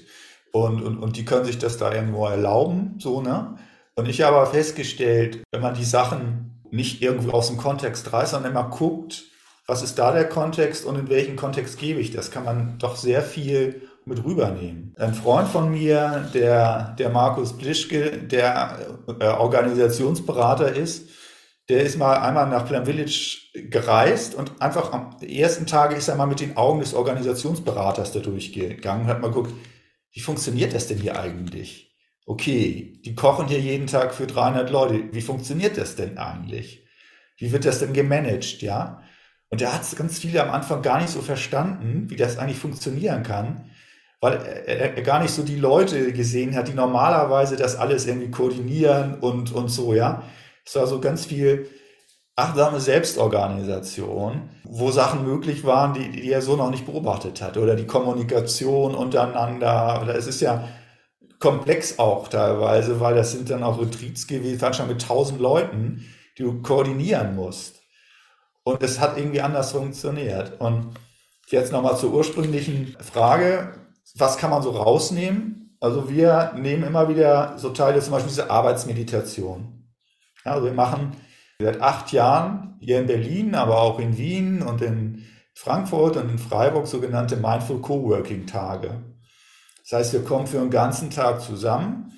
und, 0.52 0.82
und, 0.82 0.98
und 0.98 1.16
die 1.16 1.24
können 1.24 1.46
sich 1.46 1.58
das 1.58 1.78
da 1.78 1.92
irgendwo 1.92 2.26
erlauben, 2.26 2.96
so, 2.98 3.22
ne? 3.22 3.56
Und 3.94 4.08
ich 4.08 4.22
habe 4.22 4.36
aber 4.36 4.46
festgestellt, 4.46 5.42
wenn 5.50 5.60
man 5.60 5.74
die 5.74 5.84
Sachen 5.84 6.51
nicht 6.72 7.02
irgendwie 7.02 7.30
aus 7.30 7.48
dem 7.48 7.58
Kontext 7.58 8.12
reißt, 8.12 8.32
sondern 8.32 8.52
immer 8.52 8.70
guckt, 8.70 9.24
was 9.66 9.82
ist 9.82 9.98
da 9.98 10.12
der 10.12 10.28
Kontext 10.28 10.84
und 10.84 10.98
in 10.98 11.08
welchen 11.08 11.36
Kontext 11.36 11.78
gebe 11.78 12.00
ich 12.00 12.10
das, 12.10 12.30
kann 12.30 12.44
man 12.44 12.78
doch 12.78 12.96
sehr 12.96 13.22
viel 13.22 13.82
mit 14.04 14.24
rübernehmen. 14.24 14.94
Ein 14.98 15.14
Freund 15.14 15.48
von 15.48 15.70
mir, 15.70 16.28
der, 16.34 16.96
der 16.98 17.10
Markus 17.10 17.56
Plischke, 17.56 18.18
der 18.18 18.96
äh, 19.20 19.26
Organisationsberater 19.26 20.72
ist, 20.74 21.08
der 21.68 21.82
ist 21.82 21.98
mal 21.98 22.16
einmal 22.16 22.48
nach 22.48 22.66
Plum 22.66 22.84
Village 22.84 23.38
gereist 23.54 24.34
und 24.34 24.60
einfach 24.60 24.92
am 24.92 25.16
ersten 25.20 25.66
Tag 25.66 25.96
ist 25.96 26.08
er 26.08 26.16
mal 26.16 26.26
mit 26.26 26.40
den 26.40 26.56
Augen 26.56 26.80
des 26.80 26.94
Organisationsberaters 26.94 28.12
da 28.12 28.18
durchgegangen 28.18 29.04
und 29.04 29.08
hat 29.08 29.20
mal 29.20 29.28
geguckt, 29.28 29.52
wie 30.10 30.20
funktioniert 30.20 30.74
das 30.74 30.88
denn 30.88 30.98
hier 30.98 31.20
eigentlich? 31.20 31.91
Okay, 32.24 33.00
die 33.04 33.14
kochen 33.14 33.48
hier 33.48 33.60
jeden 33.60 33.86
Tag 33.88 34.14
für 34.14 34.26
300 34.26 34.70
Leute. 34.70 35.12
Wie 35.12 35.20
funktioniert 35.20 35.76
das 35.76 35.96
denn 35.96 36.18
eigentlich? 36.18 36.86
Wie 37.36 37.50
wird 37.50 37.64
das 37.64 37.80
denn 37.80 37.92
gemanagt, 37.92 38.62
ja? 38.62 39.02
Und 39.50 39.60
er 39.60 39.74
hat 39.74 39.82
ganz 39.96 40.18
viele 40.18 40.42
am 40.42 40.50
Anfang 40.50 40.82
gar 40.82 41.00
nicht 41.00 41.10
so 41.10 41.20
verstanden, 41.20 42.08
wie 42.08 42.16
das 42.16 42.38
eigentlich 42.38 42.58
funktionieren 42.58 43.22
kann, 43.22 43.70
weil 44.20 44.34
er, 44.66 44.90
gar 45.02 45.20
nicht 45.20 45.32
so 45.32 45.42
die 45.42 45.56
Leute 45.56 46.12
gesehen 46.12 46.54
hat, 46.54 46.68
die 46.68 46.74
normalerweise 46.74 47.56
das 47.56 47.76
alles 47.76 48.06
irgendwie 48.06 48.30
koordinieren 48.30 49.16
und, 49.18 49.52
und 49.52 49.68
so, 49.68 49.92
ja. 49.94 50.22
Es 50.64 50.76
war 50.76 50.86
so 50.86 51.00
ganz 51.00 51.26
viel 51.26 51.68
achtsame 52.36 52.80
Selbstorganisation, 52.80 54.48
wo 54.64 54.90
Sachen 54.90 55.24
möglich 55.24 55.64
waren, 55.64 55.94
die, 55.94 56.10
die 56.10 56.30
er 56.30 56.40
so 56.40 56.56
noch 56.56 56.70
nicht 56.70 56.86
beobachtet 56.86 57.42
hat. 57.42 57.56
Oder 57.56 57.74
die 57.76 57.86
Kommunikation 57.86 58.94
untereinander. 58.94 60.00
Oder 60.02 60.14
es 60.14 60.26
ist 60.26 60.40
ja 60.40 60.68
komplex 61.42 61.98
auch 61.98 62.28
teilweise, 62.28 63.00
weil 63.00 63.16
das 63.16 63.32
sind 63.32 63.50
dann 63.50 63.64
auch 63.64 63.80
Retreats 63.80 64.28
gewesen, 64.28 64.72
schon 64.72 64.86
mit 64.86 65.02
tausend 65.02 65.40
Leuten, 65.40 66.06
die 66.38 66.44
du 66.44 66.62
koordinieren 66.62 67.34
musst. 67.34 67.80
Und 68.62 68.80
es 68.82 69.00
hat 69.00 69.18
irgendwie 69.18 69.40
anders 69.40 69.72
funktioniert. 69.72 70.60
Und 70.60 70.94
jetzt 71.48 71.72
nochmal 71.72 71.96
zur 71.96 72.14
ursprünglichen 72.14 72.96
Frage, 73.00 73.72
was 74.14 74.38
kann 74.38 74.50
man 74.50 74.62
so 74.62 74.70
rausnehmen? 74.70 75.76
Also 75.80 76.08
wir 76.08 76.52
nehmen 76.56 76.84
immer 76.84 77.08
wieder 77.08 77.54
so 77.56 77.70
Teile, 77.70 78.00
zum 78.00 78.12
Beispiel 78.12 78.30
diese 78.30 78.48
Arbeitsmeditation. 78.48 79.88
Ja, 80.44 80.52
also 80.52 80.66
wir 80.66 80.74
machen 80.74 81.16
seit 81.58 81.80
acht 81.80 82.12
Jahren 82.12 82.76
hier 82.78 83.00
in 83.00 83.08
Berlin, 83.08 83.56
aber 83.56 83.80
auch 83.80 83.98
in 83.98 84.16
Wien 84.16 84.62
und 84.62 84.80
in 84.80 85.24
Frankfurt 85.54 86.16
und 86.16 86.30
in 86.30 86.38
Freiburg 86.38 86.86
sogenannte 86.86 87.36
Mindful 87.36 87.80
Coworking 87.80 88.46
Tage. 88.46 89.11
Das 89.92 90.06
heißt, 90.06 90.12
wir 90.14 90.24
kommen 90.24 90.46
für 90.46 90.58
einen 90.58 90.70
ganzen 90.70 91.10
Tag 91.10 91.42
zusammen. 91.42 92.14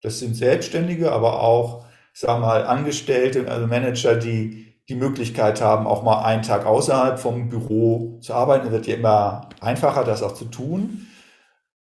Das 0.00 0.20
sind 0.20 0.36
Selbstständige, 0.36 1.10
aber 1.10 1.40
auch, 1.40 1.84
sag 2.14 2.40
mal, 2.40 2.64
Angestellte, 2.64 3.50
also 3.50 3.66
Manager, 3.66 4.14
die 4.14 4.76
die 4.88 4.94
Möglichkeit 4.94 5.60
haben, 5.60 5.88
auch 5.88 6.04
mal 6.04 6.22
einen 6.22 6.42
Tag 6.42 6.66
außerhalb 6.66 7.18
vom 7.18 7.48
Büro 7.48 8.20
zu 8.20 8.32
arbeiten. 8.32 8.66
Es 8.66 8.72
wird 8.72 8.86
ja 8.86 8.94
immer 8.94 9.48
einfacher, 9.60 10.04
das 10.04 10.22
auch 10.22 10.34
zu 10.34 10.44
tun. 10.44 11.08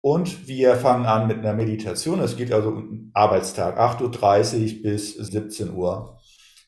Und 0.01 0.49
wir 0.49 0.77
fangen 0.77 1.05
an 1.05 1.27
mit 1.27 1.41
einer 1.41 1.53
Meditation. 1.53 2.21
Es 2.21 2.39
geht 2.39 2.51
also 2.51 2.71
um 2.71 3.11
Arbeitstag, 3.13 3.79
8.30 3.79 4.77
Uhr 4.79 4.83
bis 4.83 5.15
17 5.15 5.75
Uhr. 5.75 6.21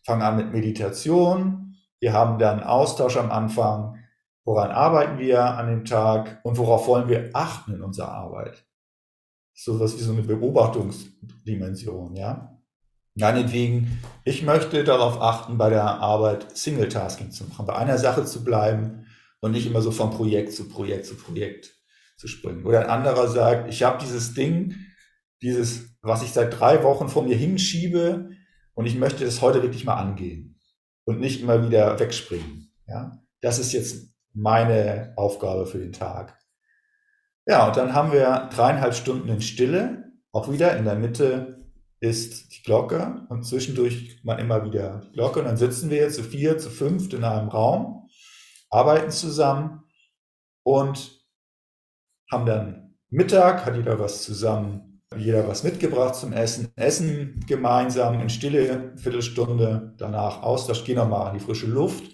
Fangen 0.04 0.20
an 0.20 0.36
mit 0.36 0.52
Meditation. 0.52 1.76
Wir 1.98 2.12
haben 2.12 2.38
dann 2.38 2.62
Austausch 2.62 3.16
am 3.16 3.30
Anfang. 3.30 3.94
Woran 4.44 4.70
arbeiten 4.70 5.18
wir 5.18 5.42
an 5.42 5.66
dem 5.66 5.86
Tag 5.86 6.40
und 6.42 6.58
worauf 6.58 6.86
wollen 6.86 7.08
wir 7.08 7.30
achten 7.32 7.72
in 7.72 7.82
unserer 7.82 8.12
Arbeit? 8.12 8.65
So 9.58 9.80
was 9.80 9.96
wie 9.96 10.02
so 10.02 10.12
eine 10.12 10.22
Beobachtungsdimension, 10.22 12.14
ja. 12.14 12.52
Meinetwegen, 13.14 14.02
ich 14.24 14.42
möchte 14.42 14.84
darauf 14.84 15.22
achten, 15.22 15.56
bei 15.56 15.70
der 15.70 15.82
Arbeit 15.82 16.54
Single-Tasking 16.56 17.30
zu 17.30 17.44
machen, 17.44 17.64
bei 17.64 17.74
einer 17.74 17.96
Sache 17.96 18.26
zu 18.26 18.44
bleiben 18.44 19.06
und 19.40 19.52
nicht 19.52 19.66
immer 19.66 19.80
so 19.80 19.90
von 19.90 20.10
Projekt 20.10 20.52
zu 20.52 20.68
Projekt 20.68 21.06
zu 21.06 21.16
Projekt 21.16 21.74
zu 22.18 22.28
springen. 22.28 22.66
Oder 22.66 22.80
ein 22.80 22.90
anderer 22.90 23.28
sagt, 23.28 23.70
ich 23.70 23.82
habe 23.82 23.98
dieses 24.04 24.34
Ding, 24.34 24.74
dieses, 25.40 25.96
was 26.02 26.22
ich 26.22 26.32
seit 26.32 26.60
drei 26.60 26.82
Wochen 26.82 27.08
vor 27.08 27.22
mir 27.22 27.36
hinschiebe 27.36 28.30
und 28.74 28.84
ich 28.84 28.96
möchte 28.96 29.24
das 29.24 29.40
heute 29.40 29.62
wirklich 29.62 29.86
mal 29.86 29.94
angehen 29.94 30.60
und 31.04 31.18
nicht 31.18 31.40
immer 31.40 31.66
wieder 31.66 31.98
wegspringen. 31.98 32.70
Ja, 32.86 33.22
das 33.40 33.58
ist 33.58 33.72
jetzt 33.72 34.14
meine 34.34 35.14
Aufgabe 35.16 35.66
für 35.66 35.78
den 35.78 35.92
Tag. 35.92 36.38
Ja, 37.46 37.68
und 37.68 37.76
dann 37.76 37.94
haben 37.94 38.12
wir 38.12 38.48
dreieinhalb 38.52 38.94
Stunden 38.94 39.28
in 39.28 39.40
Stille, 39.40 40.12
auch 40.32 40.50
wieder 40.50 40.76
in 40.76 40.84
der 40.84 40.96
Mitte 40.96 41.56
ist 42.00 42.52
die 42.52 42.62
Glocke 42.62 43.26
und 43.28 43.44
zwischendurch 43.44 44.20
man 44.22 44.38
immer 44.38 44.64
wieder 44.64 45.00
die 45.06 45.12
Glocke. 45.12 45.38
Und 45.38 45.46
dann 45.46 45.56
sitzen 45.56 45.88
wir 45.88 46.10
zu 46.10 46.22
vier, 46.22 46.58
zu 46.58 46.70
fünft 46.70 47.14
in 47.14 47.24
einem 47.24 47.48
Raum, 47.48 48.08
arbeiten 48.68 49.10
zusammen 49.10 49.84
und 50.62 51.24
haben 52.30 52.46
dann 52.46 52.96
Mittag, 53.08 53.64
hat 53.64 53.76
jeder 53.76 53.98
was 53.98 54.24
zusammen, 54.24 55.00
jeder 55.16 55.46
was 55.48 55.62
mitgebracht 55.62 56.16
zum 56.16 56.32
Essen, 56.32 56.72
essen 56.74 57.44
gemeinsam 57.46 58.20
in 58.20 58.28
Stille, 58.28 58.92
Viertelstunde, 58.96 59.94
danach 59.96 60.42
Austausch, 60.42 60.84
gehen 60.84 60.96
nochmal 60.96 61.32
in 61.32 61.38
die 61.38 61.44
frische 61.44 61.66
Luft. 61.66 62.04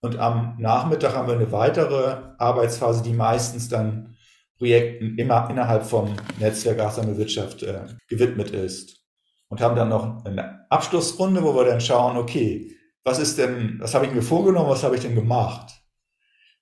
Und 0.00 0.18
am 0.18 0.56
Nachmittag 0.58 1.14
haben 1.14 1.28
wir 1.28 1.34
eine 1.36 1.52
weitere 1.52 2.34
Arbeitsphase, 2.36 3.02
die 3.02 3.14
meistens 3.14 3.68
dann 3.68 4.13
Projekten 4.58 5.18
immer 5.18 5.48
innerhalb 5.50 5.84
vom 5.84 6.14
Netzwerk 6.38 6.80
Achtsame 6.80 7.16
Wirtschaft 7.16 7.62
äh, 7.62 7.86
gewidmet 8.08 8.50
ist 8.50 9.04
und 9.48 9.60
haben 9.60 9.76
dann 9.76 9.88
noch 9.88 10.24
eine 10.24 10.66
Abschlussrunde, 10.70 11.42
wo 11.42 11.54
wir 11.54 11.64
dann 11.64 11.80
schauen, 11.80 12.16
okay, 12.16 12.76
was 13.04 13.18
ist 13.18 13.38
denn, 13.38 13.78
was 13.80 13.94
habe 13.94 14.06
ich 14.06 14.12
mir 14.12 14.22
vorgenommen, 14.22 14.70
was 14.70 14.82
habe 14.82 14.96
ich 14.96 15.02
denn 15.02 15.14
gemacht? 15.14 15.72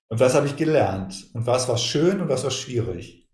Und 0.09 0.19
was 0.19 0.35
habe 0.35 0.45
ich 0.45 0.55
gelernt? 0.55 1.27
Und 1.33 1.47
was 1.47 1.67
war 1.69 1.77
schön 1.77 2.21
und 2.21 2.29
was 2.29 2.43
war 2.43 2.51
schwierig? 2.51 3.27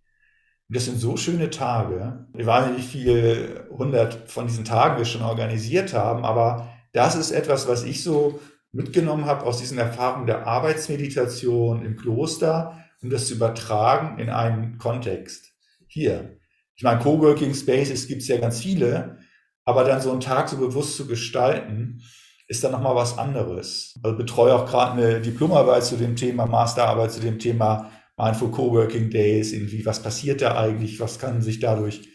Und 0.69 0.75
das 0.75 0.85
sind 0.85 0.99
so 0.99 1.17
schöne 1.17 1.49
Tage. 1.49 2.27
Wir 2.33 2.45
waren 2.45 2.75
nicht 2.75 2.87
viel 2.87 3.67
hundert 3.71 4.29
von 4.29 4.47
diesen 4.47 4.65
Tagen 4.65 4.97
wir 4.97 5.05
schon 5.05 5.23
organisiert 5.23 5.93
haben, 5.93 6.23
aber 6.23 6.69
das 6.93 7.15
ist 7.15 7.31
etwas, 7.31 7.67
was 7.67 7.83
ich 7.83 8.03
so 8.03 8.39
mitgenommen 8.71 9.25
habe 9.25 9.45
aus 9.45 9.57
diesen 9.57 9.79
Erfahrungen 9.79 10.27
der 10.27 10.45
Arbeitsmeditation 10.45 11.83
im 11.83 11.97
Kloster, 11.97 12.77
um 13.01 13.09
das 13.09 13.27
zu 13.27 13.35
übertragen 13.35 14.19
in 14.19 14.29
einen 14.29 14.77
Kontext. 14.77 15.53
Hier. 15.87 16.37
Ich 16.75 16.83
meine, 16.83 16.99
Coworking 16.99 17.53
Spaces 17.53 18.07
gibt 18.07 18.21
es 18.21 18.27
ja 18.27 18.37
ganz 18.37 18.61
viele, 18.61 19.19
aber 19.65 19.83
dann 19.83 20.01
so 20.01 20.11
einen 20.11 20.21
Tag 20.21 20.49
so 20.49 20.57
bewusst 20.57 20.95
zu 20.95 21.07
gestalten, 21.07 22.01
ist 22.47 22.63
dann 22.63 22.71
nochmal 22.71 22.95
was 22.95 23.17
anderes. 23.17 23.99
Also 24.01 24.17
betreue 24.17 24.55
auch 24.55 24.65
gerade 24.65 24.93
eine 24.93 25.21
Diplomarbeit 25.21 25.85
zu 25.85 25.97
dem 25.97 26.15
Thema, 26.15 26.47
Masterarbeit 26.47 27.11
zu 27.11 27.19
dem 27.19 27.37
Thema 27.37 27.91
Mindful 28.17 28.51
Coworking 28.51 29.09
Days, 29.09 29.53
irgendwie, 29.53 29.85
was 29.85 30.01
passiert 30.01 30.41
da 30.41 30.57
eigentlich, 30.57 30.99
was 30.99 31.19
kann 31.19 31.41
sich 31.41 31.59
dadurch 31.59 32.09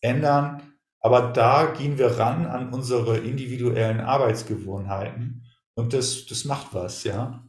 ändern. 0.00 0.62
Aber 1.00 1.32
da 1.32 1.66
gehen 1.66 1.96
wir 1.96 2.18
ran 2.18 2.46
an 2.46 2.72
unsere 2.72 3.18
individuellen 3.18 4.00
Arbeitsgewohnheiten 4.00 5.46
und 5.74 5.94
das, 5.94 6.26
das 6.26 6.44
macht 6.44 6.74
was, 6.74 7.04
ja. 7.04 7.47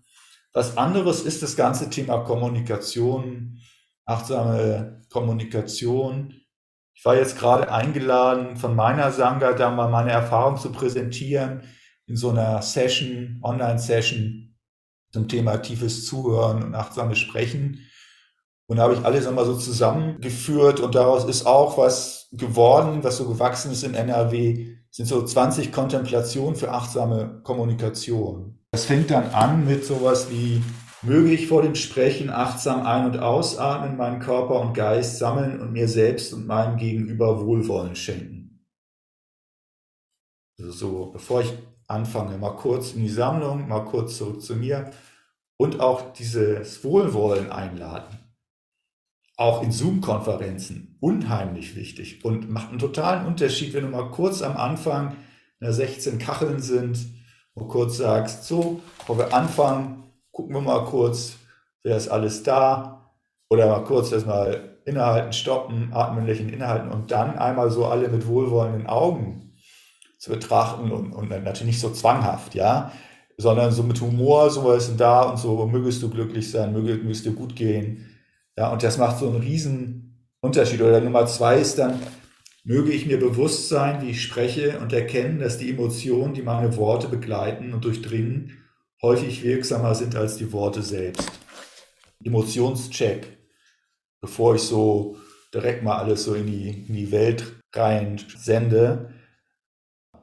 Was 0.53 0.77
anderes 0.77 1.21
ist 1.21 1.43
das 1.43 1.55
ganze 1.55 1.89
Thema 1.89 2.19
Kommunikation, 2.19 3.59
achtsame 4.05 5.03
Kommunikation, 5.09 6.33
ich 6.99 7.05
war 7.05 7.15
jetzt 7.15 7.37
gerade 7.37 7.71
eingeladen 7.71 8.57
von 8.57 8.75
meiner 8.75 9.11
Sangha, 9.11 9.53
da 9.53 9.71
mal 9.71 9.89
meine 9.89 10.11
Erfahrung 10.11 10.57
zu 10.57 10.71
präsentieren 10.71 11.61
in 12.07 12.17
so 12.17 12.31
einer 12.31 12.61
Session, 12.61 13.39
Online-Session 13.41 14.57
zum 15.13 15.27
Thema 15.27 15.57
tiefes 15.57 16.05
Zuhören 16.05 16.61
und 16.61 16.75
achtsames 16.75 17.19
Sprechen. 17.19 17.87
Und 18.67 18.77
da 18.77 18.83
habe 18.83 18.95
ich 18.95 19.05
alles 19.05 19.27
einmal 19.27 19.45
so 19.45 19.55
zusammengeführt 19.55 20.81
und 20.81 20.93
daraus 20.93 21.23
ist 21.23 21.45
auch 21.45 21.77
was 21.77 22.27
geworden, 22.33 23.03
was 23.03 23.15
so 23.17 23.29
gewachsen 23.29 23.71
ist 23.71 23.83
in 23.83 23.93
NRW, 23.93 24.75
sind 24.91 25.05
so 25.05 25.23
20 25.23 25.71
Kontemplationen 25.71 26.55
für 26.55 26.71
achtsame 26.71 27.41
Kommunikation. 27.43 28.59
Das 28.72 28.86
fängt 28.86 29.09
dann 29.09 29.30
an 29.32 29.65
mit 29.65 29.84
sowas 29.84 30.30
wie 30.30 30.61
Möge 31.01 31.32
ich 31.32 31.47
vor 31.47 31.61
dem 31.61 31.76
Sprechen 31.76 32.30
achtsam 32.30 32.86
ein- 32.86 33.05
und 33.05 33.20
ausatmen, 33.20 33.95
meinen 33.95 34.20
Körper 34.20 34.59
und 34.59 34.74
Geist 34.74 35.17
sammeln 35.17 35.61
und 35.61 35.72
mir 35.72 35.88
selbst 35.88 36.34
und 36.34 36.45
meinem 36.45 36.76
Gegenüber 36.76 37.45
Wohlwollen 37.45 37.95
schenken. 37.95 38.65
Also 40.59 40.72
so, 40.72 41.05
bevor 41.05 41.41
ich 41.41 41.53
anfange, 41.88 42.38
mal 42.38 42.57
kurz 42.57 42.93
in 42.93 43.01
die 43.01 43.09
Sammlung, 43.09 43.70
mal 43.70 43.86
kurz 43.86 44.17
zurück 44.17 44.41
zu 44.41 44.57
mir 44.57 44.91
und 45.55 45.80
auch 45.80 46.11
dieses 46.11 46.84
Wohlwollen 46.84 47.49
einladen. 47.49 48.20
Auch 49.38 49.63
in 49.63 49.72
Zoom-Konferenzen 49.72 50.97
unheimlich 50.99 51.78
wichtig 51.78 52.26
und 52.26 52.49
macht 52.49 52.72
einen 52.72 52.80
totalen 52.80 53.26
Unterschied, 53.26 53.74
wenn 53.74 53.84
du 53.84 53.89
mal 53.89 54.11
kurz 54.11 54.41
am 54.41 54.57
Anfang, 54.57 55.15
wenn 55.59 55.72
16 55.72 56.20
Kacheln 56.20 56.59
sind, 56.59 57.18
mal 57.60 57.68
kurz 57.68 57.97
sagst, 57.97 58.45
so, 58.45 58.80
bevor 58.99 59.18
wir 59.18 59.34
anfangen, 59.34 60.03
gucken 60.32 60.55
wir 60.55 60.62
mal 60.62 60.86
kurz, 60.86 61.36
wer 61.84 61.97
ist 61.97 62.10
alles 62.10 62.43
da? 62.43 63.12
Oder 63.49 63.68
mal 63.68 63.84
kurz 63.84 64.12
erstmal 64.12 64.78
innehalten, 64.86 65.34
stoppen, 65.34 65.91
atmen, 65.93 66.26
lächeln, 66.26 66.49
innehalten 66.49 66.91
und 66.91 67.12
dann 67.12 67.38
einmal 67.38 67.70
so 67.70 67.86
alle 67.86 68.07
mit 68.10 68.28
wohlwollenden 68.28 68.88
Augen 68.88 69.53
zu 70.18 70.32
betrachten 70.32 70.91
und, 70.91 71.14
und 71.14 71.30
natürlich 71.30 71.64
nicht 71.64 71.80
so 71.80 71.91
zwanghaft, 71.91 72.53
ja, 72.53 72.91
sondern 73.38 73.72
so 73.72 73.84
mit 73.84 74.01
Humor, 74.01 74.49
so 74.49 74.66
was 74.66 74.89
ist 74.89 74.99
da 74.99 75.22
und 75.22 75.38
so, 75.38 75.66
mögest 75.66 76.03
du 76.03 76.10
glücklich 76.10 76.51
sein, 76.51 76.74
möge, 76.74 76.95
mögest 76.95 77.26
dir 77.26 77.32
gut 77.32 77.55
gehen. 77.55 78.05
Ja, 78.57 78.72
und 78.72 78.84
das 78.84 78.97
macht 78.97 79.18
so 79.20 79.28
einen 79.28 79.39
riesen 79.39 80.28
Unterschied. 80.41 80.82
Oder 80.82 80.99
Nummer 80.99 81.26
zwei 81.26 81.57
ist 81.57 81.80
dann, 81.80 81.99
möge 82.64 82.91
ich 82.91 83.05
mir 83.05 83.20
bewusst 83.20 83.70
sein, 83.70 84.01
wie 84.01 84.12
ich 84.12 84.22
spreche 84.22 84.80
und 84.80 84.93
erkennen, 84.93 85.39
dass 85.39 85.57
die 85.57 85.70
Emotionen, 85.70 86.34
die 86.34 86.41
meine 86.41 86.76
Worte 86.78 87.07
begleiten 87.07 87.74
und 87.74 87.86
durchdringen, 87.86 88.57
häufig 89.01 89.43
wirksamer 89.43 89.95
sind 89.95 90.16
als 90.16 90.38
die 90.38 90.51
Worte 90.51 90.82
selbst. 90.82 91.32
Emotionscheck, 92.24 93.38
bevor 94.22 94.55
ich 94.55 94.62
so 94.62 95.18
direkt 95.53 95.84
mal 95.84 95.97
alles 95.97 96.24
so 96.24 96.34
in 96.34 96.47
die, 96.47 96.86
in 96.88 96.95
die 96.95 97.12
Welt 97.12 97.43
rein 97.74 98.20
sende. 98.38 99.14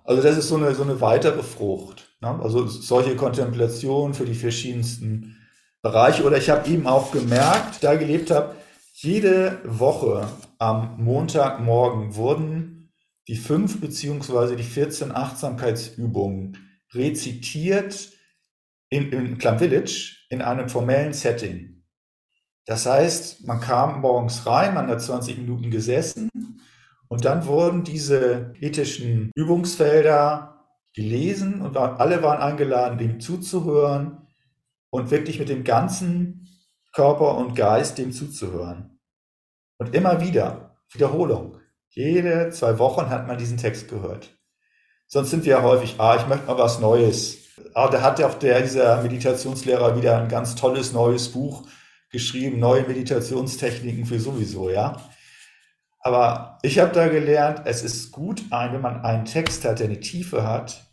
Also 0.05 0.23
das 0.23 0.37
ist 0.37 0.49
so 0.49 0.57
eine, 0.57 0.75
so 0.75 0.83
eine 0.83 1.01
weitere 1.01 1.43
Frucht. 1.43 2.07
Ne? 2.21 2.39
Also 2.43 2.67
solche 2.67 3.17
Kontemplation 3.17 4.15
für 4.15 4.25
die 4.25 4.35
verschiedensten 4.35 5.37
Bereiche. 5.83 6.25
Oder 6.25 6.37
ich 6.37 6.51
habe 6.51 6.69
eben 6.69 6.87
auch 6.87 7.13
gemerkt, 7.13 7.83
da 7.83 7.95
gelebt 7.97 8.31
habe, 8.31 8.55
jede 8.93 9.59
Woche 9.65 10.29
am 10.59 11.03
Montagmorgen 11.03 12.15
wurden 12.17 12.93
die 13.29 13.37
fünf 13.37 13.81
beziehungsweise 13.81 14.57
die 14.57 14.63
14 14.63 15.13
Achtsamkeitsübungen 15.13 16.59
rezitiert 16.93 18.11
in, 18.89 19.11
in 19.11 19.39
Club 19.39 19.59
Village 19.59 20.17
in 20.31 20.43
einem 20.43 20.69
formellen 20.69 21.13
Setting. 21.13 21.83
Das 22.67 22.87
heißt, 22.87 23.47
man 23.47 23.61
kam 23.61 24.01
morgens 24.01 24.47
rein, 24.47 24.75
man 24.75 24.89
hat 24.89 25.01
20 25.01 25.39
Minuten 25.39 25.71
gesessen 25.71 26.31
und 27.09 27.25
dann 27.25 27.47
wurden 27.47 27.85
diese 27.85 28.53
ethischen 28.61 29.31
Übungsfelder 29.35 30.65
gelesen 30.95 31.61
und 31.61 31.77
alle 31.77 32.23
waren 32.23 32.41
eingeladen, 32.41 32.99
dem 32.99 33.21
zuzuhören 33.21 34.27
und 34.91 35.11
wirklich 35.11 35.39
mit 35.39 35.49
dem 35.49 35.63
ganzen 35.63 36.49
Körper 36.93 37.37
und 37.37 37.55
Geist 37.55 37.99
dem 37.99 38.13
zuzuhören. 38.13 38.96
Und 39.79 39.95
immer 39.95 40.21
wieder, 40.21 40.77
Wiederholung. 40.91 41.59
Jede 41.91 42.51
zwei 42.51 42.79
Wochen 42.79 43.09
hat 43.09 43.27
man 43.27 43.39
diesen 43.39 43.57
Text 43.57 43.89
gehört. 43.89 44.37
Sonst 45.07 45.31
sind 45.31 45.45
wir 45.45 45.53
ja 45.53 45.63
häufig, 45.63 45.97
ah, 45.99 46.17
ich 46.17 46.27
möchte 46.27 46.47
mal 46.47 46.59
was 46.59 46.81
Neues. 46.81 47.39
Ah, 47.75 47.89
da 47.89 48.03
hat 48.03 48.19
ja 48.19 48.29
auch 48.29 48.35
der, 48.35 48.61
dieser 48.63 49.03
Meditationslehrer 49.03 49.97
wieder 49.97 50.19
ein 50.19 50.29
ganz 50.29 50.55
tolles 50.57 50.93
neues 50.93 51.31
Buch 51.31 51.67
geschrieben, 52.11 52.59
neue 52.59 52.87
Meditationstechniken 52.87 54.07
für 54.07 54.21
sowieso, 54.21 54.71
ja. 54.71 55.01
Aber 56.01 56.59
ich 56.63 56.79
habe 56.79 56.93
da 56.93 57.09
gelernt, 57.09 57.63
es 57.65 57.83
ist 57.83 58.13
gut, 58.13 58.45
wenn 58.51 58.81
man 58.81 59.03
einen 59.03 59.25
Text 59.25 59.65
hat, 59.65 59.81
der 59.81 59.87
eine 59.87 60.01
Tiefe 60.01 60.45
hat, 60.45 60.87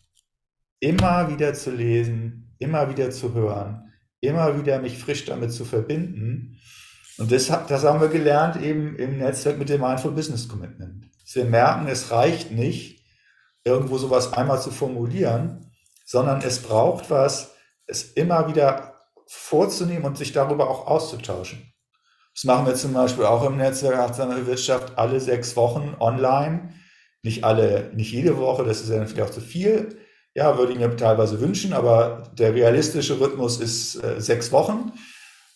immer 0.79 1.29
wieder 1.29 1.53
zu 1.53 1.71
lesen, 1.71 2.55
immer 2.57 2.89
wieder 2.89 3.11
zu 3.11 3.34
hören, 3.34 3.93
immer 4.21 4.57
wieder 4.59 4.79
mich 4.79 4.97
frisch 4.97 5.25
damit 5.25 5.51
zu 5.51 5.65
verbinden. 5.65 6.59
Und 7.18 7.32
das, 7.32 7.47
das 7.47 7.84
haben 7.84 8.01
wir 8.01 8.07
gelernt 8.07 8.61
eben 8.61 8.95
im 8.97 9.18
Netzwerk 9.18 9.57
mit 9.57 9.70
dem 9.70 9.82
Mindful 9.82 10.11
Business 10.11 10.47
Commitment. 10.47 11.05
wir 11.34 11.45
merken, 11.45 11.88
es 11.88 12.11
reicht 12.11 12.51
nicht, 12.51 13.03
irgendwo 13.64 13.97
sowas 13.97 14.34
einmal 14.34 14.61
zu 14.61 14.72
formulieren, 14.72 15.72
sondern 16.05 16.41
es 16.41 16.59
braucht 16.59 17.09
was, 17.09 17.51
es 17.88 18.03
immer 18.14 18.47
wieder 18.47 18.93
vorzunehmen 19.28 20.05
und 20.05 20.18
sich 20.18 20.34
darüber 20.34 20.70
auch 20.70 20.88
auszutauschen. 20.88 21.74
Das 22.36 22.43
machen 22.45 22.66
wir 22.66 22.76
zum 22.76 22.93
Beispiel 22.93 23.26
auch 23.26 23.45
im 23.45 23.57
Netzwerk 23.57 23.97
Achtsame 23.97 24.45
Wirtschaft 24.47 24.97
alle 24.97 25.20
sechs 25.20 25.55
Wochen 25.55 25.95
online. 25.99 26.74
Nicht 27.22 27.43
alle, 27.43 27.91
nicht 27.93 28.11
jede 28.11 28.38
Woche, 28.38 28.66
das 28.66 28.82
ist 28.82 28.89
ja 28.89 29.05
vielleicht 29.05 29.30
auch 29.30 29.34
zu 29.34 29.39
viel. 29.39 29.97
Ja, 30.36 30.57
würde 30.57 30.74
ich 30.74 30.80
mir 30.80 30.93
teilweise 30.95 31.39
wünschen, 31.39 31.74
aber 31.74 32.32
der 32.34 32.53
realistische 32.55 33.20
Rhythmus 33.20 33.59
ist 33.59 34.03
äh, 34.03 34.20
sechs 34.20 34.51
Wochen. 34.51 34.91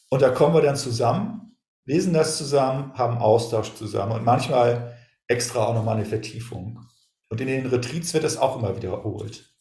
Und 0.10 0.22
da 0.22 0.30
kommen 0.30 0.54
wir 0.54 0.62
dann 0.62 0.76
zusammen, 0.76 1.47
lesen 1.88 2.14
das 2.14 2.38
zusammen, 2.38 2.94
haben 2.94 3.18
Austausch 3.18 3.74
zusammen 3.74 4.12
und 4.12 4.24
manchmal 4.24 4.96
extra 5.28 5.66
auch 5.66 5.74
nochmal 5.74 5.96
eine 5.96 6.06
Vertiefung. 6.06 6.86
Und 7.30 7.42
in 7.42 7.48
den 7.48 7.66
Retreats 7.66 8.14
wird 8.14 8.24
das 8.24 8.38
auch 8.38 8.60
immer 8.60 8.76
wiederholt. 8.76 9.56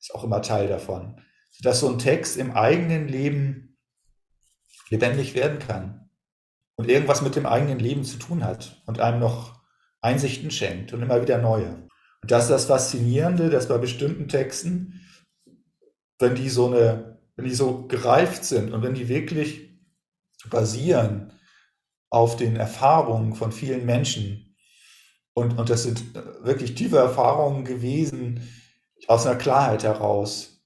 Ist 0.00 0.14
auch 0.14 0.24
immer 0.24 0.42
Teil 0.42 0.66
davon 0.66 1.22
dass 1.62 1.80
so 1.80 1.88
ein 1.88 1.98
Text 1.98 2.36
im 2.36 2.52
eigenen 2.52 3.08
Leben 3.08 3.76
lebendig 4.90 5.34
werden 5.34 5.58
kann 5.58 6.10
und 6.76 6.88
irgendwas 6.88 7.22
mit 7.22 7.36
dem 7.36 7.46
eigenen 7.46 7.78
Leben 7.78 8.04
zu 8.04 8.18
tun 8.18 8.44
hat 8.44 8.82
und 8.86 9.00
einem 9.00 9.20
noch 9.20 9.60
Einsichten 10.00 10.50
schenkt 10.50 10.92
und 10.92 11.02
immer 11.02 11.20
wieder 11.20 11.38
neue. 11.38 11.88
Und 12.22 12.30
das 12.30 12.44
ist 12.44 12.50
das 12.50 12.64
Faszinierende, 12.66 13.50
dass 13.50 13.68
bei 13.68 13.78
bestimmten 13.78 14.28
Texten, 14.28 15.00
wenn 16.18 16.34
die 16.34 16.48
so 16.48 16.66
eine, 16.66 17.20
wenn 17.36 17.44
die 17.44 17.54
so 17.54 17.86
gereift 17.86 18.44
sind 18.44 18.72
und 18.72 18.82
wenn 18.82 18.94
die 18.94 19.08
wirklich 19.08 19.68
basieren 20.50 21.32
auf 22.10 22.36
den 22.36 22.56
Erfahrungen 22.56 23.34
von 23.34 23.52
vielen 23.52 23.84
Menschen 23.86 24.48
und, 25.38 25.56
und 25.56 25.70
das 25.70 25.84
sind 25.84 26.02
wirklich 26.42 26.74
tiefe 26.74 26.98
Erfahrungen 26.98 27.64
gewesen 27.64 28.48
aus 29.06 29.24
einer 29.24 29.36
Klarheit 29.36 29.84
heraus, 29.84 30.64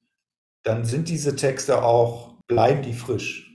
dann 0.63 0.87
sind 0.87 1.11
diese 1.11 1.37
Texte 1.37 1.83
auch, 1.83 2.39
bleiben 2.47 2.81
die 2.81 2.95
frisch. 2.95 3.51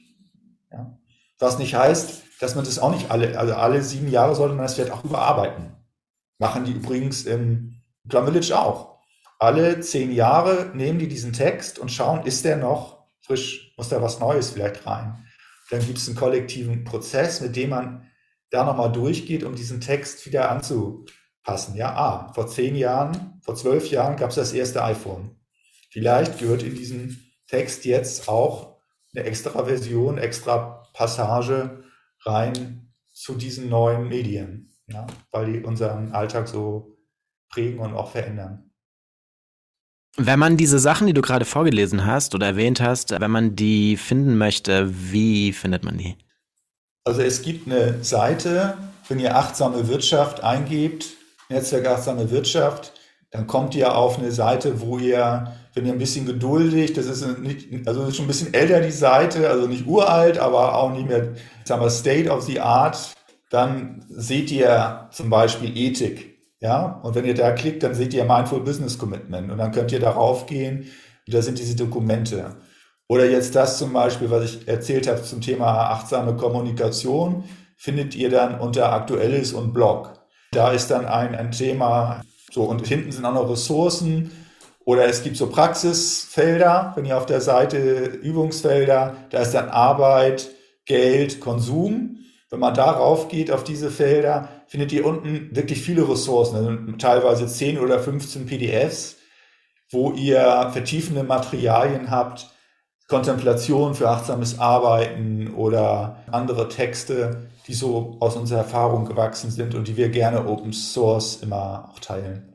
Ja? 0.71 0.99
Was 1.39 1.57
nicht 1.57 1.73
heißt, 1.73 2.21
dass 2.39 2.53
man 2.53 2.65
das 2.65 2.77
auch 2.77 2.91
nicht 2.91 3.09
alle, 3.09 3.39
also 3.39 3.55
alle 3.55 3.81
sieben 3.81 4.09
Jahre 4.09 4.35
sollte 4.35 4.53
man 4.53 4.63
das 4.63 4.75
vielleicht 4.75 4.91
auch 4.91 5.03
überarbeiten. 5.03 5.75
Machen 6.37 6.65
die 6.65 6.73
übrigens 6.73 7.25
im 7.25 7.81
Plum 8.07 8.25
Village 8.25 8.55
auch. 8.55 8.99
Alle 9.39 9.79
zehn 9.79 10.11
Jahre 10.11 10.71
nehmen 10.75 10.99
die 10.99 11.07
diesen 11.07 11.33
Text 11.33 11.79
und 11.79 11.91
schauen, 11.91 12.27
ist 12.27 12.45
der 12.45 12.57
noch 12.57 13.07
frisch, 13.21 13.73
muss 13.75 13.89
da 13.89 14.03
was 14.03 14.19
Neues 14.19 14.51
vielleicht 14.51 14.85
rein. 14.85 15.26
Dann 15.69 15.85
gibt 15.85 15.97
es 15.97 16.07
einen 16.07 16.17
kollektiven 16.17 16.83
Prozess, 16.83 17.41
mit 17.41 17.55
dem 17.55 17.71
man 17.71 18.09
da 18.49 18.63
nochmal 18.63 18.91
durchgeht, 18.91 19.43
um 19.43 19.55
diesen 19.55 19.81
Text 19.81 20.25
wieder 20.25 20.49
anzupassen. 20.49 21.75
Ja, 21.75 21.95
ah, 21.95 22.33
vor 22.33 22.47
zehn 22.47 22.75
Jahren, 22.75 23.39
vor 23.41 23.55
zwölf 23.55 23.89
Jahren 23.89 24.15
gab 24.15 24.29
es 24.29 24.35
das 24.35 24.53
erste 24.53 24.83
iPhone. 24.83 25.35
Vielleicht 25.91 26.39
gehört 26.39 26.63
in 26.63 26.75
diesen 26.75 27.33
Text 27.47 27.85
jetzt 27.85 28.27
auch 28.29 28.77
eine 29.13 29.25
extra 29.25 29.65
Version, 29.65 30.17
extra 30.17 30.83
Passage 30.93 31.83
rein 32.25 32.93
zu 33.13 33.35
diesen 33.35 33.69
neuen 33.69 34.07
Medien, 34.07 34.73
ja, 34.87 35.07
weil 35.31 35.51
die 35.51 35.59
unseren 35.59 36.11
Alltag 36.11 36.47
so 36.47 36.97
prägen 37.49 37.79
und 37.79 37.95
auch 37.95 38.11
verändern. 38.11 38.66
Wenn 40.17 40.39
man 40.39 40.57
diese 40.57 40.79
Sachen, 40.79 41.07
die 41.07 41.13
du 41.13 41.21
gerade 41.21 41.45
vorgelesen 41.45 42.05
hast 42.05 42.33
oder 42.35 42.47
erwähnt 42.47 42.81
hast, 42.81 43.11
wenn 43.11 43.31
man 43.31 43.55
die 43.55 43.97
finden 43.97 44.37
möchte, 44.37 44.89
wie 44.91 45.53
findet 45.53 45.83
man 45.83 45.97
die? 45.97 46.15
Also 47.05 47.21
es 47.21 47.41
gibt 47.41 47.67
eine 47.67 48.03
Seite, 48.03 48.77
wenn 49.07 49.19
ihr 49.19 49.35
achtsame 49.37 49.87
Wirtschaft 49.87 50.43
eingebt, 50.43 51.05
Netzwerk 51.49 51.87
achtsame 51.87 52.29
Wirtschaft, 52.31 52.93
dann 53.31 53.47
kommt 53.47 53.75
ihr 53.75 53.95
auf 53.95 54.17
eine 54.17 54.31
Seite, 54.31 54.81
wo 54.81 54.97
ihr 54.97 55.53
bin 55.77 55.85
ja 55.85 55.93
ein 55.93 55.99
bisschen 55.99 56.25
geduldig. 56.25 56.93
Das 56.93 57.05
ist 57.05 57.39
nicht, 57.39 57.87
also 57.87 58.05
ist 58.05 58.15
schon 58.15 58.25
ein 58.25 58.29
bisschen 58.29 58.53
älter 58.53 58.81
die 58.81 58.91
Seite, 58.91 59.47
also 59.49 59.67
nicht 59.67 59.85
uralt, 59.85 60.39
aber 60.39 60.75
auch 60.75 60.91
nicht 60.91 61.07
mehr, 61.07 61.35
sagen 61.63 61.81
wir, 61.81 61.89
State 61.89 62.29
of 62.29 62.43
the 62.43 62.59
Art. 62.59 63.13
Dann 63.49 64.03
seht 64.09 64.51
ihr 64.51 65.07
zum 65.11 65.29
Beispiel 65.29 65.77
Ethik. 65.77 66.36
Ja, 66.59 66.99
und 67.03 67.13
wenn 67.15 67.25
ihr 67.25 67.35
da 67.35 67.51
klickt, 67.51 67.83
dann 67.83 67.93
seht 67.93 68.13
ihr 68.13 68.25
Mindful 68.25 68.61
Business 68.61 68.97
Commitment 68.97 69.51
und 69.51 69.59
dann 69.59 69.71
könnt 69.71 69.91
ihr 69.91 69.99
darauf 69.99 70.47
gehen 70.47 70.87
und 71.27 71.33
da 71.33 71.41
sind 71.41 71.59
diese 71.59 71.75
Dokumente. 71.75 72.55
Oder 73.07 73.29
jetzt 73.29 73.55
das 73.55 73.77
zum 73.77 73.93
Beispiel, 73.93 74.29
was 74.31 74.43
ich 74.43 74.67
erzählt 74.67 75.07
habe 75.07 75.21
zum 75.21 75.39
Thema 75.41 75.91
achtsame 75.91 76.35
Kommunikation, 76.35 77.43
findet 77.77 78.15
ihr 78.15 78.29
dann 78.29 78.59
unter 78.59 78.91
Aktuelles 78.91 79.53
und 79.53 79.71
Blog. 79.73 80.13
Da 80.51 80.71
ist 80.71 80.89
dann 80.89 81.05
ein, 81.05 81.35
ein 81.35 81.51
Thema, 81.51 82.21
so 82.51 82.63
und 82.63 82.85
hinten 82.87 83.11
sind 83.11 83.25
auch 83.25 83.33
noch 83.33 83.49
Ressourcen 83.49 84.31
oder 84.87 85.05
es 85.05 85.21
gibt 85.21 85.37
so 85.37 85.47
Praxisfelder, 85.47 86.93
wenn 86.95 87.05
ihr 87.05 87.17
auf 87.17 87.25
der 87.25 87.41
Seite 87.41 88.05
Übungsfelder, 88.05 89.15
da 89.29 89.39
ist 89.41 89.51
dann 89.53 89.69
Arbeit, 89.69 90.49
Geld, 90.85 91.39
Konsum. 91.41 92.19
Wenn 92.49 92.59
man 92.61 92.73
darauf 92.73 93.27
geht, 93.27 93.51
auf 93.51 93.65
diese 93.65 93.91
Felder, 93.91 94.47
findet 94.67 94.91
ihr 94.91 95.05
unten 95.05 95.55
wirklich 95.55 95.81
viele 95.81 96.07
Ressourcen, 96.07 96.55
also 96.55 96.91
teilweise 96.97 97.47
10 97.47 97.79
oder 97.79 97.99
15 97.99 98.45
PDFs, 98.45 99.17
wo 99.89 100.11
ihr 100.11 100.69
vertiefende 100.71 101.23
Materialien 101.23 102.11
habt, 102.11 102.49
Kontemplation 103.07 103.95
für 103.95 104.09
achtsames 104.09 104.59
Arbeiten 104.59 105.53
oder 105.53 106.23
andere 106.29 106.67
Texte, 106.67 107.49
die 107.67 107.73
so 107.73 108.17
aus 108.19 108.35
unserer 108.35 108.59
Erfahrung 108.59 109.05
gewachsen 109.05 109.49
sind 109.49 109.75
und 109.75 109.87
die 109.87 109.95
wir 109.95 110.09
gerne 110.09 110.45
Open 110.45 110.73
Source 110.73 111.37
immer 111.41 111.89
auch 111.89 111.99
teilen. 111.99 112.53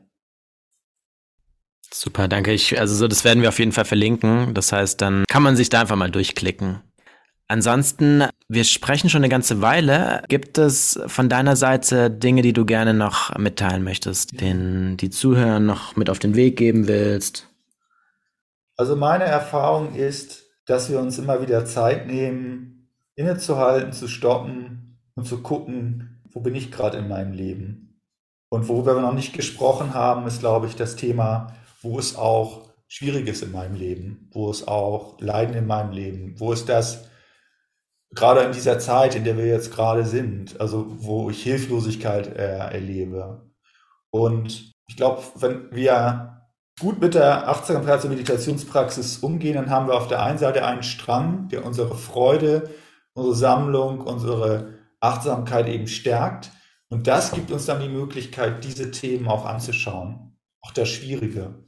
Super, 1.91 2.27
danke. 2.27 2.51
Ich, 2.51 2.79
also 2.79 2.95
so, 2.95 3.07
das 3.07 3.23
werden 3.23 3.41
wir 3.41 3.49
auf 3.49 3.59
jeden 3.59 3.71
Fall 3.71 3.85
verlinken. 3.85 4.53
Das 4.53 4.71
heißt, 4.71 4.99
dann 5.01 5.25
kann 5.27 5.43
man 5.43 5.55
sich 5.55 5.69
da 5.69 5.81
einfach 5.81 5.95
mal 5.95 6.09
durchklicken. 6.09 6.81
Ansonsten, 7.47 8.23
wir 8.47 8.63
sprechen 8.63 9.09
schon 9.09 9.19
eine 9.19 9.29
ganze 9.29 9.61
Weile. 9.61 10.23
Gibt 10.29 10.57
es 10.57 10.99
von 11.07 11.29
deiner 11.29 11.55
Seite 11.55 12.09
Dinge, 12.09 12.41
die 12.41 12.53
du 12.53 12.65
gerne 12.65 12.93
noch 12.93 13.37
mitteilen 13.37 13.83
möchtest, 13.83 14.39
denen 14.39 14.97
die 14.97 15.09
Zuhörer 15.09 15.59
noch 15.59 15.95
mit 15.95 16.09
auf 16.09 16.19
den 16.19 16.35
Weg 16.35 16.57
geben 16.57 16.87
willst? 16.87 17.49
Also 18.77 18.95
meine 18.95 19.25
Erfahrung 19.25 19.93
ist, 19.93 20.43
dass 20.65 20.89
wir 20.89 20.99
uns 20.99 21.19
immer 21.19 21.41
wieder 21.41 21.65
Zeit 21.65 22.07
nehmen, 22.07 22.89
innezuhalten, 23.15 23.91
zu 23.91 24.07
stoppen 24.07 24.97
und 25.15 25.25
zu 25.27 25.41
gucken, 25.43 26.21
wo 26.31 26.39
bin 26.39 26.55
ich 26.55 26.71
gerade 26.71 26.97
in 26.97 27.07
meinem 27.07 27.33
Leben? 27.33 28.01
Und 28.49 28.67
worüber 28.67 28.95
wir 28.95 29.01
noch 29.01 29.13
nicht 29.13 29.33
gesprochen 29.33 29.93
haben, 29.93 30.25
ist, 30.27 30.39
glaube 30.39 30.67
ich, 30.67 30.75
das 30.75 30.95
Thema, 30.95 31.55
wo 31.81 31.99
es 31.99 32.15
auch 32.15 32.69
Schwieriges 32.87 33.41
in 33.41 33.51
meinem 33.51 33.75
Leben, 33.75 34.29
wo 34.31 34.49
es 34.49 34.67
auch 34.67 35.19
Leiden 35.19 35.55
in 35.55 35.67
meinem 35.67 35.91
Leben, 35.91 36.35
wo 36.39 36.53
es 36.53 36.65
das 36.65 37.09
gerade 38.13 38.41
in 38.41 38.51
dieser 38.51 38.79
Zeit, 38.79 39.15
in 39.15 39.23
der 39.23 39.37
wir 39.37 39.45
jetzt 39.45 39.73
gerade 39.73 40.05
sind, 40.05 40.59
also 40.59 40.85
wo 40.89 41.29
ich 41.29 41.43
Hilflosigkeit 41.43 42.27
äh, 42.27 42.57
erlebe. 42.57 43.51
Und 44.11 44.73
ich 44.87 44.95
glaube, 44.95 45.23
wenn 45.35 45.71
wir 45.71 46.43
gut 46.79 46.99
mit 46.99 47.13
der 47.15 47.49
Achtsamkeits- 47.49 48.03
und 48.03 48.11
Meditationspraxis 48.11 49.19
umgehen, 49.19 49.55
dann 49.55 49.69
haben 49.69 49.87
wir 49.87 49.95
auf 49.95 50.07
der 50.07 50.23
einen 50.23 50.37
Seite 50.37 50.65
einen 50.65 50.83
Strang, 50.83 51.47
der 51.49 51.65
unsere 51.65 51.95
Freude, 51.95 52.69
unsere 53.13 53.35
Sammlung, 53.35 54.01
unsere 54.01 54.73
Achtsamkeit 54.99 55.67
eben 55.67 55.87
stärkt. 55.87 56.51
Und 56.89 57.07
das 57.07 57.31
gibt 57.31 57.51
uns 57.51 57.65
dann 57.65 57.81
die 57.81 57.89
Möglichkeit, 57.89 58.63
diese 58.63 58.91
Themen 58.91 59.27
auch 59.27 59.45
anzuschauen, 59.45 60.37
auch 60.61 60.71
das 60.71 60.89
Schwierige. 60.89 61.63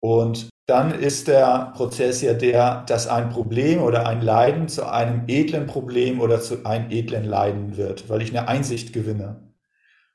Und 0.00 0.48
dann 0.66 0.92
ist 0.94 1.28
der 1.28 1.72
Prozess 1.76 2.22
ja 2.22 2.32
der, 2.32 2.84
dass 2.86 3.06
ein 3.06 3.28
Problem 3.28 3.82
oder 3.82 4.06
ein 4.06 4.22
Leiden 4.22 4.68
zu 4.68 4.90
einem 4.90 5.24
edlen 5.26 5.66
Problem 5.66 6.20
oder 6.20 6.40
zu 6.40 6.64
einem 6.64 6.90
edlen 6.90 7.24
Leiden 7.24 7.76
wird, 7.76 8.08
weil 8.08 8.22
ich 8.22 8.30
eine 8.30 8.48
Einsicht 8.48 8.92
gewinne. 8.92 9.52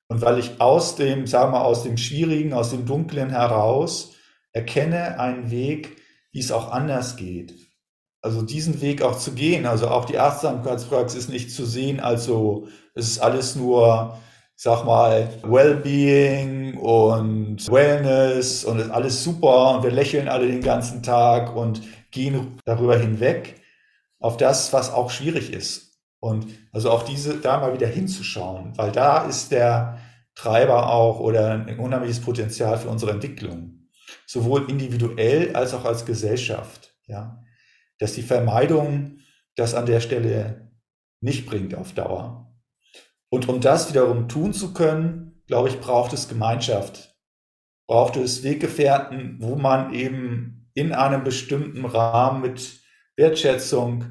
Und 0.08 0.22
weil 0.22 0.40
ich 0.40 0.60
aus 0.60 0.96
dem, 0.96 1.28
sagen 1.28 1.54
wir, 1.54 1.64
aus 1.64 1.84
dem 1.84 1.98
Schwierigen, 1.98 2.54
aus 2.54 2.72
dem 2.72 2.88
Dunklen 2.88 3.30
heraus 3.30 4.16
erkenne 4.52 5.20
einen 5.20 5.52
Weg, 5.52 5.98
wie 6.32 6.40
es 6.40 6.52
auch 6.52 6.72
anders 6.72 7.16
geht. 7.16 7.54
Also 8.22 8.42
diesen 8.42 8.82
Weg 8.82 9.04
auch 9.04 9.18
zu 9.18 9.34
gehen, 9.34 9.68
also 9.68 9.88
auch 9.88 10.06
die 10.06 10.18
Achtsamkeitspraxis 10.18 11.30
nicht 11.30 11.52
zu 11.52 11.64
sehen, 11.64 12.00
also 12.00 12.68
es 12.96 13.08
ist 13.08 13.20
alles 13.20 13.56
nur, 13.56 14.18
sag 14.62 14.84
mal, 14.84 15.30
Wellbeing 15.44 16.76
und 16.76 17.66
Wellness 17.72 18.66
und 18.66 18.80
ist 18.80 18.90
alles 18.90 19.24
super 19.24 19.76
und 19.76 19.84
wir 19.84 19.92
lächeln 19.92 20.28
alle 20.28 20.48
den 20.48 20.60
ganzen 20.60 21.02
Tag 21.02 21.56
und 21.56 21.82
gehen 22.12 22.58
darüber 22.66 22.98
hinweg 22.98 23.62
auf 24.20 24.36
das, 24.36 24.74
was 24.74 24.92
auch 24.92 25.12
schwierig 25.12 25.54
ist. 25.54 26.02
Und 26.20 26.48
also 26.74 26.92
auch 26.92 27.04
diese, 27.04 27.38
da 27.38 27.62
mal 27.62 27.74
wieder 27.74 27.88
hinzuschauen, 27.88 28.78
weil 28.78 28.92
da 28.92 29.24
ist 29.24 29.54
der 29.54 29.98
Treiber 30.36 30.92
auch 30.92 31.22
oder 31.22 31.52
ein 31.52 31.80
unheimliches 31.80 32.20
Potenzial 32.20 32.78
für 32.78 32.90
unsere 32.90 33.12
Entwicklung. 33.12 33.88
Sowohl 34.28 34.70
individuell 34.70 35.56
als 35.56 35.74
auch 35.74 35.86
als 35.86 36.06
Gesellschaft, 36.06 36.94
ja. 37.08 37.42
Dass 37.98 38.12
die 38.12 38.24
Vermeidung 38.24 39.20
das 39.56 39.74
an 39.74 39.86
der 39.86 40.02
Stelle 40.02 40.70
nicht 41.22 41.46
bringt 41.46 41.76
auf 41.76 41.94
Dauer. 41.94 42.49
Und 43.30 43.48
um 43.48 43.62
das 43.62 43.90
wiederum 43.90 44.28
tun 44.28 44.54
zu 44.54 44.74
können, 44.74 45.44
glaube 45.48 45.70
ich, 45.70 45.80
braucht 45.80 46.14
es 46.14 46.28
Gemeinschaft. 46.28 47.16
Braucht 47.88 48.18
es 48.18 48.44
Weggefährten, 48.44 49.38
wo 49.40 49.56
man 49.56 49.94
eben 49.94 50.70
in 50.74 50.94
einem 50.94 51.24
bestimmten 51.24 51.86
Rahmen 51.86 52.42
mit 52.42 52.80
Wertschätzung, 53.16 54.06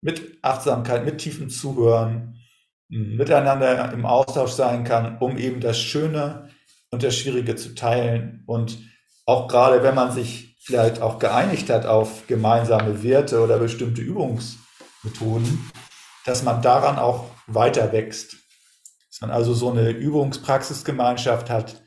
mit 0.00 0.38
Achtsamkeit, 0.42 1.04
mit 1.04 1.18
tiefem 1.18 1.50
Zuhören, 1.50 2.40
miteinander 2.88 3.92
im 3.92 4.06
Austausch 4.06 4.52
sein 4.52 4.84
kann, 4.84 5.18
um 5.18 5.36
eben 5.36 5.60
das 5.60 5.78
Schöne 5.78 6.48
und 6.90 7.02
das 7.02 7.16
Schwierige 7.16 7.56
zu 7.56 7.74
teilen. 7.74 8.44
Und 8.46 8.78
auch 9.26 9.48
gerade 9.48 9.82
wenn 9.82 9.94
man 9.94 10.12
sich 10.12 10.56
vielleicht 10.60 11.00
auch 11.00 11.18
geeinigt 11.18 11.70
hat 11.70 11.86
auf 11.86 12.26
gemeinsame 12.26 13.02
Werte 13.02 13.40
oder 13.40 13.58
bestimmte 13.58 14.02
Übungsmethoden, 14.02 15.70
dass 16.24 16.42
man 16.42 16.62
daran 16.62 16.98
auch 16.98 17.24
weiter 17.46 17.92
wächst. 17.92 18.36
Dass 19.10 19.20
man 19.20 19.30
also 19.30 19.54
so 19.54 19.70
eine 19.70 19.90
Übungspraxisgemeinschaft 19.90 21.48
hat, 21.50 21.82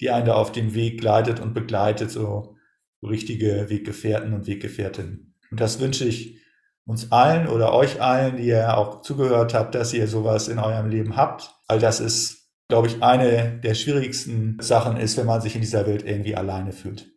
die 0.00 0.10
einen 0.10 0.26
da 0.26 0.34
auf 0.34 0.52
dem 0.52 0.74
Weg 0.74 1.02
leitet 1.02 1.40
und 1.40 1.54
begleitet, 1.54 2.10
so 2.10 2.56
richtige 3.02 3.68
Weggefährten 3.68 4.32
und 4.32 4.46
Weggefährtinnen. 4.46 5.34
Und 5.50 5.60
das 5.60 5.80
wünsche 5.80 6.04
ich 6.04 6.38
uns 6.84 7.12
allen 7.12 7.48
oder 7.48 7.72
euch 7.72 8.00
allen, 8.00 8.36
die 8.36 8.44
ihr 8.44 8.76
auch 8.76 9.02
zugehört 9.02 9.54
habt, 9.54 9.74
dass 9.74 9.92
ihr 9.92 10.08
sowas 10.08 10.48
in 10.48 10.58
eurem 10.58 10.88
Leben 10.88 11.16
habt. 11.16 11.52
Weil 11.68 11.80
das 11.80 12.00
ist, 12.00 12.50
glaube 12.68 12.86
ich, 12.86 13.02
eine 13.02 13.60
der 13.60 13.74
schwierigsten 13.74 14.58
Sachen 14.60 14.96
ist, 14.96 15.16
wenn 15.16 15.26
man 15.26 15.40
sich 15.40 15.54
in 15.54 15.60
dieser 15.60 15.86
Welt 15.86 16.04
irgendwie 16.04 16.34
alleine 16.34 16.72
fühlt. 16.72 17.10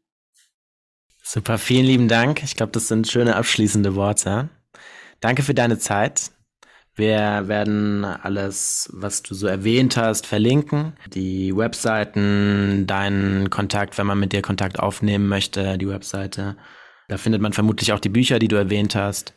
Super, 1.23 1.57
vielen 1.57 1.85
lieben 1.85 2.07
Dank. 2.07 2.43
Ich 2.43 2.55
glaube, 2.55 2.73
das 2.73 2.87
sind 2.89 3.07
schöne 3.07 3.35
abschließende 3.35 3.95
Worte. 3.95 4.49
Danke 5.21 5.43
für 5.43 5.53
deine 5.53 5.77
Zeit. 5.77 6.31
Wir 6.95 7.47
werden 7.47 8.03
alles, 8.03 8.89
was 8.93 9.23
du 9.23 9.33
so 9.33 9.47
erwähnt 9.47 9.95
hast, 9.97 10.27
verlinken. 10.27 10.93
Die 11.13 11.55
Webseiten, 11.55 12.85
deinen 12.85 13.49
Kontakt, 13.49 13.97
wenn 13.97 14.07
man 14.07 14.19
mit 14.19 14.33
dir 14.33 14.41
Kontakt 14.41 14.79
aufnehmen 14.79 15.27
möchte, 15.27 15.77
die 15.77 15.87
Webseite. 15.87 16.57
Da 17.07 17.17
findet 17.17 17.41
man 17.41 17.53
vermutlich 17.53 17.93
auch 17.93 17.99
die 17.99 18.09
Bücher, 18.09 18.39
die 18.39 18.47
du 18.47 18.57
erwähnt 18.57 18.95
hast. 18.95 19.33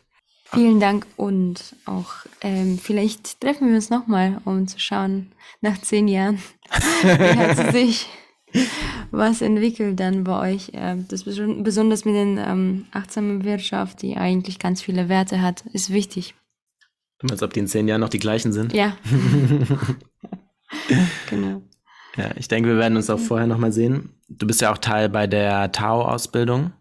Vielen 0.53 0.79
Dank 0.79 1.07
und 1.17 1.75
auch 1.87 2.13
ähm, 2.41 2.79
vielleicht 2.79 3.41
treffen 3.41 3.69
wir 3.69 3.77
uns 3.77 3.91
nochmal, 3.91 4.41
um 4.45 4.69
zu 4.69 4.79
schauen, 4.79 5.33
nach 5.61 5.81
zehn 5.81 6.07
Jahren, 6.07 6.39
wie 7.03 7.39
hat 7.39 7.73
sich 7.73 8.07
was 9.11 9.43
entwickelt 9.43 9.99
dann 9.99 10.25
bei 10.25 10.53
euch. 10.53 10.71
Äh, 10.75 10.97
das 11.09 11.25
besonders 11.25 12.05
mit 12.05 12.15
den 12.15 12.39
ähm, 12.39 12.87
achtsamen 12.93 13.45
Wirtschaft, 13.45 14.03
die 14.03 14.17
eigentlich 14.17 14.59
ganz 14.59 14.83
viele 14.83 15.09
Werte 15.09 15.41
hat, 15.41 15.65
ist 15.73 15.93
wichtig. 15.93 16.35
Du 17.19 17.27
meinst, 17.27 17.43
ob 17.43 17.53
die 17.53 17.61
in 17.61 17.69
zehn 17.69 17.89
Jahren 17.89 18.01
noch 18.01 18.09
die 18.09 18.19
gleichen 18.19 18.53
sind? 18.53 18.73
Ja. 18.73 18.97
genau. 21.31 21.63
Ja, 22.17 22.31
ich 22.37 22.49
denke, 22.49 22.69
wir 22.69 22.79
werden 22.79 22.97
uns 22.97 23.11
auch 23.11 23.19
vorher 23.19 23.47
nochmal 23.47 23.73
sehen. 23.73 24.21
Du 24.29 24.47
bist 24.47 24.61
ja 24.61 24.73
auch 24.73 24.79
Teil 24.79 25.09
bei 25.09 25.27
der 25.27 25.73
Tao-Ausbildung. 25.73 26.73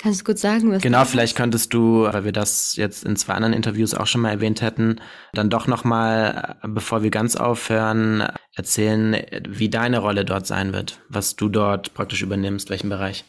Kannst 0.00 0.20
du 0.20 0.24
kurz 0.24 0.40
sagen, 0.40 0.70
was 0.70 0.80
Genau, 0.80 1.04
vielleicht 1.04 1.36
könntest 1.36 1.74
du, 1.74 2.04
weil 2.04 2.24
wir 2.24 2.30
das 2.30 2.76
jetzt 2.76 3.04
in 3.04 3.16
zwei 3.16 3.34
anderen 3.34 3.52
Interviews 3.52 3.94
auch 3.94 4.06
schon 4.06 4.20
mal 4.20 4.30
erwähnt 4.30 4.62
hätten, 4.62 5.00
dann 5.32 5.50
doch 5.50 5.66
nochmal, 5.66 6.56
bevor 6.62 7.02
wir 7.02 7.10
ganz 7.10 7.34
aufhören, 7.34 8.24
erzählen, 8.54 9.16
wie 9.48 9.68
deine 9.68 9.98
Rolle 9.98 10.24
dort 10.24 10.46
sein 10.46 10.72
wird, 10.72 11.00
was 11.08 11.34
du 11.34 11.48
dort 11.48 11.94
praktisch 11.94 12.22
übernimmst, 12.22 12.70
welchen 12.70 12.88
Bereich. 12.88 13.24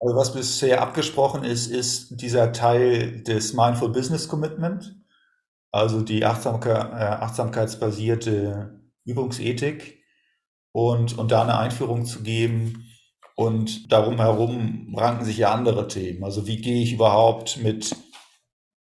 Also 0.00 0.16
was 0.16 0.34
bisher 0.34 0.82
abgesprochen 0.82 1.44
ist, 1.44 1.68
ist 1.68 2.20
dieser 2.20 2.52
Teil 2.52 3.22
des 3.22 3.54
Mindful 3.54 3.90
Business 3.90 4.26
Commitment, 4.26 4.96
also 5.76 6.02
die 6.02 6.22
äh, 6.22 6.24
achtsamkeitsbasierte 6.24 8.80
Übungsethik 9.04 10.02
und, 10.72 11.16
und 11.18 11.30
da 11.30 11.42
eine 11.42 11.58
Einführung 11.58 12.04
zu 12.04 12.22
geben, 12.22 12.82
und 13.36 13.92
darum 13.92 14.16
herum 14.16 14.94
ranken 14.96 15.26
sich 15.26 15.36
ja 15.36 15.52
andere 15.52 15.88
Themen. 15.88 16.24
Also 16.24 16.46
wie 16.46 16.56
gehe 16.56 16.82
ich 16.82 16.94
überhaupt 16.94 17.58
mit, 17.58 17.94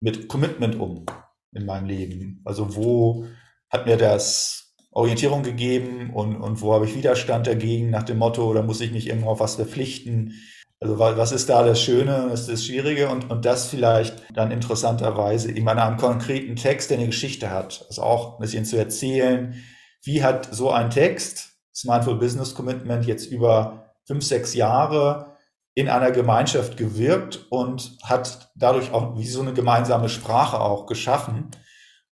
mit 0.02 0.28
Commitment 0.28 0.80
um 0.80 1.06
in 1.54 1.66
meinem 1.66 1.86
Leben? 1.86 2.42
Also 2.46 2.76
wo 2.76 3.28
hat 3.70 3.86
mir 3.86 3.96
das 3.96 4.74
Orientierung 4.92 5.44
gegeben 5.44 6.10
und, 6.12 6.36
und 6.36 6.62
wo 6.62 6.74
habe 6.74 6.86
ich 6.86 6.96
Widerstand 6.96 7.46
dagegen 7.46 7.92
nach 7.92 8.02
dem 8.02 8.18
Motto, 8.18 8.50
oder 8.50 8.64
muss 8.64 8.82
ich 8.82 8.92
mich 8.92 9.06
irgendwo 9.06 9.30
auf 9.30 9.40
was 9.40 9.56
verpflichten? 9.56 10.34
Also 10.82 10.98
was 10.98 11.32
ist 11.34 11.50
da 11.50 11.64
das 11.64 11.82
Schöne, 11.82 12.28
was 12.30 12.42
ist 12.42 12.50
das 12.50 12.66
Schwierige 12.66 13.10
und, 13.10 13.30
und 13.30 13.44
das 13.44 13.68
vielleicht 13.68 14.24
dann 14.34 14.52
interessanterweise 14.52 15.52
in 15.52 15.68
einem 15.68 15.98
konkreten 15.98 16.56
Text, 16.56 16.90
der 16.90 16.98
eine 16.98 17.08
Geschichte 17.08 17.50
hat. 17.50 17.86
Also 17.90 18.02
auch 18.02 18.36
ein 18.36 18.42
bisschen 18.42 18.64
zu 18.64 18.78
erzählen, 18.78 19.62
wie 20.04 20.24
hat 20.24 20.48
so 20.54 20.72
ein 20.72 20.90
Text, 20.90 21.50
das 21.74 21.84
Mindful 21.84 22.16
Business 22.16 22.56
Commitment, 22.56 23.06
jetzt 23.06 23.26
über 23.26 23.94
fünf, 24.08 24.24
sechs 24.24 24.54
Jahre 24.54 25.38
in 25.76 25.90
einer 25.90 26.12
Gemeinschaft 26.12 26.78
gewirkt 26.78 27.46
und 27.50 27.98
hat 28.04 28.52
dadurch 28.56 28.92
auch 28.94 29.18
wie 29.18 29.28
so 29.28 29.42
eine 29.42 29.54
gemeinsame 29.54 30.08
Sprache 30.08 30.62
auch 30.62 30.86
geschaffen 30.86 31.52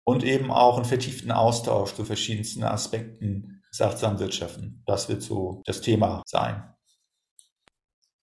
und 0.04 0.24
eben 0.24 0.52
auch 0.52 0.78
einen 0.78 0.86
vertieften 0.86 1.32
Austausch 1.32 1.96
zu 1.96 2.06
verschiedensten 2.06 2.64
Aspekten 2.64 3.64
des 3.72 3.82
achtsamen 3.82 4.20
Wirtschaften. 4.20 4.84
Das 4.86 5.10
wird 5.10 5.24
so 5.24 5.62
das 5.66 5.82
Thema 5.82 6.22
sein. 6.26 6.64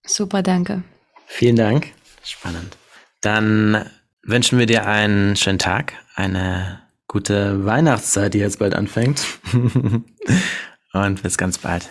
Super, 0.09 0.41
danke. 0.41 0.83
Vielen 1.27 1.55
Dank. 1.55 1.87
Spannend. 2.23 2.75
Dann 3.21 3.89
wünschen 4.23 4.57
wir 4.57 4.65
dir 4.65 4.87
einen 4.87 5.35
schönen 5.35 5.59
Tag, 5.59 5.93
eine 6.15 6.81
gute 7.07 7.65
Weihnachtszeit, 7.65 8.33
die 8.33 8.39
jetzt 8.39 8.59
bald 8.59 8.73
anfängt. 8.73 9.23
und 10.93 11.23
bis 11.23 11.37
ganz 11.37 11.59
bald. 11.59 11.89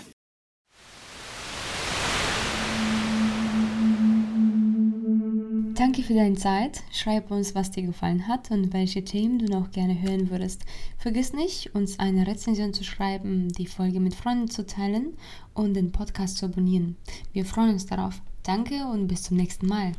danke 5.79 6.03
für 6.03 6.15
deine 6.15 6.35
Zeit. 6.35 6.83
Schreib 6.93 7.31
uns, 7.31 7.55
was 7.55 7.71
dir 7.71 7.85
gefallen 7.85 8.27
hat 8.27 8.51
und 8.51 8.73
welche 8.73 9.05
Themen 9.05 9.39
du 9.39 9.47
noch 9.47 9.71
gerne 9.71 10.01
hören 10.01 10.31
würdest. 10.31 10.65
Vergiss 10.97 11.33
nicht, 11.33 11.75
uns 11.75 11.99
eine 12.01 12.27
Rezension 12.27 12.75
zu 12.75 12.83
schreiben, 12.83 13.49
die 13.53 13.67
Folge 13.67 14.01
mit 14.01 14.15
Freunden 14.15 14.51
zu 14.51 14.67
teilen 14.67 15.17
und 15.55 15.75
den 15.75 15.93
Podcast 15.93 16.39
zu 16.39 16.47
abonnieren. 16.47 16.97
Wir 17.33 17.45
freuen 17.45 17.71
uns 17.71 17.87
darauf. 17.87 18.21
Danke 18.43 18.87
und 18.87 19.07
bis 19.07 19.23
zum 19.23 19.37
nächsten 19.37 19.67
Mal. 19.67 19.93